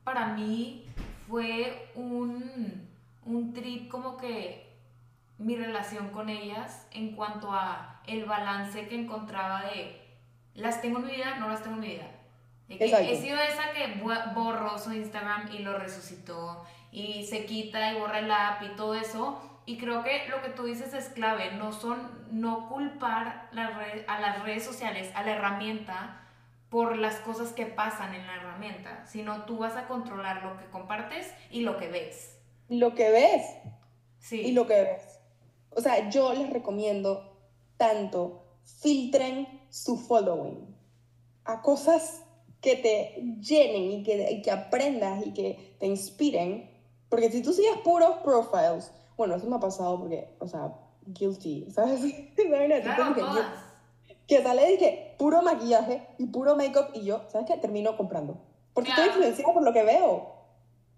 para 0.08 0.28
mí 0.28 0.86
fue 1.28 1.91
un, 1.93 2.88
un 3.26 3.53
trip 3.53 3.89
como 3.89 4.16
que 4.16 4.74
mi 5.38 5.58
relación 5.58 6.12
con 6.12 6.30
ellas 6.30 6.88
en 6.91 7.14
cuanto 7.14 7.51
a 7.51 7.99
el 8.08 8.24
balance 8.24 8.88
que 8.88 8.95
encontraba 8.95 9.64
de 9.64 10.01
las 10.53 10.82
tengo 10.82 10.99
en 10.99 11.08
mi 11.08 11.12
vida, 11.12 11.36
no 11.39 11.49
las 11.49 11.62
tengo 11.62 11.76
en 11.76 11.82
mi 11.82 11.88
vida. 11.89 12.10
he 12.70 13.18
sido 13.18 13.38
esa 13.38 13.74
que 13.74 14.01
borró 14.34 14.80
su 14.80 14.93
Instagram 14.93 15.51
y 15.51 15.60
lo 15.60 15.78
resucitó 15.78 16.66
y 16.89 17.26
se 17.26 17.45
quita 17.45 17.91
y 17.91 17.99
borra 17.99 18.20
el 18.20 18.32
app 18.32 18.64
y 18.64 18.78
todo 18.78 18.95
eso. 18.95 19.41
Y 19.66 19.78
creo 19.78 20.05
que 20.05 20.30
lo 20.30 20.41
que 20.41 20.51
tú 20.51 20.64
dices 20.64 20.93
es 20.93 21.10
clave, 21.10 21.51
no 21.55 21.74
son 21.74 21.99
no 22.32 22.70
culpar 22.70 23.49
la 23.51 23.78
a 24.08 24.22
las 24.22 24.41
redes 24.41 24.64
sociales, 24.64 25.12
a 25.16 25.24
la 25.24 25.32
herramienta 25.34 26.22
por 26.70 26.97
las 26.97 27.15
cosas 27.18 27.53
que 27.53 27.65
pasan 27.65 28.13
en 28.13 28.28
la 28.28 28.36
herramienta, 28.36 29.05
sino 29.05 29.45
tú 29.45 29.57
vas 29.57 29.76
a 29.76 29.88
controlar 29.88 30.43
lo 30.43 30.57
que 30.57 30.70
compartes 30.70 31.34
y 31.49 31.61
lo 31.61 31.78
que 31.78 31.88
ves. 31.88 32.38
Lo 32.68 32.93
que 32.93 33.09
ves. 33.09 33.45
Sí. 34.20 34.41
Y 34.41 34.51
lo 34.51 34.68
que 34.68 34.82
ves. 34.82 35.20
O 35.72 35.82
sea, 35.82 36.09
yo 36.09 36.34
les 36.34 36.49
recomiendo 36.49 37.38
tanto 37.78 38.43
filtren 38.82 39.47
su 39.70 39.97
following 39.97 40.76
a 41.45 41.61
cosas 41.61 42.24
que 42.59 42.76
te 42.76 43.22
llenen 43.39 43.91
y 43.91 44.03
que, 44.03 44.41
que 44.43 44.51
aprendas 44.51 45.26
y 45.26 45.34
que 45.34 45.76
te 45.80 45.86
inspiren. 45.86 46.70
Porque 47.09 47.32
si 47.32 47.41
tú 47.41 47.53
sigues 47.53 47.78
puros 47.84 48.18
profiles, 48.18 48.91
bueno, 49.15 49.36
eso 49.36 49.47
me 49.47 49.55
ha 49.55 49.59
pasado 49.59 49.99
porque, 49.99 50.28
o 50.39 50.47
sea, 50.47 50.74
guilty, 51.05 51.68
¿sabes? 51.72 52.01
Claro, 52.36 53.15
que, 54.28 54.44
sale 54.44 54.74
y 54.74 54.78
que 54.78 55.16
puro 55.18 55.42
maquillaje 55.42 56.08
y 56.18 56.28
puro 56.28 56.56
makeup 56.56 56.90
y 56.94 57.04
yo, 57.04 57.24
¿sabes 57.30 57.48
qué? 57.48 57.58
Termino 57.58 57.98
comprando. 57.98 58.38
Porque 58.74 58.90
estoy 58.90 59.08
influenciada 59.08 59.54
por 59.54 59.64
lo 59.64 59.74
que 59.74 59.84
veo. 59.84 60.38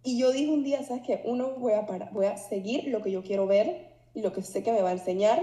Y 0.03 0.17
yo 0.17 0.31
dije 0.31 0.51
un 0.51 0.63
día, 0.63 0.83
¿sabes 0.83 1.03
qué? 1.05 1.21
Uno, 1.25 1.55
voy 1.57 1.73
a, 1.73 1.85
parar, 1.85 2.11
voy 2.13 2.25
a 2.25 2.37
seguir 2.37 2.87
lo 2.87 3.01
que 3.01 3.11
yo 3.11 3.23
quiero 3.23 3.47
ver 3.47 3.95
y 4.13 4.21
lo 4.21 4.33
que 4.33 4.41
sé 4.41 4.63
que 4.63 4.71
me 4.71 4.81
va 4.81 4.89
a 4.89 4.93
enseñar 4.93 5.41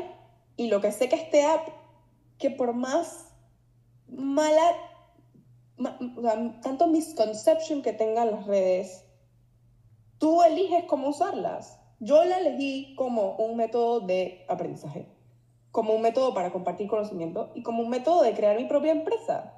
y 0.56 0.68
lo 0.68 0.80
que 0.80 0.92
sé 0.92 1.08
que 1.08 1.16
este 1.16 1.44
app 1.44 1.68
que 2.38 2.50
por 2.50 2.74
más 2.74 3.32
mala, 4.08 4.62
o 5.78 6.20
sea, 6.20 6.60
tanto 6.62 6.86
misconception 6.86 7.82
que 7.82 7.92
tengan 7.92 8.30
las 8.30 8.46
redes, 8.46 9.04
tú 10.18 10.42
eliges 10.42 10.84
cómo 10.84 11.08
usarlas. 11.08 11.78
Yo 11.98 12.24
la 12.24 12.38
elegí 12.38 12.94
como 12.96 13.36
un 13.36 13.56
método 13.56 14.00
de 14.00 14.44
aprendizaje, 14.48 15.06
como 15.76 15.92
un 15.92 16.00
método 16.00 16.32
para 16.32 16.52
compartir 16.52 16.88
conocimiento 16.88 17.52
y 17.54 17.62
como 17.62 17.82
un 17.82 17.90
método 17.90 18.22
de 18.22 18.32
crear 18.32 18.56
mi 18.56 18.64
propia 18.64 18.92
empresa. 18.92 19.52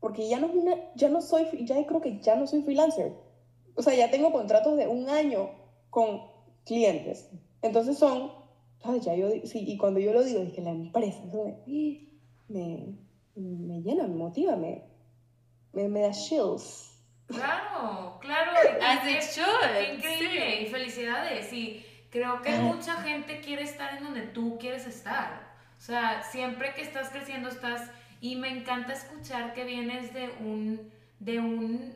Porque 0.00 0.28
ya 0.28 0.40
no, 0.40 0.48
es 0.48 0.54
una, 0.56 0.74
ya 0.96 1.08
no 1.10 1.20
soy, 1.20 1.46
ya 1.64 1.86
creo 1.86 2.00
que 2.00 2.18
ya 2.18 2.34
no 2.34 2.48
soy 2.48 2.62
freelancer. 2.62 3.12
O 3.76 3.82
sea, 3.82 3.94
ya 3.94 4.10
tengo 4.10 4.32
contratos 4.32 4.76
de 4.76 4.88
un 4.88 5.08
año 5.08 5.50
con 5.90 6.22
clientes. 6.66 7.30
Entonces 7.62 7.96
son, 7.96 8.32
¿sabes? 8.82 9.04
Ya 9.04 9.14
yo, 9.14 9.28
sí, 9.44 9.62
y 9.64 9.76
cuando 9.76 10.00
yo 10.00 10.12
lo 10.12 10.24
digo, 10.24 10.40
es 10.40 10.52
que 10.52 10.60
la 10.60 10.70
empresa, 10.70 11.22
eso 11.24 11.44
me, 11.44 12.08
me, 12.48 12.96
me 13.36 13.80
llena, 13.80 14.08
me 14.08 14.16
motiva, 14.16 14.56
me, 14.56 14.82
me, 15.72 15.86
me 15.86 16.00
da 16.00 16.10
chills. 16.10 17.00
Claro, 17.28 18.18
claro. 18.18 18.50
As 18.82 19.06
it 19.06 19.22
should. 19.22 19.72
Qué 19.72 19.94
increíble. 19.94 20.62
Y 20.62 20.66
felicidades. 20.66 21.52
Y 21.52 21.86
creo 22.12 22.42
que 22.42 22.50
mucha 22.58 22.96
gente 22.96 23.40
quiere 23.40 23.62
estar 23.62 23.96
en 23.96 24.04
donde 24.04 24.20
tú 24.20 24.58
quieres 24.58 24.86
estar. 24.86 25.50
O 25.78 25.80
sea, 25.80 26.22
siempre 26.22 26.74
que 26.74 26.82
estás 26.82 27.08
creciendo 27.08 27.48
estás... 27.48 27.90
Y 28.20 28.36
me 28.36 28.50
encanta 28.50 28.92
escuchar 28.92 29.52
que 29.52 29.64
vienes 29.64 30.14
de 30.14 30.30
un, 30.38 30.92
de 31.18 31.40
un, 31.40 31.92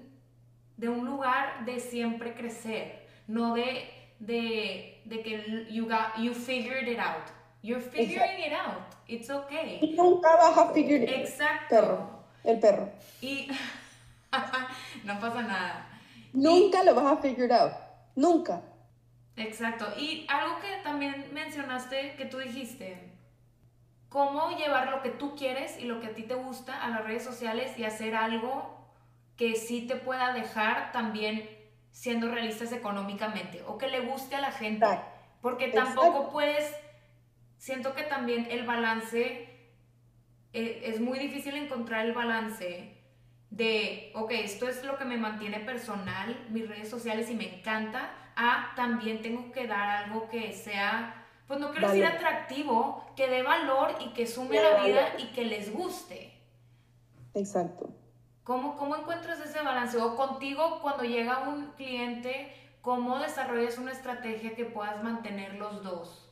de 0.76 0.88
un 0.88 1.06
lugar 1.06 1.64
de 1.64 1.78
siempre 1.78 2.34
crecer, 2.34 3.06
no 3.28 3.54
de, 3.54 3.88
de, 4.18 5.02
de 5.04 5.22
que 5.22 5.66
you, 5.70 5.86
got, 5.86 6.16
you 6.18 6.34
figured 6.34 6.88
it 6.88 6.98
out. 6.98 7.30
You're 7.62 7.80
figuring 7.80 8.40
it 8.40 8.52
out. 8.52 8.82
It's 9.06 9.30
okay. 9.30 9.78
Y 9.80 9.94
nunca 9.94 10.34
vas 10.36 10.58
a 10.58 10.72
figure 10.72 11.04
it 11.04 11.10
Exacto. 11.10 11.68
Perro. 11.68 12.10
El 12.42 12.58
perro. 12.58 12.90
Y 13.20 13.48
no 15.04 15.20
pasa 15.20 15.42
nada. 15.42 15.86
Nunca 16.32 16.82
lo 16.82 16.94
vas 16.94 17.06
a 17.06 17.16
figure 17.18 17.52
out. 17.54 17.72
Nunca. 18.16 18.62
Exacto. 19.36 19.86
Y 19.98 20.26
algo 20.28 20.60
que 20.60 20.76
también 20.82 21.28
mencionaste, 21.32 22.14
que 22.16 22.24
tú 22.24 22.38
dijiste, 22.38 23.12
cómo 24.08 24.56
llevar 24.56 24.90
lo 24.90 25.02
que 25.02 25.10
tú 25.10 25.36
quieres 25.36 25.78
y 25.78 25.84
lo 25.84 26.00
que 26.00 26.08
a 26.08 26.14
ti 26.14 26.22
te 26.22 26.34
gusta 26.34 26.82
a 26.82 26.88
las 26.88 27.04
redes 27.04 27.22
sociales 27.22 27.78
y 27.78 27.84
hacer 27.84 28.14
algo 28.14 28.76
que 29.36 29.54
sí 29.56 29.86
te 29.86 29.96
pueda 29.96 30.32
dejar 30.32 30.92
también 30.92 31.48
siendo 31.90 32.30
realistas 32.30 32.72
económicamente 32.72 33.62
o 33.66 33.78
que 33.78 33.88
le 33.88 34.00
guste 34.00 34.36
a 34.36 34.40
la 34.40 34.52
gente. 34.52 34.86
Exacto. 34.86 35.16
Porque 35.42 35.66
Exacto. 35.66 36.00
tampoco 36.00 36.32
puedes, 36.32 36.74
siento 37.58 37.94
que 37.94 38.02
también 38.02 38.48
el 38.50 38.64
balance, 38.64 39.48
eh, 40.52 40.82
es 40.84 41.00
muy 41.00 41.18
difícil 41.18 41.56
encontrar 41.56 42.06
el 42.06 42.12
balance 42.12 42.96
de, 43.50 44.12
ok, 44.14 44.30
esto 44.32 44.68
es 44.68 44.82
lo 44.84 44.96
que 44.98 45.04
me 45.04 45.16
mantiene 45.18 45.60
personal, 45.60 46.46
mis 46.50 46.68
redes 46.68 46.88
sociales 46.88 47.30
y 47.30 47.34
me 47.34 47.58
encanta, 47.58 48.10
a 48.36 48.72
también 48.76 49.22
tengo 49.22 49.50
que 49.50 49.66
dar 49.66 50.04
algo 50.04 50.28
que 50.28 50.52
sea, 50.52 51.26
pues 51.48 51.58
no 51.58 51.70
quiero 51.70 51.88
decir 51.88 52.04
Valor. 52.04 52.16
atractivo, 52.16 53.04
que 53.16 53.28
dé 53.28 53.42
valor 53.42 53.94
y 54.00 54.12
que 54.12 54.26
sume 54.26 54.58
a 54.58 54.70
la 54.70 54.84
vida 54.84 55.14
y 55.18 55.32
que 55.32 55.44
les 55.44 55.72
guste. 55.72 56.32
Exacto. 57.34 57.90
¿Cómo, 58.44 58.76
¿Cómo 58.76 58.96
encuentras 58.96 59.40
ese 59.40 59.62
balance? 59.62 59.98
O 60.00 60.14
contigo, 60.16 60.80
cuando 60.80 61.02
llega 61.02 61.48
un 61.48 61.72
cliente, 61.72 62.52
¿cómo 62.80 63.18
desarrollas 63.18 63.78
una 63.78 63.92
estrategia 63.92 64.54
que 64.54 64.64
puedas 64.64 65.02
mantener 65.02 65.54
los 65.54 65.82
dos? 65.82 66.22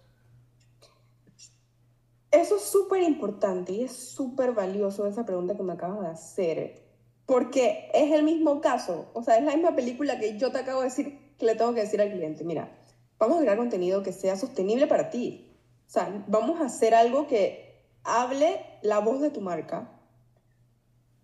Eso 2.30 2.57
es 2.57 2.62
súper 2.62 3.02
importante 3.02 3.72
y 3.72 3.84
es 3.84 3.92
súper 3.92 4.52
valioso 4.52 5.07
esa 5.07 5.24
pregunta 5.24 5.57
que 5.57 5.62
me 5.62 5.72
acabas 5.72 6.00
de 6.00 6.09
hacer. 6.09 6.84
Porque 7.26 7.90
es 7.94 8.12
el 8.12 8.24
mismo 8.24 8.61
caso. 8.61 9.11
O 9.14 9.22
sea, 9.22 9.38
es 9.38 9.44
la 9.44 9.55
misma 9.55 9.74
película 9.74 10.18
que 10.18 10.36
yo 10.36 10.50
te 10.50 10.59
acabo 10.59 10.80
de 10.80 10.88
decir 10.88 11.24
que 11.39 11.47
le 11.47 11.55
tengo 11.55 11.74
que 11.74 11.80
decir 11.80 12.01
al 12.01 12.12
cliente. 12.12 12.45
Mira, 12.45 12.76
vamos 13.18 13.39
a 13.39 13.43
crear 13.43 13.57
contenido 13.57 14.03
que 14.03 14.12
sea 14.12 14.37
sostenible 14.37 14.87
para 14.87 15.11
ti. 15.11 15.51
O 15.87 15.91
sea, 15.91 16.24
vamos 16.28 16.61
a 16.61 16.66
hacer 16.66 16.95
algo 16.95 17.26
que 17.26 17.64
hable 18.03 18.64
la 18.82 19.01
voz 19.01 19.20
de 19.20 19.30
tu 19.30 19.41
marca 19.41 19.91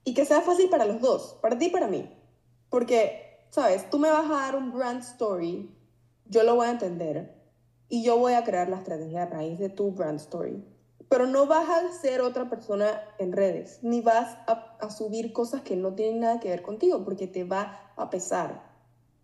y 0.05 0.15
que 0.15 0.25
sea 0.25 0.41
fácil 0.41 0.69
para 0.71 0.87
los 0.87 1.01
dos, 1.01 1.39
para 1.41 1.59
ti 1.59 1.67
y 1.67 1.71
para 1.71 1.89
mí. 1.89 2.11
Porque, 2.69 3.47
¿sabes? 3.51 3.89
Tú 3.91 3.99
me 3.99 4.11
vas 4.11 4.31
a 4.31 4.35
dar 4.35 4.57
un 4.57 4.73
brand 4.73 5.03
story, 5.03 5.71
yo 6.27 6.43
lo 6.43 6.55
voy 6.55 6.69
a 6.69 6.71
entender 6.71 7.35
y 7.89 8.03
yo 8.03 8.19
voy 8.19 8.35
a 8.35 8.45
crear 8.45 8.69
la 8.69 8.77
estrategia 8.77 9.25
a 9.25 9.27
raíz 9.27 9.59
de 9.59 9.69
tu 9.69 9.91
brand 9.93 10.21
story. 10.21 10.65
Pero 11.09 11.27
no 11.27 11.47
vas 11.47 11.69
a 11.69 11.93
ser 12.01 12.21
otra 12.21 12.49
persona 12.49 13.03
en 13.19 13.33
redes, 13.33 13.81
ni 13.83 14.01
vas 14.01 14.39
a, 14.47 14.77
a 14.81 14.91
subir 14.91 15.33
cosas 15.33 15.63
que 15.63 15.75
no 15.75 15.95
tienen 15.95 16.21
nada 16.21 16.39
que 16.39 16.51
ver 16.51 16.63
contigo, 16.63 17.05
porque 17.05 17.27
te 17.27 17.43
va 17.43 17.93
a 17.97 18.11
pesar, 18.11 18.70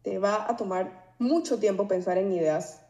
te 0.07 0.21
va 0.21 0.49
a 0.49 0.57
tomar 0.57 1.15
mucho 1.19 1.59
tiempo 1.59 1.89
pensar 1.89 2.17
en 2.17 2.31
ideas, 2.31 2.81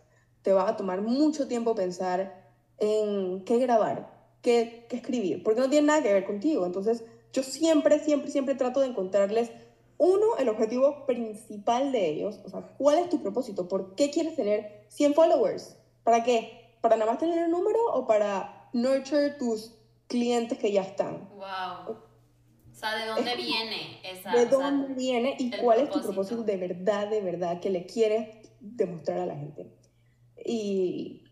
te 0.43 0.53
va 0.53 0.69
a 0.69 0.77
tomar 0.77 1.01
mucho 1.01 1.49
tiempo 1.49 1.75
pensar 1.75 2.53
en 2.77 3.43
qué 3.47 3.57
grabar, 3.57 4.13
qué, 4.43 4.85
qué 4.91 4.97
escribir, 4.97 5.43
porque 5.43 5.63
no 5.63 5.71
tiene 5.71 5.87
nada 5.87 6.03
que 6.03 6.13
ver 6.13 6.27
contigo. 6.27 6.67
Entonces, 6.67 7.05
yo 7.33 7.43
siempre, 7.43 8.01
siempre, 8.01 8.31
siempre 8.31 8.55
trato 8.55 8.81
de 8.81 8.89
encontrarles, 8.89 9.51
uno, 9.97 10.37
el 10.39 10.51
objetivo 10.51 11.07
principal 11.07 11.91
de 11.91 12.07
ellos, 12.07 12.39
o 12.45 12.51
sea, 12.51 12.61
¿cuál 12.77 12.99
es 12.99 13.09
tu 13.09 13.23
propósito? 13.23 13.67
¿Por 13.67 13.95
qué 13.95 14.11
quieres 14.11 14.37
tener 14.37 14.85
100 14.89 15.15
followers? 15.15 15.75
¿Para 16.05 16.23
qué? 16.23 16.77
¿Para 16.83 16.97
nada 16.97 17.13
más 17.13 17.19
tener 17.19 17.39
el 17.39 17.51
número 17.51 17.79
o 17.95 18.07
para 18.07 18.69
nurture 18.75 19.31
tus 19.31 19.75
clientes 20.07 20.59
que 20.59 20.71
ya 20.71 20.83
están? 20.83 21.31
Wow. 21.31 21.97
O 22.77 22.79
sea, 22.79 22.95
¿de 22.97 23.07
dónde 23.07 23.37
viene 23.37 24.01
esa? 24.05 24.31
¿De 24.33 24.45
o 24.45 24.49
sea, 24.49 24.51
dónde 24.51 24.95
viene 24.95 25.35
y 25.39 25.51
cuál 25.53 25.81
es 25.81 25.91
tu 25.91 26.01
propósito. 26.03 26.37
propósito 26.37 26.43
de 26.45 26.57
verdad, 26.59 27.09
de 27.09 27.21
verdad, 27.23 27.61
que 27.61 27.71
le 27.71 27.87
quieres 27.87 28.29
demostrar 28.61 29.19
a 29.21 29.27
la 29.27 29.35
gente? 29.37 29.67
Y, 30.45 31.23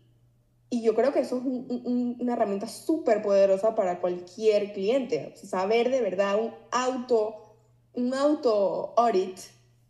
y 0.71 0.81
yo 0.81 0.95
creo 0.95 1.13
que 1.13 1.19
eso 1.19 1.37
es 1.37 1.43
un- 1.43 1.67
un- 1.85 2.17
una 2.19 2.33
herramienta 2.33 2.67
súper 2.67 3.21
poderosa 3.21 3.75
para 3.75 4.01
cualquier 4.01 4.73
cliente. 4.73 5.31
O 5.33 5.37
sea, 5.37 5.47
saber 5.61 5.91
de 5.91 6.01
verdad 6.01 6.39
un 6.41 6.51
auto, 6.71 7.55
un 7.93 8.13
auto 8.15 8.93
audit, 8.97 9.37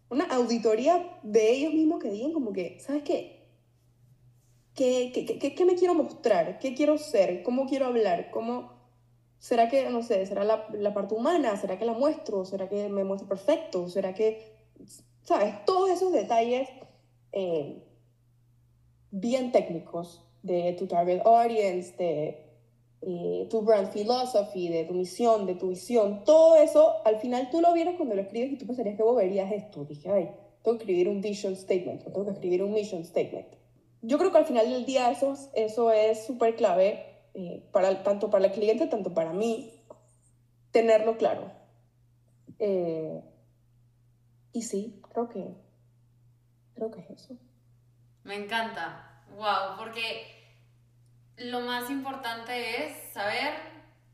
una 0.10 0.26
auditoría 0.26 1.20
de 1.24 1.52
ellos 1.54 1.74
mismos 1.74 2.04
que 2.04 2.12
digan 2.12 2.34
como 2.34 2.52
que, 2.52 2.80
¿sabes 2.82 3.04
qué? 3.04 3.48
¿Qué, 4.76 5.12
qué, 5.14 5.26
qué, 5.40 5.56
qué 5.56 5.66
me 5.66 5.76
quiero 5.76 5.94
mostrar? 5.94 6.60
¿Qué 6.60 6.74
quiero 6.76 6.98
ser? 6.98 7.44
¿Cómo 7.44 7.66
quiero 7.66 7.86
hablar? 7.86 8.30
¿Cómo, 8.32 8.75
¿Será 9.50 9.70
que, 9.70 9.88
no 9.92 10.02
sé, 10.02 10.26
será 10.26 10.44
la, 10.44 10.66
la 10.74 10.92
parte 10.96 11.14
humana? 11.14 11.56
¿Será 11.56 11.78
que 11.78 11.86
la 11.86 11.94
muestro? 11.94 12.46
¿Será 12.46 12.68
que 12.68 12.90
me 12.90 13.04
muestro 13.04 13.28
perfecto? 13.30 13.88
¿Será 13.90 14.16
que, 14.16 14.42
sabes, 15.22 15.54
todos 15.66 15.92
esos 15.92 16.12
detalles 16.12 16.68
eh, 17.32 17.84
bien 19.12 19.52
técnicos 19.52 20.26
de 20.42 20.74
tu 20.74 20.88
target 20.88 21.22
audience, 21.26 21.96
de 21.96 22.44
eh, 23.02 23.48
tu 23.52 23.62
brand 23.62 23.92
philosophy, 23.92 24.68
de 24.68 24.86
tu 24.86 24.96
misión, 24.96 25.46
de 25.46 25.54
tu 25.54 25.70
visión, 25.70 26.24
todo 26.24 26.56
eso, 26.56 26.96
al 27.06 27.18
final 27.20 27.50
tú 27.52 27.62
lo 27.62 27.72
vieras 27.72 27.98
cuando 27.98 28.16
lo 28.16 28.22
escribes 28.22 28.52
y 28.54 28.58
tú 28.58 28.66
pensarías 28.66 28.98
que 28.98 29.04
vos 29.04 29.16
verías 29.16 29.52
esto. 29.52 29.86
Dije, 29.86 30.10
ay, 30.10 30.32
tengo 30.64 30.78
que 30.80 30.86
escribir 30.86 31.08
un 31.08 31.22
vision 31.22 31.56
statement, 31.56 32.02
o 32.08 32.12
tengo 32.12 32.26
que 32.26 32.32
escribir 32.32 32.64
un 32.64 32.74
mission 32.74 33.06
statement. 33.06 33.46
Yo 34.02 34.18
creo 34.18 34.32
que 34.32 34.40
al 34.40 34.46
final 34.46 34.72
del 34.72 34.86
día 34.88 35.12
eso, 35.12 35.34
es- 35.34 35.52
eso 35.54 35.92
es 35.92 36.26
súper 36.26 36.56
clave, 36.56 37.15
eh, 37.36 37.68
para, 37.72 38.02
tanto 38.04 38.30
para 38.30 38.46
el 38.48 38.52
cliente, 38.52 38.88
tanto 38.88 39.14
para 39.14 39.32
mí, 39.34 39.84
tenerlo 40.72 41.18
claro. 41.18 41.52
Eh, 42.60 43.22
y 44.54 44.62
sí, 44.64 45.02
creo 45.12 45.28
que, 45.30 45.56
creo 46.74 46.92
que 46.92 47.02
es 47.02 47.10
eso. 47.12 47.36
Me 48.24 48.36
encanta. 48.36 49.24
Wow, 49.36 49.78
porque 49.78 50.32
lo 51.38 51.60
más 51.62 51.90
importante 51.90 52.86
es 52.86 53.14
saber 53.14 53.54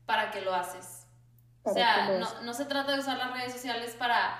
para 0.06 0.30
qué 0.30 0.40
lo 0.40 0.52
haces. 0.54 1.06
O 1.62 1.72
Para 1.72 1.74
sea, 1.74 2.06
qué 2.08 2.12
lo 2.14 2.18
no, 2.18 2.42
no 2.42 2.54
se 2.54 2.64
trata 2.64 2.92
de 2.92 2.98
usar 2.98 3.18
las 3.18 3.32
redes 3.32 3.52
sociales 3.52 3.94
para 3.96 4.36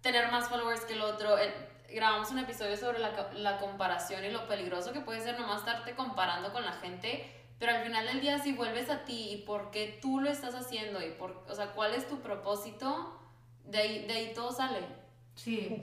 tener 0.00 0.30
más 0.32 0.48
followers 0.48 0.84
que 0.86 0.94
el 0.94 1.02
otro. 1.02 1.36
El- 1.38 1.52
grabamos 1.94 2.30
un 2.30 2.38
episodio 2.38 2.74
sobre 2.78 2.98
la, 3.00 3.30
la 3.34 3.58
comparación 3.58 4.24
y 4.24 4.30
lo 4.30 4.48
peligroso 4.48 4.94
que 4.94 5.00
puede 5.00 5.20
ser 5.20 5.38
nomás 5.38 5.58
estarte 5.58 5.94
comparando 5.94 6.50
con 6.50 6.64
la 6.64 6.72
gente, 6.72 7.30
pero 7.58 7.72
al 7.72 7.84
final 7.84 8.06
del 8.06 8.20
día 8.20 8.38
si 8.38 8.52
vuelves 8.52 8.90
a 8.90 9.04
ti 9.04 9.30
y 9.32 9.36
por 9.44 9.70
qué 9.70 9.98
tú 10.00 10.20
lo 10.20 10.30
estás 10.30 10.54
haciendo 10.54 11.04
y 11.04 11.10
por, 11.12 11.44
o 11.48 11.54
sea, 11.54 11.72
cuál 11.72 11.94
es 11.94 12.08
tu 12.08 12.20
propósito, 12.20 13.18
de 13.64 13.78
ahí, 13.78 14.06
de 14.06 14.12
ahí 14.12 14.32
todo 14.34 14.52
sale. 14.52 14.80
Sí. 15.34 15.80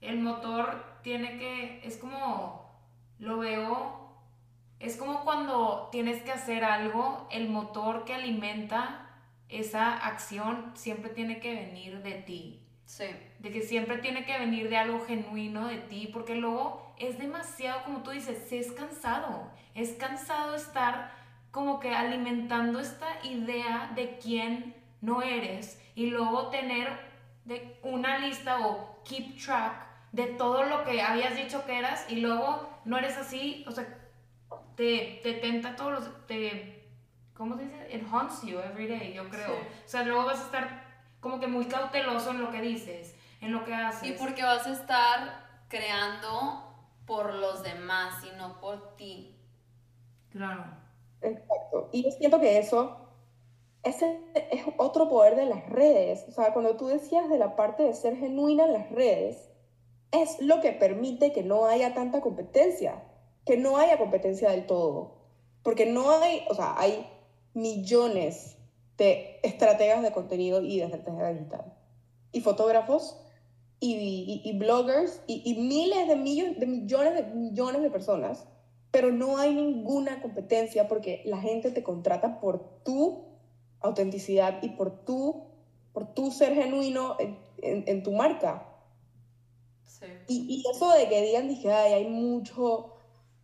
El 0.00 0.20
motor 0.20 0.84
tiene 1.02 1.38
que, 1.38 1.86
es 1.86 1.96
como, 1.96 2.70
lo 3.18 3.38
veo, 3.38 4.00
es 4.78 4.96
como 4.96 5.24
cuando 5.24 5.88
tienes 5.92 6.22
que 6.22 6.32
hacer 6.32 6.64
algo, 6.64 7.28
el 7.30 7.48
motor 7.48 8.04
que 8.04 8.14
alimenta 8.14 9.06
esa 9.48 9.96
acción 9.96 10.72
siempre 10.74 11.10
tiene 11.10 11.40
que 11.40 11.54
venir 11.54 12.02
de 12.02 12.12
ti. 12.12 12.66
Sí. 12.86 13.04
De 13.38 13.52
que 13.52 13.62
siempre 13.62 13.98
tiene 13.98 14.24
que 14.24 14.38
venir 14.38 14.68
de 14.68 14.78
algo 14.78 15.04
genuino 15.04 15.68
de 15.68 15.78
ti, 15.78 16.08
porque 16.12 16.34
luego 16.34 16.89
es 17.00 17.18
demasiado, 17.18 17.82
como 17.84 18.02
tú 18.02 18.10
dices, 18.10 18.46
sí 18.48 18.58
es 18.58 18.70
cansado. 18.72 19.50
Es 19.74 19.92
cansado 19.92 20.54
estar 20.54 21.12
como 21.50 21.80
que 21.80 21.94
alimentando 21.94 22.78
esta 22.78 23.24
idea 23.24 23.90
de 23.94 24.18
quién 24.18 24.76
no 25.00 25.22
eres 25.22 25.80
y 25.94 26.10
luego 26.10 26.48
tener 26.50 26.88
de 27.44 27.78
una 27.82 28.18
lista 28.18 28.66
o 28.66 29.02
keep 29.04 29.36
track 29.42 29.86
de 30.12 30.26
todo 30.26 30.64
lo 30.64 30.84
que 30.84 31.00
habías 31.00 31.34
dicho 31.34 31.64
que 31.64 31.78
eras 31.78 32.06
y 32.08 32.16
luego 32.16 32.68
no 32.84 32.98
eres 32.98 33.16
así, 33.16 33.64
o 33.66 33.72
sea, 33.72 33.86
te, 34.76 35.20
te 35.22 35.34
tenta 35.34 35.76
todos 35.76 35.92
los... 35.92 36.26
Te, 36.26 36.76
¿Cómo 37.34 37.56
se 37.56 37.64
dice? 37.64 37.96
It 37.96 38.06
haunts 38.12 38.42
you 38.42 38.58
every 38.58 38.86
day, 38.86 39.14
yo 39.14 39.28
creo. 39.30 39.54
O 39.54 39.88
sea, 39.88 40.02
luego 40.02 40.26
vas 40.26 40.40
a 40.40 40.44
estar 40.44 40.84
como 41.20 41.40
que 41.40 41.46
muy 41.46 41.64
cauteloso 41.64 42.32
en 42.32 42.42
lo 42.42 42.50
que 42.50 42.60
dices, 42.60 43.16
en 43.40 43.52
lo 43.52 43.64
que 43.64 43.74
haces. 43.74 44.08
Y 44.08 44.12
porque 44.12 44.42
vas 44.42 44.66
a 44.66 44.72
estar 44.72 45.64
creando 45.68 46.69
por 47.10 47.34
los 47.34 47.64
demás 47.64 48.22
y 48.22 48.36
no 48.36 48.60
por 48.60 48.94
ti. 48.94 49.36
Claro. 50.30 50.64
Exacto. 51.20 51.88
Y 51.90 52.04
yo 52.04 52.12
siento 52.12 52.38
que 52.38 52.56
eso 52.58 53.00
ese 53.82 54.20
es 54.52 54.62
otro 54.76 55.08
poder 55.08 55.34
de 55.34 55.46
las 55.46 55.68
redes. 55.68 56.24
O 56.28 56.30
sea, 56.30 56.52
cuando 56.52 56.76
tú 56.76 56.86
decías 56.86 57.28
de 57.28 57.36
la 57.36 57.56
parte 57.56 57.82
de 57.82 57.94
ser 57.94 58.16
genuina 58.16 58.64
en 58.66 58.74
las 58.74 58.90
redes, 58.92 59.50
es 60.12 60.40
lo 60.40 60.60
que 60.60 60.70
permite 60.70 61.32
que 61.32 61.42
no 61.42 61.66
haya 61.66 61.94
tanta 61.94 62.20
competencia, 62.20 63.02
que 63.44 63.56
no 63.56 63.76
haya 63.76 63.98
competencia 63.98 64.50
del 64.50 64.66
todo. 64.66 65.16
Porque 65.64 65.86
no 65.86 66.12
hay, 66.12 66.44
o 66.48 66.54
sea, 66.54 66.74
hay 66.78 67.10
millones 67.54 68.56
de 68.96 69.40
estrategas 69.42 70.02
de 70.02 70.12
contenido 70.12 70.62
y 70.62 70.78
de 70.78 70.84
estrategia 70.84 71.32
digital. 71.32 71.74
Y 72.30 72.40
fotógrafos 72.40 73.20
y, 73.80 74.42
y, 74.44 74.58
bloggers 74.58 75.22
y, 75.26 75.42
y, 75.44 75.54
miles 75.58 76.06
de, 76.06 76.16
millones, 76.16 76.60
de 76.60 76.66
millones 76.66 77.14
de 77.14 77.22
millones 77.34 77.82
de 77.82 77.90
personas, 77.90 78.46
pero 78.90 79.10
no 79.10 79.38
hay 79.38 79.54
ninguna 79.54 80.20
competencia 80.20 80.86
porque 80.86 81.22
la 81.24 81.38
gente 81.38 81.70
te 81.70 81.82
contrata 81.82 82.40
por 82.40 82.82
tu 82.84 83.24
autenticidad 83.80 84.62
y 84.62 84.70
por 84.70 85.04
tu, 85.04 85.44
por 85.92 86.12
tu 86.12 86.30
ser 86.30 86.54
genuino 86.54 87.16
en, 87.18 87.38
en, 87.62 88.02
tu 88.02 88.12
marca. 88.12 88.66
Sí. 89.84 90.06
Y, 90.28 90.54
y, 90.54 90.70
eso 90.70 90.92
de 90.92 91.08
que 91.08 91.22
digan, 91.22 91.48
dije, 91.48 91.72
ay, 91.72 91.92
hay 91.94 92.08
mucho, 92.08 92.94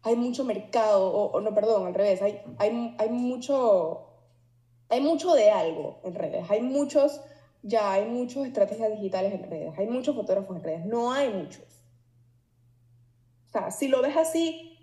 hay 0.03 0.17
mucho 0.17 0.45
mercado, 0.45 1.13
o, 1.13 1.41
no, 1.41 1.55
perdón, 1.55 1.87
al 1.87 1.95
revés, 1.95 2.23
hay, 2.23 2.41
hay, 2.59 2.95
hay, 2.99 3.09
mucho, 3.09 4.07
hay 4.89 5.01
mucho 5.01 5.35
de 5.35 5.51
algo 5.51 5.99
en 6.05 6.15
redes, 6.15 6.45
hay 6.49 6.63
muchos, 6.63 7.21
ya 7.67 7.93
hay 7.93 8.05
muchas 8.05 8.47
estrategias 8.47 8.93
digitales 8.93 9.35
en 9.35 9.51
redes, 9.51 9.75
hay 9.77 9.89
muchos 9.89 10.15
fotógrafos 10.15 10.57
en 10.57 10.63
redes, 10.63 10.87
no 10.87 11.13
hay 11.13 11.29
muchos. 11.31 11.65
O 13.49 13.51
sea, 13.51 13.71
si 13.73 13.89
lo 13.89 14.03
ves 14.03 14.17
así, 14.17 14.79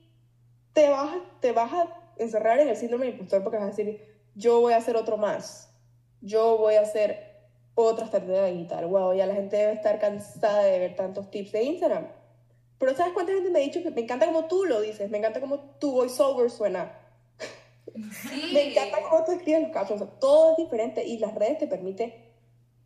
te 0.73 0.89
vas, 0.89 1.15
te 1.39 1.53
vas 1.53 1.71
a 1.71 2.13
encerrar 2.17 2.59
en 2.59 2.67
el 2.67 2.75
síndrome 2.75 3.05
del 3.05 3.15
impostor 3.15 3.41
porque 3.41 3.57
vas 3.57 3.67
a 3.67 3.69
decir, 3.69 4.05
yo 4.35 4.59
voy 4.59 4.73
a 4.73 4.77
hacer 4.77 4.97
otro 4.97 5.15
más, 5.15 5.73
yo 6.19 6.57
voy 6.57 6.75
a 6.75 6.81
hacer 6.81 7.33
otra 7.73 8.05
estrategia 8.05 8.45
digital. 8.45 8.85
Wow, 8.85 9.13
ya 9.13 9.27
la 9.27 9.35
gente 9.35 9.55
debe 9.55 9.73
estar 9.73 9.97
cansada 9.99 10.63
de 10.63 10.79
ver 10.79 10.95
tantos 10.97 11.31
tips 11.31 11.53
de 11.53 11.63
Instagram. 11.63 12.07
Pero 12.79 12.95
¿sabes 12.95 13.13
cuánta 13.13 13.31
gente 13.31 13.49
me 13.49 13.59
ha 13.59 13.63
dicho 13.63 13.81
que 13.81 13.91
me 13.91 14.01
encanta 14.01 14.25
como 14.25 14.47
tú 14.47 14.65
lo 14.65 14.81
dices? 14.81 15.09
Me 15.09 15.19
encanta 15.19 15.39
como 15.39 15.59
tu 15.79 15.93
voiceover 15.93 16.51
suena. 16.51 16.99
me 18.53 18.71
encanta 18.71 18.97
cómo 19.09 19.23
tú 19.23 19.31
escribes 19.31 19.61
los 19.63 19.71
captions. 19.71 20.03
todo 20.19 20.51
es 20.51 20.57
diferente 20.57 21.05
y 21.05 21.17
las 21.19 21.33
redes 21.33 21.59
te 21.59 21.67
permiten 21.67 22.32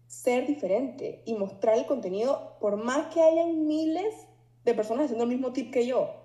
ser 0.08 0.48
diferente 0.48 1.22
y 1.26 1.36
mostrar 1.36 1.78
el 1.78 1.86
contenido 1.86 2.58
por 2.60 2.78
más 2.78 3.14
que 3.14 3.22
hayan 3.22 3.68
miles 3.68 4.28
de 4.64 4.74
personas 4.74 5.06
haciendo 5.06 5.26
el 5.26 5.30
mismo 5.30 5.54
tip 5.54 5.72
que 5.72 5.86
yo. 5.86 6.16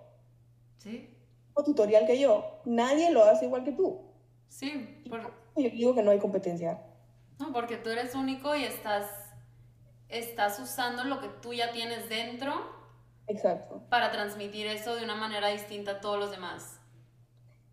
Sí. 0.79 1.09
O 1.55 1.63
tutorial 1.63 2.07
que 2.07 2.19
yo. 2.19 2.61
Nadie 2.65 3.11
lo 3.11 3.25
hace 3.25 3.47
igual 3.47 3.65
que 3.65 3.73
tú. 3.73 4.01
Sí, 4.49 5.03
yo 5.57 5.71
digo 5.71 5.95
que 5.95 6.03
no 6.03 6.11
hay 6.11 6.19
competencia. 6.19 6.83
No, 7.39 7.53
porque 7.53 7.77
tú 7.77 7.91
eres 7.91 8.15
único 8.15 8.55
y 8.55 8.65
estás, 8.65 9.07
estás 10.09 10.59
usando 10.61 11.05
lo 11.05 11.21
que 11.21 11.29
tú 11.41 11.53
ya 11.53 11.73
tienes 11.73 12.09
dentro. 12.09 12.55
Exacto. 13.27 13.83
Para 13.89 14.11
transmitir 14.11 14.67
eso 14.67 14.95
de 14.95 15.05
una 15.05 15.15
manera 15.15 15.49
distinta 15.49 15.93
a 15.93 16.01
todos 16.01 16.19
los 16.19 16.31
demás. 16.31 16.81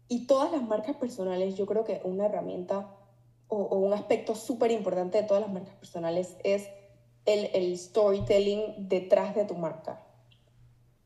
Y 0.08 0.26
todas 0.26 0.52
las 0.52 0.64
marcas 0.64 0.96
personales, 0.96 1.56
yo 1.56 1.66
creo 1.66 1.84
que 1.84 2.02
una 2.04 2.26
herramienta 2.26 2.96
o, 3.50 3.78
un 3.78 3.94
aspecto 3.94 4.36
súper 4.36 4.72
importante 4.72 5.22
de 5.22 5.28
todas 5.28 5.42
las 5.42 5.52
marcas 5.52 5.76
personales 5.76 6.38
es 6.44 6.70
el, 7.26 7.50
el 7.54 7.78
storytelling 7.78 8.88
detrás 8.88 9.36
de 9.36 9.46
tu 9.46 9.56
marca. 9.56 10.06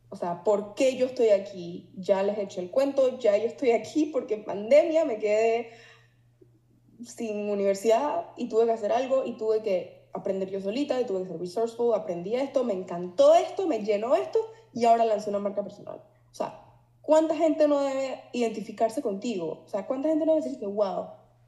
O 0.09 0.15
sea, 0.15 0.43
¿por 0.43 0.75
qué 0.75 0.95
yo 0.95 1.07
estoy 1.07 1.29
aquí? 1.29 1.89
Ya 1.95 2.21
les 2.21 2.37
eché 2.37 2.61
el 2.61 2.69
cuento, 2.69 3.17
ya 3.17 3.35
yo 3.35 3.45
estoy 3.45 3.71
aquí 3.71 4.05
porque 4.05 4.35
en 4.35 4.45
pandemia 4.45 5.05
me 5.05 5.17
quedé 5.17 5.71
sin 7.03 7.49
universidad 7.49 8.27
y 8.37 8.47
tuve 8.47 8.65
que 8.65 8.73
hacer 8.73 8.91
algo 8.91 9.25
y 9.25 9.37
tuve 9.37 9.63
que 9.63 10.07
aprender 10.13 10.49
yo 10.51 10.61
solita 10.61 11.01
y 11.01 11.05
tuve 11.05 11.23
que 11.23 11.29
ser 11.29 11.39
resourceful, 11.39 11.95
aprendí 11.95 12.35
esto, 12.35 12.63
me 12.63 12.73
encantó 12.73 13.33
esto, 13.33 13.65
me 13.65 13.79
llenó 13.79 14.15
esto 14.15 14.39
y 14.71 14.85
ahora 14.85 15.05
lancé 15.05 15.29
una 15.31 15.39
marca 15.39 15.63
personal. 15.63 16.03
O 16.31 16.35
sea, 16.35 16.63
¿cuánta 17.01 17.35
gente 17.35 17.67
no 17.67 17.81
debe 17.81 18.21
identificarse 18.33 19.01
contigo? 19.01 19.63
O 19.65 19.67
sea, 19.67 19.87
¿cuánta 19.87 20.09
gente 20.09 20.25
no 20.25 20.35
debe 20.35 20.45
decir 20.45 20.59
que, 20.59 20.67
wow, 20.67 21.07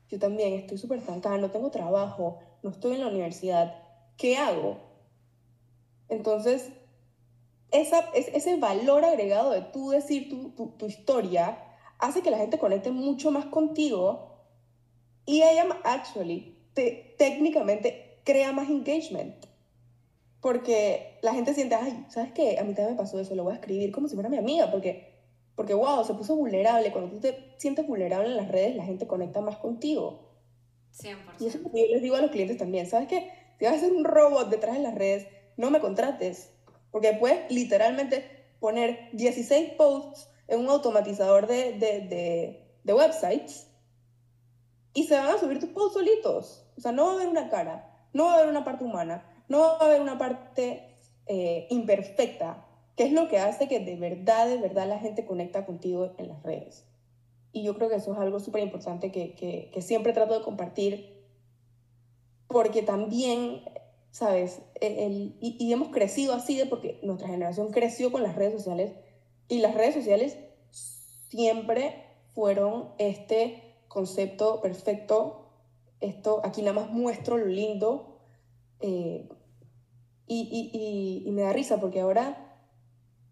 yo 0.10 0.20
también 0.20 0.54
estoy 0.54 0.78
súper 0.78 1.00
estancada, 1.00 1.38
no 1.38 1.52
tengo 1.52 1.72
trabajo, 1.72 2.40
no 2.64 2.70
estoy 2.70 2.94
en 2.94 3.02
la 3.02 3.08
universidad, 3.08 3.76
¿qué 4.18 4.38
hago? 4.38 4.78
Entonces, 6.10 6.70
esa, 7.72 8.10
ese 8.14 8.58
valor 8.58 9.04
agregado 9.04 9.52
de 9.52 9.62
tú 9.62 9.90
decir 9.90 10.30
tu, 10.30 10.50
tu, 10.52 10.68
tu, 10.78 10.86
historia 10.86 11.58
hace 12.00 12.22
que 12.22 12.32
la 12.32 12.38
gente 12.38 12.60
conecte 12.60 12.92
mucho 12.92 13.32
más 13.32 13.46
contigo 13.46 14.36
y 15.26 15.42
ella, 15.42 15.66
actually, 15.84 16.58
te, 16.74 17.16
técnicamente 17.18 18.20
crea 18.24 18.52
más 18.52 18.70
engagement. 18.70 19.46
Porque 20.42 21.18
la 21.24 21.34
gente 21.34 21.56
siente, 21.56 21.74
ay, 21.74 22.06
¿sabes 22.10 22.32
qué? 22.34 22.60
A 22.60 22.64
mí 22.64 22.76
también 22.76 22.92
me 22.92 23.02
pasó 23.02 23.20
eso, 23.20 23.34
lo 23.34 23.44
voy 23.44 23.54
a 23.54 23.56
escribir 23.56 23.92
como 23.92 24.08
si 24.08 24.14
fuera 24.14 24.30
mi 24.30 24.38
amiga, 24.38 24.70
porque, 24.70 25.15
porque 25.56 25.74
wow, 25.74 26.04
se 26.04 26.14
puso 26.14 26.36
vulnerable. 26.36 26.92
Cuando 26.92 27.12
tú 27.12 27.20
te 27.20 27.54
sientes 27.58 27.88
vulnerable 27.88 28.30
en 28.30 28.38
las 28.38 28.50
redes, 28.50 28.76
la 28.76 28.84
gente 28.84 29.08
conecta 29.08 29.42
más 29.42 29.58
contigo. 29.58 30.32
100%. 30.98 31.18
Y 31.40 31.48
eso 31.48 31.60
yo 31.64 31.70
les 31.74 32.02
digo 32.02 32.16
a 32.16 32.22
los 32.22 32.32
clientes 32.32 32.58
también, 32.58 32.88
¿sabes 32.88 33.08
qué? 33.08 33.32
Si 33.60 33.66
vas 33.66 33.76
a 33.76 33.80
ser 33.80 33.94
un 33.94 34.04
robot 34.04 34.50
detrás 34.50 34.76
de 34.76 34.84
las 34.84 34.96
redes, 34.96 35.28
no 35.58 35.72
me 35.72 35.80
contrates 35.80 36.56
porque 36.96 37.12
puedes 37.12 37.52
literalmente 37.52 38.24
poner 38.62 39.10
16 39.12 39.74
posts 39.74 40.30
en 40.48 40.62
un 40.62 40.70
automatizador 40.70 41.46
de, 41.46 41.74
de, 41.74 42.64
de, 42.86 42.94
websites 42.94 43.68
y 44.94 45.04
se 45.04 45.18
van 45.18 45.28
a 45.28 45.38
subir 45.38 45.60
tus 45.60 45.72
posts 45.72 45.96
solitos. 45.96 46.66
O 46.78 46.80
sea, 46.80 46.94
no 46.94 47.08
va 47.08 47.12
a 47.12 47.16
haber 47.16 47.28
una 47.28 47.50
cara, 47.50 48.08
no 48.14 48.28
va 48.28 48.32
a 48.32 48.36
haber 48.36 48.48
una 48.48 48.64
parte 48.64 48.86
humana, 48.86 49.26
no 49.50 49.60
va 49.60 49.78
a 49.78 49.86
haber 49.88 50.00
una 50.00 50.18
parte 50.18 50.96
eh, 51.26 51.68
imperfecta, 51.70 52.65
que 52.96 53.04
es 53.04 53.12
lo 53.12 53.28
que 53.28 53.40
hace 53.40 53.68
que 53.68 53.80
de 53.80 53.96
verdad, 53.96 54.48
de 54.48 54.58
verdad 54.58 54.88
la 54.88 55.00
gente 55.00 55.26
conecta 55.26 55.66
contigo 55.66 56.14
en 56.18 56.30
las 56.30 56.44
redes. 56.44 56.86
Y 57.52 57.64
yo 57.64 57.76
creo 57.76 57.90
que 57.90 57.96
eso 57.96 58.14
es 58.14 58.20
algo 58.20 58.40
súper 58.40 58.64
importante 58.64 59.12
que, 59.12 59.34
que, 59.34 59.70
que 59.74 59.82
siempre 59.82 60.14
trato 60.14 60.38
de 60.38 60.44
compartir, 60.44 61.24
porque 62.48 62.82
también 62.82 63.62
¿sabes? 64.16 64.62
E, 64.80 65.06
el, 65.06 65.36
y, 65.42 65.74
hemos 65.74 65.90
crecido 65.90 66.34
así 66.34 66.58
de 66.58 66.68
porque 66.68 67.02
nuestra 67.04 67.28
generación 67.28 67.72
creció 67.72 68.14
con 68.14 68.24
las 68.24 68.36
redes 68.36 68.54
sociales 68.54 68.94
y 69.50 69.60
las 69.60 69.76
redes 69.76 69.94
sociales 69.94 70.38
siempre 71.28 72.02
fueron 72.34 72.92
este 72.98 73.76
concepto 73.90 74.62
perfecto. 74.62 75.50
Esto, 76.00 76.40
aquí 76.46 76.62
nada 76.62 76.80
más 76.80 76.92
muestro 76.92 77.38
lo 77.38 77.48
lindo. 77.48 78.20
Eh, 78.80 79.28
y, 80.28 80.72
y, 80.72 81.28
y, 81.28 81.32
me 81.32 81.42
da 81.42 81.52
risa 81.52 81.82
porque 81.82 82.00
ahora, 82.00 82.45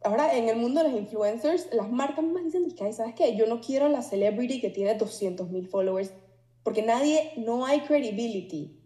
ahora 0.04 0.38
en 0.38 0.50
el 0.50 0.58
mundo 0.58 0.84
de 0.84 0.90
los 0.90 1.00
influencers, 1.00 1.70
las 1.74 1.92
marcas 1.92 2.24
más 2.24 2.44
dicen 2.44 2.94
¿sabes 2.94 3.16
qué? 3.16 3.36
Yo 3.36 3.48
no 3.48 3.62
quiero 3.62 3.90
la 3.90 4.02
celebrity 4.02 4.62
que 4.62 4.70
tiene 4.70 4.96
200 4.96 5.50
mil 5.50 5.68
followers 5.68 6.12
porque 6.64 6.82
nadie, 6.82 7.34
no 7.36 7.66
hay 7.66 7.82
credibility 7.82 8.80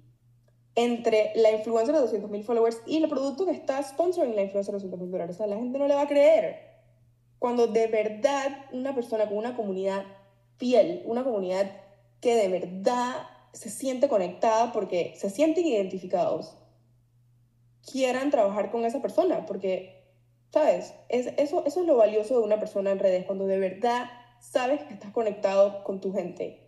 entre 0.75 1.31
la 1.35 1.51
influencer 1.51 1.95
de 1.95 2.01
200.000 2.01 2.43
followers 2.43 2.81
y 2.85 2.97
el 2.97 3.09
producto 3.09 3.45
que 3.45 3.51
está 3.51 3.81
sponsoring 3.81 4.35
la 4.35 4.43
influencer 4.43 4.75
de 4.75 4.87
200.000 4.87 5.09
dólares. 5.09 5.35
O 5.35 5.37
sea, 5.37 5.47
la 5.47 5.55
gente 5.55 5.79
no 5.79 5.87
le 5.87 5.95
va 5.95 6.01
a 6.01 6.07
creer. 6.07 6.57
Cuando 7.39 7.67
de 7.67 7.87
verdad 7.87 8.65
una 8.71 8.93
persona 8.95 9.27
con 9.27 9.37
una 9.37 9.55
comunidad 9.55 10.05
fiel, 10.57 11.03
una 11.05 11.23
comunidad 11.23 11.71
que 12.19 12.35
de 12.35 12.47
verdad 12.47 13.15
se 13.53 13.69
siente 13.69 14.09
conectada 14.09 14.71
porque 14.71 15.13
se 15.17 15.29
sienten 15.29 15.65
identificados, 15.65 16.57
quieran 17.91 18.31
trabajar 18.31 18.71
con 18.71 18.85
esa 18.85 19.01
persona, 19.01 19.45
porque, 19.45 19.96
¿sabes? 20.51 20.93
Es, 21.09 21.27
eso, 21.37 21.63
eso 21.65 21.81
es 21.81 21.87
lo 21.87 21.97
valioso 21.97 22.39
de 22.39 22.45
una 22.45 22.59
persona 22.59 22.91
en 22.91 22.99
redes, 22.99 23.25
cuando 23.25 23.47
de 23.47 23.59
verdad 23.59 24.09
sabes 24.39 24.83
que 24.83 24.93
estás 24.93 25.11
conectado 25.11 25.83
con 25.83 25.99
tu 25.99 26.13
gente 26.13 26.67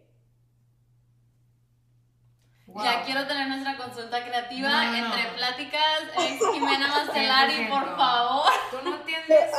ya 2.76 3.04
quiero 3.04 3.26
tener 3.28 3.48
nuestra 3.48 3.78
consulta 3.78 4.24
creativa 4.24 4.98
entre 4.98 5.24
pláticas. 5.36 5.82
Ex 6.18 6.42
Jimena 6.54 6.88
Mastelari, 6.88 7.68
por 7.68 7.96
favor. 7.96 8.52
Tú 8.72 8.78
no 8.84 8.96
entiendes. 8.98 9.52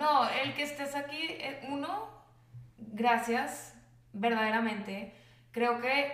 No, 0.00 0.28
el 0.28 0.54
que 0.54 0.62
estés 0.62 0.94
aquí, 0.94 1.26
eh, 1.30 1.66
uno, 1.68 2.08
gracias, 2.78 3.74
verdaderamente. 4.12 5.14
Creo 5.50 5.80
que 5.80 6.12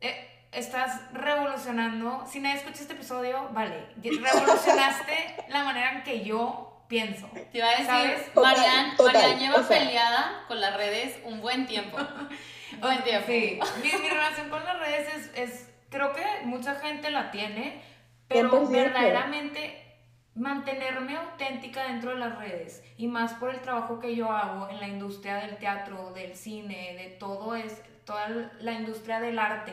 eh, 0.00 0.46
estás 0.52 1.12
revolucionando. 1.12 2.24
Si 2.26 2.40
nadie 2.40 2.56
escucha 2.56 2.82
este 2.82 2.94
episodio, 2.94 3.48
vale, 3.52 3.86
revolucionaste 3.96 5.44
la 5.48 5.64
manera 5.64 5.92
en 5.92 6.02
que 6.02 6.24
yo 6.24 6.69
pienso. 6.90 7.30
Te 7.32 7.58
iba 7.58 7.68
a 7.68 7.70
decir, 7.70 7.86
¿Sabes? 7.86 8.34
Total, 8.34 8.56
Marian, 8.56 8.96
total, 8.96 9.14
Marian 9.14 9.38
lleva 9.38 9.60
o 9.60 9.62
sea. 9.62 9.78
peleada 9.78 10.44
con 10.48 10.60
las 10.60 10.76
redes 10.76 11.18
un 11.24 11.40
buen 11.40 11.66
tiempo. 11.66 11.96
buen 12.80 13.02
tiempo. 13.02 13.26
Sí, 13.26 13.58
mi, 13.82 14.02
mi 14.02 14.08
relación 14.10 14.50
con 14.50 14.62
las 14.64 14.78
redes 14.78 15.08
es, 15.14 15.30
es, 15.34 15.70
creo 15.88 16.12
que 16.12 16.24
mucha 16.44 16.74
gente 16.74 17.10
la 17.10 17.30
tiene, 17.30 17.80
pero 18.28 18.50
100%. 18.50 18.70
verdaderamente 18.70 19.86
mantenerme 20.34 21.16
auténtica 21.16 21.84
dentro 21.84 22.10
de 22.10 22.16
las 22.16 22.38
redes 22.38 22.82
y 22.96 23.06
más 23.06 23.34
por 23.34 23.50
el 23.50 23.60
trabajo 23.60 24.00
que 24.00 24.14
yo 24.14 24.30
hago 24.30 24.68
en 24.68 24.80
la 24.80 24.88
industria 24.88 25.36
del 25.36 25.58
teatro, 25.58 26.12
del 26.12 26.36
cine, 26.36 26.94
de 26.96 27.08
todo 27.18 27.54
es 27.54 27.82
toda 28.04 28.28
la 28.60 28.72
industria 28.72 29.20
del 29.20 29.38
arte, 29.38 29.72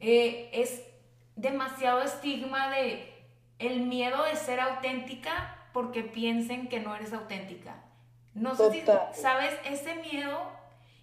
eh, 0.00 0.50
es 0.52 0.82
demasiado 1.36 2.02
estigma 2.02 2.70
de 2.70 3.14
el 3.58 3.80
miedo 3.80 4.24
de 4.24 4.36
ser 4.36 4.60
auténtica 4.60 5.57
porque 5.78 6.02
piensen 6.02 6.68
que 6.68 6.80
no 6.80 6.92
eres 6.96 7.12
auténtica. 7.12 7.76
No 8.34 8.56
sé 8.56 8.72
si 8.72 8.80
Total. 8.80 9.14
sabes 9.14 9.54
ese 9.64 9.94
miedo 9.94 10.50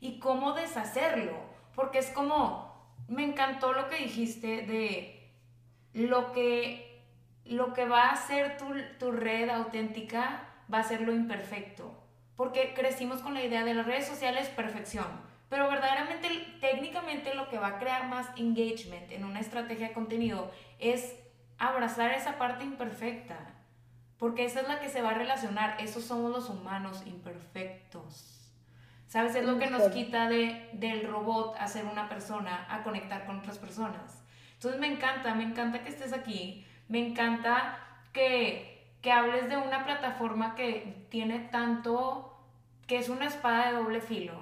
y 0.01 0.19
cómo 0.19 0.51
deshacerlo, 0.51 1.32
porque 1.76 1.99
es 1.99 2.09
como, 2.09 2.93
me 3.07 3.23
encantó 3.23 3.71
lo 3.71 3.88
que 3.88 3.95
dijiste 3.95 4.63
de 4.63 5.32
lo 5.93 6.34
que, 6.34 7.05
lo 7.45 7.73
que 7.73 7.86
va 7.86 8.09
a 8.09 8.17
ser 8.17 8.57
tu, 8.57 8.65
tu 8.99 9.13
red 9.13 9.49
auténtica 9.49 10.43
va 10.71 10.80
a 10.80 10.84
ser 10.84 10.99
lo 10.99 11.13
imperfecto, 11.13 11.97
porque 12.36 12.73
crecimos 12.73 13.21
con 13.21 13.34
la 13.34 13.45
idea 13.45 13.63
de 13.63 13.76
las 13.76 13.86
redes 13.86 14.05
sociales 14.05 14.49
perfección, 14.49 15.07
pero 15.47 15.69
verdaderamente, 15.69 16.28
técnicamente 16.59 17.34
lo 17.34 17.47
que 17.47 17.59
va 17.59 17.67
a 17.67 17.80
crear 17.80 18.09
más 18.09 18.28
engagement 18.36 19.09
en 19.13 19.23
una 19.23 19.39
estrategia 19.39 19.88
de 19.88 19.93
contenido 19.93 20.51
es 20.80 21.15
abrazar 21.59 22.11
esa 22.11 22.38
parte 22.38 22.65
imperfecta, 22.65 23.55
porque 24.20 24.45
esa 24.45 24.61
es 24.61 24.68
la 24.68 24.80
que 24.80 24.89
se 24.89 25.01
va 25.01 25.11
a 25.11 25.16
relacionar, 25.16 25.78
esos 25.80 26.05
somos 26.05 26.32
los 26.32 26.49
humanos 26.49 27.03
imperfectos. 27.05 28.32
¿Sabes? 29.07 29.36
Es 29.36 29.45
lo 29.45 29.59
que 29.59 29.70
nos 29.70 29.84
quita 29.89 30.28
de, 30.30 30.70
del 30.74 31.07
robot 31.07 31.55
a 31.59 31.68
ser 31.68 31.86
una 31.86 32.09
persona, 32.09 32.66
a 32.70 32.84
conectar 32.84 33.26
con 33.26 33.39
otras 33.39 33.57
personas. 33.57 34.24
Entonces 34.53 34.80
me 34.80 34.88
encanta, 34.88 35.36
me 35.36 35.43
encanta 35.43 35.84
que 35.84 35.89
estés 35.89 36.11
aquí, 36.11 36.66
me 36.88 37.05
encanta 37.05 37.78
que, 38.13 38.89
que 39.01 39.11
hables 39.11 39.49
de 39.49 39.57
una 39.57 39.86
plataforma 39.86 40.55
que 40.55 41.05
tiene 41.09 41.39
tanto, 41.39 42.38
que 42.88 42.97
es 42.97 43.09
una 43.09 43.28
espada 43.28 43.68
de 43.68 43.74
doble 43.74 44.01
filo, 44.01 44.34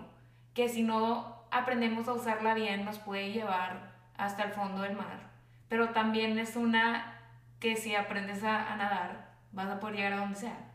que 0.54 0.70
si 0.70 0.84
no 0.84 1.44
aprendemos 1.52 2.08
a 2.08 2.14
usarla 2.14 2.54
bien 2.54 2.86
nos 2.86 3.00
puede 3.00 3.32
llevar 3.32 3.92
hasta 4.18 4.44
el 4.44 4.54
fondo 4.54 4.82
del 4.82 4.96
mar, 4.96 5.32
pero 5.68 5.90
también 5.90 6.40
es 6.40 6.56
una 6.56 7.20
que 7.60 7.76
si 7.76 7.96
aprendes 7.96 8.44
a, 8.44 8.72
a 8.72 8.76
nadar 8.76 9.33
vas 9.54 9.70
a 9.70 9.80
poder 9.80 9.96
llegar 9.96 10.14
a 10.14 10.18
donde 10.18 10.40
sea. 10.40 10.72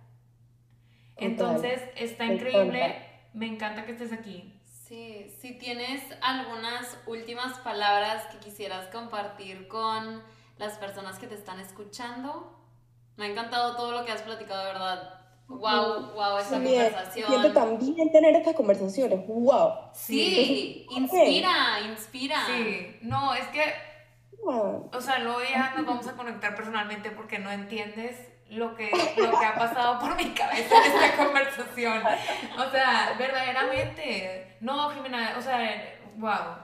Entonces 1.17 1.83
está 1.97 2.25
increíble, 2.25 3.05
me 3.35 3.47
encanta 3.47 3.85
que 3.85 3.93
estés 3.93 4.13
aquí. 4.13 4.55
Sí, 4.65 5.27
si 5.41 5.59
tienes 5.59 6.03
algunas 6.23 6.99
últimas 7.07 7.59
palabras 7.59 8.25
que 8.27 8.39
quisieras 8.39 8.87
compartir 8.87 9.69
con 9.69 10.23
las 10.57 10.79
personas 10.79 11.19
que 11.19 11.27
te 11.27 11.35
están 11.35 11.61
escuchando. 11.61 12.55
Me 13.17 13.27
ha 13.27 13.29
encantado 13.29 13.77
todo 13.77 13.93
lo 13.93 14.05
que 14.05 14.13
has 14.13 14.23
platicado, 14.23 14.65
de 14.65 14.73
verdad. 14.73 15.15
Wow, 15.49 16.13
wow, 16.15 16.39
esta 16.39 16.59
Bien, 16.59 16.85
conversación. 16.85 17.29
Siento 17.29 17.53
también 17.53 18.13
tener 18.13 18.35
estas 18.37 18.55
conversaciones. 18.55 19.27
¡Wow! 19.27 19.73
Sí, 19.93 20.87
inspira, 20.91 21.81
inspira. 21.89 22.47
Sí, 22.47 22.99
no, 23.03 23.35
es 23.35 23.47
que 23.49 23.63
Wow. 24.43 24.91
O 24.93 25.01
sea, 25.01 25.19
luego 25.19 25.41
ya 25.43 25.75
nos 25.77 25.85
vamos 25.85 26.07
a 26.07 26.17
conectar 26.17 26.55
personalmente 26.55 27.11
porque 27.11 27.39
no 27.39 27.51
entiendes 27.51 28.17
lo 28.51 28.75
que, 28.75 28.91
lo 29.17 29.39
que 29.39 29.45
ha 29.47 29.55
pasado 29.55 29.99
por 29.99 30.17
mi 30.17 30.31
cabeza 30.31 30.77
en 30.85 30.93
esta 30.93 31.17
conversación. 31.17 32.03
O 32.59 32.71
sea, 32.71 33.15
verdaderamente. 33.19 34.57
No, 34.61 34.91
Jimena, 34.91 35.35
o 35.37 35.43
sea, 35.43 35.99
wow. 36.17 36.57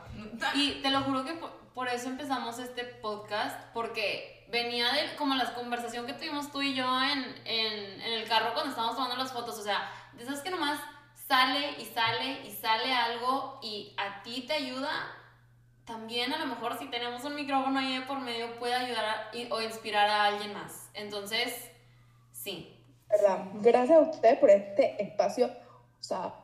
Y 0.55 0.81
te 0.83 0.91
lo 0.91 1.03
juro 1.03 1.25
que 1.25 1.35
por, 1.75 1.89
eso 1.89 2.09
empezamos 2.09 2.59
este 2.59 2.85
podcast, 2.85 3.61
porque 3.73 4.47
venía 4.51 4.93
de 4.93 5.15
como 5.17 5.35
la 5.35 5.53
conversación 5.55 6.07
que 6.07 6.13
tuvimos 6.15 6.51
tú 6.53 6.63
y 6.63 6.75
yo 6.75 7.03
en, 7.03 7.23
en, 7.45 8.01
en 8.01 8.13
el 8.13 8.29
carro 8.29 8.53
cuando 8.53 8.71
estábamos 8.71 8.97
tomando 8.97 9.17
las 9.17 9.33
fotos, 9.33 9.59
o 9.59 9.63
sea, 9.63 9.91
de 10.13 10.23
esas 10.23 10.41
que 10.41 10.51
nomás 10.51 10.79
sale 11.29 11.75
y 11.79 11.85
sale 11.85 12.47
y 12.47 12.51
sale 12.51 12.93
algo 12.95 13.59
y 13.63 13.95
a 13.97 14.23
ti 14.23 14.45
te 14.47 14.55
ayuda, 14.55 14.91
también 15.85 16.33
a 16.33 16.39
lo 16.39 16.47
mejor 16.47 16.79
si 16.79 16.87
tenemos 16.87 17.25
un 17.25 17.35
micrófono 17.35 17.79
ahí 17.79 18.01
por 18.07 18.21
medio 18.21 18.59
puede 18.59 18.75
ayudar 18.75 19.05
a- 19.05 19.31
o 19.51 19.61
inspirar 19.61 20.09
a 20.09 20.25
alguien 20.27 20.55
más. 20.55 20.91
Entonces, 20.95 21.71
sí. 22.45 22.75
¿verdad? 23.15 23.45
Gracias 23.63 23.99
a 23.99 24.11
ustedes 24.11 24.39
por 24.39 24.51
este 24.51 25.03
espacio. 25.03 25.47
O 25.47 26.03
sea, 26.03 26.35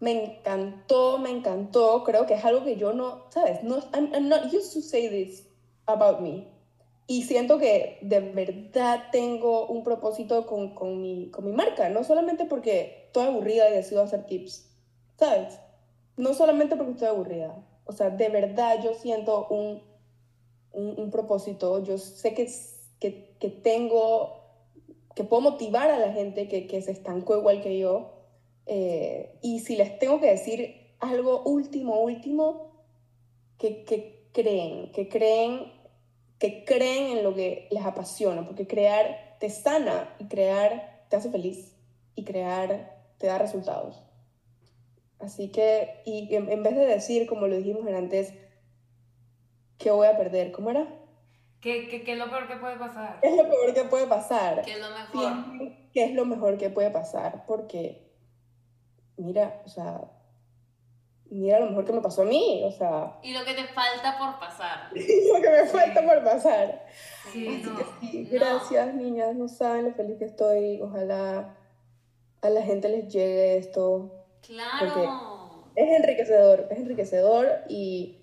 me 0.00 0.12
encantó, 0.12 1.18
me 1.18 1.30
encantó. 1.30 2.04
Creo 2.04 2.26
que 2.26 2.34
es 2.34 2.44
algo 2.44 2.64
que 2.64 2.76
yo 2.76 2.92
no, 2.92 3.24
¿sabes? 3.30 3.62
No, 3.62 3.76
I'm, 3.94 4.12
I'm 4.12 4.28
not 4.28 4.46
used 4.46 4.72
to 4.74 4.80
say 4.80 5.08
this 5.08 5.46
about 5.86 6.20
me. 6.20 6.48
Y 7.06 7.24
siento 7.24 7.58
que 7.58 7.98
de 8.02 8.20
verdad 8.20 9.08
tengo 9.10 9.66
un 9.66 9.82
propósito 9.82 10.46
con, 10.46 10.74
con, 10.74 11.00
mi, 11.00 11.30
con 11.30 11.44
mi 11.44 11.52
marca. 11.52 11.88
No 11.88 12.04
solamente 12.04 12.44
porque 12.44 13.04
estoy 13.06 13.26
aburrida 13.26 13.68
y 13.68 13.72
decido 13.72 14.02
hacer 14.02 14.26
tips, 14.26 14.68
¿sabes? 15.18 15.58
No 16.16 16.34
solamente 16.34 16.76
porque 16.76 16.92
estoy 16.92 17.08
aburrida. 17.08 17.56
O 17.84 17.92
sea, 17.92 18.10
de 18.10 18.28
verdad 18.28 18.80
yo 18.82 18.94
siento 18.94 19.48
un, 19.48 19.82
un, 20.72 21.00
un 21.00 21.10
propósito. 21.10 21.82
Yo 21.82 21.98
sé 21.98 22.34
que, 22.34 22.48
que, 23.00 23.34
que 23.40 23.48
tengo 23.48 24.39
que 25.14 25.24
puedo 25.24 25.42
motivar 25.42 25.90
a 25.90 25.98
la 25.98 26.12
gente 26.12 26.48
que, 26.48 26.66
que 26.66 26.82
se 26.82 26.92
estancó 26.92 27.36
igual 27.36 27.60
que 27.60 27.78
yo. 27.78 28.12
Eh, 28.66 29.38
y 29.42 29.60
si 29.60 29.76
les 29.76 29.98
tengo 29.98 30.20
que 30.20 30.28
decir 30.28 30.94
algo 31.00 31.42
último, 31.42 32.00
último, 32.00 32.84
que, 33.58 33.84
que 33.84 34.28
creen, 34.32 34.92
que 34.92 35.08
creen, 35.08 35.72
que 36.38 36.64
creen 36.64 37.18
en 37.18 37.24
lo 37.24 37.34
que 37.34 37.68
les 37.70 37.84
apasiona, 37.84 38.46
porque 38.46 38.66
crear 38.66 39.36
te 39.40 39.50
sana 39.50 40.14
y 40.18 40.26
crear 40.26 41.06
te 41.08 41.16
hace 41.16 41.30
feliz 41.30 41.76
y 42.14 42.24
crear 42.24 43.02
te 43.18 43.26
da 43.26 43.38
resultados. 43.38 44.02
Así 45.18 45.48
que, 45.48 46.00
y 46.06 46.34
en, 46.34 46.50
en 46.50 46.62
vez 46.62 46.76
de 46.76 46.86
decir, 46.86 47.26
como 47.26 47.46
lo 47.46 47.56
dijimos 47.56 47.86
antes, 47.88 48.32
¿qué 49.76 49.90
voy 49.90 50.06
a 50.06 50.16
perder? 50.16 50.52
¿Cómo 50.52 50.70
era? 50.70 50.99
¿Qué, 51.60 51.88
qué, 51.88 52.02
qué 52.04 52.12
es 52.12 52.18
lo 52.18 52.30
peor 52.30 52.48
que 52.48 52.56
puede 52.56 52.76
pasar? 52.76 53.18
¿Qué 53.20 53.28
es 53.28 53.36
lo 53.36 53.48
peor 53.48 53.74
que 53.74 53.84
puede 53.84 54.06
pasar? 54.06 54.62
Que 54.62 54.72
es 54.72 54.80
lo 54.80 54.90
mejor. 54.90 55.10
piensen 55.12 55.90
qué 55.92 56.04
es 56.04 56.14
lo 56.14 56.24
mejor 56.24 56.56
que 56.56 56.70
puede 56.70 56.90
pasar, 56.90 57.44
porque 57.46 58.10
mira, 59.16 59.60
o 59.66 59.68
sea, 59.68 60.00
mira 61.30 61.60
lo 61.60 61.66
mejor 61.66 61.84
que 61.84 61.92
me 61.92 62.00
pasó 62.00 62.22
a 62.22 62.26
mí, 62.26 62.62
o 62.64 62.72
sea, 62.72 63.18
Y 63.22 63.32
lo 63.32 63.44
que 63.44 63.54
te 63.54 63.64
falta 63.68 64.18
por 64.18 64.38
pasar. 64.38 64.90
lo 64.94 65.40
que 65.40 65.50
me 65.50 65.66
falta 65.66 66.04
por 66.04 66.24
pasar. 66.24 66.86
Sí, 67.32 67.46
Así 67.46 67.62
no. 67.70 67.76
que 67.76 67.84
sí, 68.00 68.22
no. 68.24 68.38
gracias 68.38 68.94
niñas, 68.94 69.34
no 69.36 69.48
saben 69.48 69.86
lo 69.86 69.94
feliz 69.94 70.18
que 70.18 70.24
estoy, 70.24 70.80
ojalá 70.80 71.56
a 72.42 72.48
la 72.48 72.62
gente 72.62 72.88
les 72.88 73.08
llegue 73.08 73.58
esto. 73.58 74.26
Claro. 74.40 75.66
Es 75.74 75.98
enriquecedor, 75.98 76.66
es 76.70 76.78
enriquecedor 76.78 77.64
y, 77.68 78.19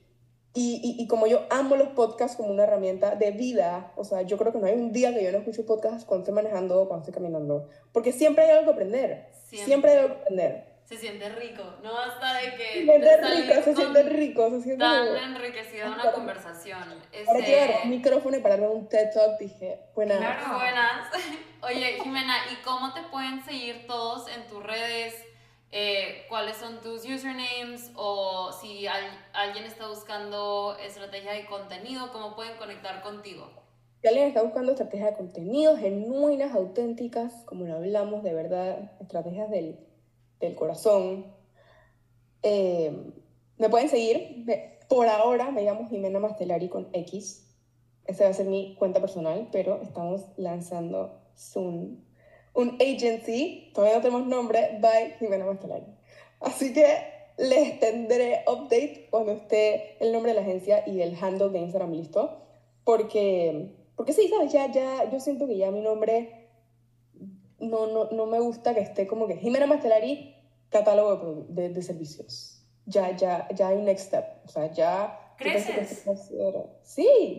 y, 0.57 0.81
y, 0.83 1.03
y 1.03 1.07
como 1.07 1.27
yo 1.27 1.45
amo 1.51 1.75
los 1.75 1.89
podcasts 1.89 2.35
como 2.35 2.49
una 2.49 2.63
herramienta 2.63 3.15
de 3.15 3.29
vida, 3.31 3.91
o 3.95 4.03
sea, 4.03 4.23
yo 4.23 4.37
creo 4.37 4.51
que 4.51 4.57
no 4.57 4.65
hay 4.65 4.73
un 4.73 4.91
día 4.91 5.13
que 5.13 5.23
yo 5.23 5.31
no 5.31 5.37
escuche 5.37 5.61
podcasts 5.63 6.03
cuando 6.03 6.23
estoy 6.23 6.33
manejando 6.33 6.81
o 6.81 6.87
cuando 6.87 7.05
estoy 7.05 7.13
caminando, 7.13 7.69
porque 7.91 8.11
siempre 8.11 8.45
hay 8.45 8.51
algo 8.57 8.65
que 8.65 8.71
aprender, 8.71 9.29
Siempre. 9.33 9.65
siempre 9.65 9.91
hay 9.91 9.97
algo 9.99 10.15
que 10.15 10.21
aprender. 10.21 10.77
Se 10.85 10.97
siente 10.97 11.27
rico. 11.27 11.63
No 11.83 11.91
basta 11.93 12.33
de 12.35 12.55
que 12.55 12.65
Se 12.73 12.85
siente 12.85 13.17
rico, 13.17 13.61
se 13.61 13.75
siente 13.75 14.03
rico, 14.03 14.49
se 14.51 14.61
siente 14.61 14.83
tan 14.85 15.17
enriquecida 15.17 15.87
una 15.91 16.11
conversación. 16.13 16.81
Ahora 16.81 17.43
quiero 17.43 17.61
agarrar 17.61 17.69
un 17.69 17.75
Este, 17.75 17.87
micrófono 17.89 18.37
y 18.37 18.39
pararme 18.39 18.67
un 18.69 18.87
TED 18.87 19.09
Talk, 19.13 19.37
dije, 19.37 19.81
buena. 19.93 20.17
Claro. 20.17 20.55
buenas. 20.55 21.09
Oye, 21.61 21.99
Jimena, 22.01 22.35
¿y 22.53 22.63
cómo 22.63 22.93
te 22.93 23.01
pueden 23.11 23.43
seguir 23.43 23.85
todos 23.85 24.29
en 24.29 24.47
tus 24.47 24.63
redes? 24.63 25.13
Eh, 25.71 26.25
¿Cuáles 26.29 26.57
son 26.57 26.81
tus 26.81 27.03
usernames? 27.05 27.91
O 27.95 28.51
si 28.53 28.87
al- 28.87 29.25
alguien 29.33 29.65
está 29.65 29.87
buscando 29.87 30.77
estrategia 30.77 31.33
de 31.33 31.45
contenido, 31.45 32.11
¿cómo 32.11 32.35
pueden 32.35 32.57
conectar 32.57 33.01
contigo? 33.01 33.49
Si 34.01 34.07
alguien 34.07 34.27
está 34.27 34.43
buscando 34.43 34.71
estrategias 34.71 35.11
de 35.11 35.17
contenido 35.17 35.75
genuinas, 35.75 36.53
auténticas, 36.55 37.33
como 37.45 37.65
lo 37.65 37.75
hablamos, 37.75 38.23
de 38.23 38.33
verdad, 38.33 38.91
estrategias 39.01 39.49
del, 39.49 39.79
del 40.39 40.55
corazón, 40.55 41.25
eh, 42.43 43.11
me 43.57 43.69
pueden 43.69 43.89
seguir. 43.89 44.45
Por 44.87 45.07
ahora 45.07 45.51
me 45.51 45.63
llamo 45.63 45.89
Jimena 45.89 46.19
Mastelari 46.19 46.69
con 46.69 46.87
X. 46.93 47.43
Esa 48.05 48.23
va 48.25 48.29
a 48.29 48.33
ser 48.33 48.45
mi 48.45 48.75
cuenta 48.75 49.01
personal, 49.01 49.49
pero 49.51 49.81
estamos 49.81 50.21
lanzando 50.37 51.19
soon 51.35 52.06
un 52.57 52.75
agency, 52.81 53.69
todavía 53.73 53.97
no 53.97 54.01
tenemos 54.01 54.27
nombre, 54.27 54.79
by 54.81 55.13
Jimena 55.19 55.45
Mastelari. 55.45 55.85
Así 56.39 56.73
que 56.73 56.87
les 57.37 57.79
tendré 57.79 58.43
update 58.47 59.07
cuando 59.11 59.33
esté 59.33 59.95
el 60.03 60.11
nombre 60.11 60.33
de 60.33 60.39
la 60.39 60.41
agencia 60.41 60.83
y 60.87 61.01
el 61.01 61.15
handle 61.21 61.49
de 61.49 61.59
Instagram 61.59 61.91
listo. 61.93 62.41
Porque, 62.83 63.75
porque 63.95 64.11
sí, 64.11 64.27
¿sabes? 64.27 64.51
Ya, 64.51 64.71
ya, 64.71 65.07
yo 65.11 65.19
siento 65.19 65.45
que 65.45 65.55
ya 65.55 65.69
mi 65.69 65.81
nombre 65.81 66.49
no, 67.59 67.85
no, 67.85 68.09
no 68.09 68.25
me 68.25 68.39
gusta 68.39 68.73
que 68.73 68.81
esté 68.81 69.05
como 69.05 69.27
que 69.27 69.37
Jimena 69.37 69.67
Mastelari, 69.67 70.35
catálogo 70.69 71.45
de, 71.49 71.69
de, 71.69 71.81
servicios. 71.83 72.65
Ya, 72.87 73.15
ya, 73.15 73.47
ya 73.53 73.67
hay 73.67 73.81
next 73.83 74.07
step. 74.07 74.25
O 74.45 74.47
sea, 74.47 74.71
ya... 74.71 75.35
Creces. 75.37 76.05
Sí, 76.81 77.37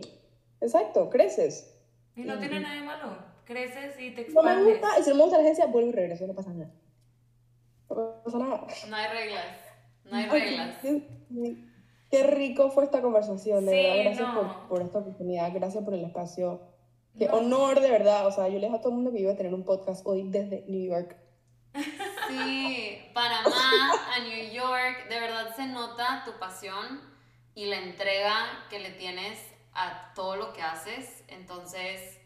exacto, 0.61 1.09
creces. 1.09 1.77
Y 2.15 2.21
no 2.21 2.39
tiene 2.39 2.61
nada 2.61 2.75
de 2.75 2.81
malo. 2.83 3.28
Creces 3.49 3.99
y 3.99 4.11
te 4.11 4.21
expandes. 4.21 4.57
No 4.57 4.63
me 4.63 4.71
gusta, 4.73 4.99
y 4.99 5.03
si 5.03 5.09
no 5.09 5.15
me 5.15 5.21
gusta 5.23 5.37
la 5.37 5.43
agencia, 5.43 5.65
vuelvo 5.65 5.89
y 5.89 5.93
regreso, 5.93 6.27
no 6.27 6.35
pasa 6.35 6.53
nada. 6.53 6.71
No 7.89 8.21
pasa 8.23 8.37
nada. 8.37 8.67
No 8.87 8.95
hay 8.95 9.07
reglas. 9.07 9.45
No 10.05 10.17
hay 10.17 10.25
reglas. 10.27 10.77
Qué, 12.11 12.23
rico 12.27 12.69
fue 12.69 12.83
esta 12.83 13.01
conversación, 13.01 13.65
de 13.65 13.71
verdad. 13.71 14.03
Gracias 14.03 14.35
por, 14.35 14.67
por, 14.67 14.81
esta 14.83 14.99
oportunidad, 14.99 15.51
gracias 15.51 15.83
por 15.83 15.95
el 15.95 16.05
espacio. 16.05 16.61
Qué 17.17 17.27
honor, 17.27 17.79
de 17.79 17.89
verdad. 17.89 18.27
O 18.27 18.31
sea, 18.31 18.49
yo 18.49 18.59
le 18.59 18.67
dejo 18.67 18.75
a 18.75 18.81
todo 18.81 18.89
el 18.89 18.97
mundo 18.97 19.11
que 19.11 19.19
iba 19.19 19.31
a 19.31 19.35
tener 19.35 19.55
un 19.55 19.63
podcast 19.65 20.05
hoy 20.05 20.29
desde 20.29 20.63
New 20.67 20.87
York. 20.87 21.17
Sí, 22.29 23.01
Panamá 23.15 23.91
a 24.15 24.19
New 24.19 24.53
York, 24.53 25.09
de 25.09 25.19
verdad 25.19 25.55
se 25.55 25.65
nota 25.65 26.21
tu 26.23 26.37
pasión 26.37 27.01
y 27.55 27.65
la 27.65 27.79
entrega 27.79 28.45
que 28.69 28.77
le 28.77 28.91
tienes 28.91 29.39
a 29.73 30.13
todo 30.13 30.35
lo 30.35 30.53
que 30.53 30.61
haces. 30.61 31.23
Entonces, 31.27 32.18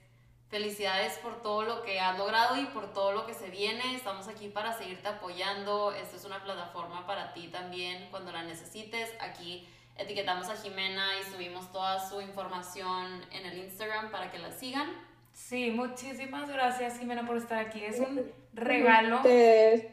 Felicidades 0.53 1.17
por 1.17 1.41
todo 1.41 1.63
lo 1.63 1.81
que 1.81 1.99
has 1.99 2.15
logrado 2.15 2.61
y 2.61 2.65
por 2.65 2.93
todo 2.93 3.11
lo 3.11 3.25
que 3.25 3.33
se 3.33 3.49
viene. 3.49 3.95
Estamos 3.95 4.27
aquí 4.27 4.49
para 4.49 4.71
seguirte 4.71 5.07
apoyando. 5.07 5.91
Esta 5.91 6.15
es 6.15 6.25
una 6.25 6.43
plataforma 6.43 7.07
para 7.07 7.33
ti 7.33 7.47
también 7.47 8.07
cuando 8.11 8.31
la 8.31 8.43
necesites. 8.43 9.09
Aquí 9.19 9.67
etiquetamos 9.97 10.49
a 10.49 10.55
Jimena 10.55 11.07
y 11.19 11.31
subimos 11.31 11.71
toda 11.71 12.07
su 12.07 12.21
información 12.21 13.23
en 13.31 13.47
el 13.47 13.57
Instagram 13.63 14.11
para 14.11 14.29
que 14.29 14.37
la 14.37 14.51
sigan. 14.51 14.89
Sí, 15.31 15.71
muchísimas 15.71 16.47
gracias 16.47 16.99
Jimena 16.99 17.25
por 17.25 17.37
estar 17.37 17.57
aquí. 17.57 17.83
Es 17.83 17.99
un 17.99 18.31
regalo. 18.53 19.21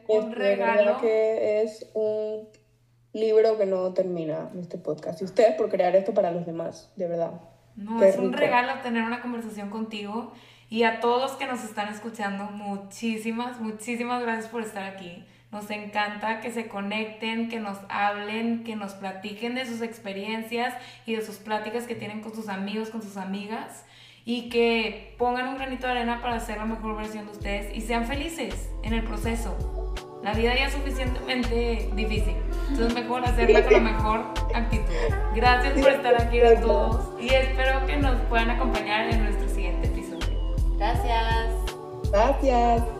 un 0.09 0.33
regalo. 0.33 1.01
que 1.01 1.63
es 1.63 1.87
un 1.95 2.47
libro 3.15 3.57
que 3.57 3.65
no 3.65 3.95
termina 3.95 4.51
este 4.61 4.77
podcast. 4.77 5.23
Y 5.23 5.25
ustedes 5.25 5.55
por 5.55 5.71
crear 5.71 5.97
esto 5.97 6.13
para 6.13 6.31
los 6.31 6.45
demás, 6.45 6.93
de 6.97 7.09
verdad. 7.09 7.41
No, 7.77 8.03
es 8.03 8.19
un 8.19 8.35
regalo 8.35 8.75
tener 8.83 9.05
una 9.05 9.23
conversación 9.23 9.71
contigo 9.71 10.35
y 10.71 10.85
a 10.85 11.01
todos 11.01 11.33
que 11.33 11.47
nos 11.47 11.65
están 11.65 11.89
escuchando, 11.89 12.45
muchísimas, 12.45 13.61
muchísimas 13.61 14.23
gracias 14.23 14.47
por 14.47 14.63
estar 14.63 14.85
aquí. 14.85 15.25
Nos 15.51 15.69
encanta 15.69 16.39
que 16.41 16.53
se 16.53 16.69
conecten, 16.69 17.49
que 17.49 17.59
nos 17.59 17.77
hablen, 17.89 18.63
que 18.63 18.77
nos 18.77 18.93
platiquen 18.93 19.57
de 19.57 19.67
sus 19.67 19.83
experiencias 19.83 20.73
y 21.07 21.17
de 21.17 21.23
sus 21.23 21.37
pláticas 21.37 21.89
que 21.89 21.97
tienen 21.97 22.21
con 22.21 22.33
sus 22.33 22.49
amigos, 22.49 22.91
con 22.91 23.03
sus 23.03 23.17
amigas 23.17 23.85
y 24.25 24.49
que 24.49 25.17
pongan 25.19 25.49
un 25.49 25.57
granito 25.57 25.89
de 25.89 25.93
arena 25.93 26.21
para 26.23 26.37
hacer 26.37 26.59
la 26.59 26.67
mejor 26.67 26.97
versión 26.97 27.25
de 27.25 27.33
ustedes 27.33 27.77
y 27.77 27.81
sean 27.81 28.07
felices 28.07 28.71
en 28.85 28.95
el 28.95 29.03
proceso. 29.03 29.57
La 30.23 30.35
vida 30.35 30.55
ya 30.55 30.67
es 30.67 30.75
suficientemente 30.75 31.91
difícil, 31.97 32.37
entonces 32.69 32.95
mejor 32.95 33.25
hacerla 33.25 33.65
con 33.65 33.73
la 33.73 33.81
mejor 33.81 34.35
actitud. 34.55 34.85
Gracias 35.35 35.73
por 35.81 35.91
estar 35.91 36.23
aquí 36.23 36.41
a 36.43 36.61
todos 36.61 37.21
y 37.21 37.29
espero 37.31 37.87
que 37.87 37.97
nos 37.97 38.21
puedan 38.23 38.51
acompañar 38.51 39.09
en 39.09 39.25
nuestro 39.25 39.49
siguiente. 39.49 39.60
Gracias. 40.81 42.11
Gracias. 42.11 43.00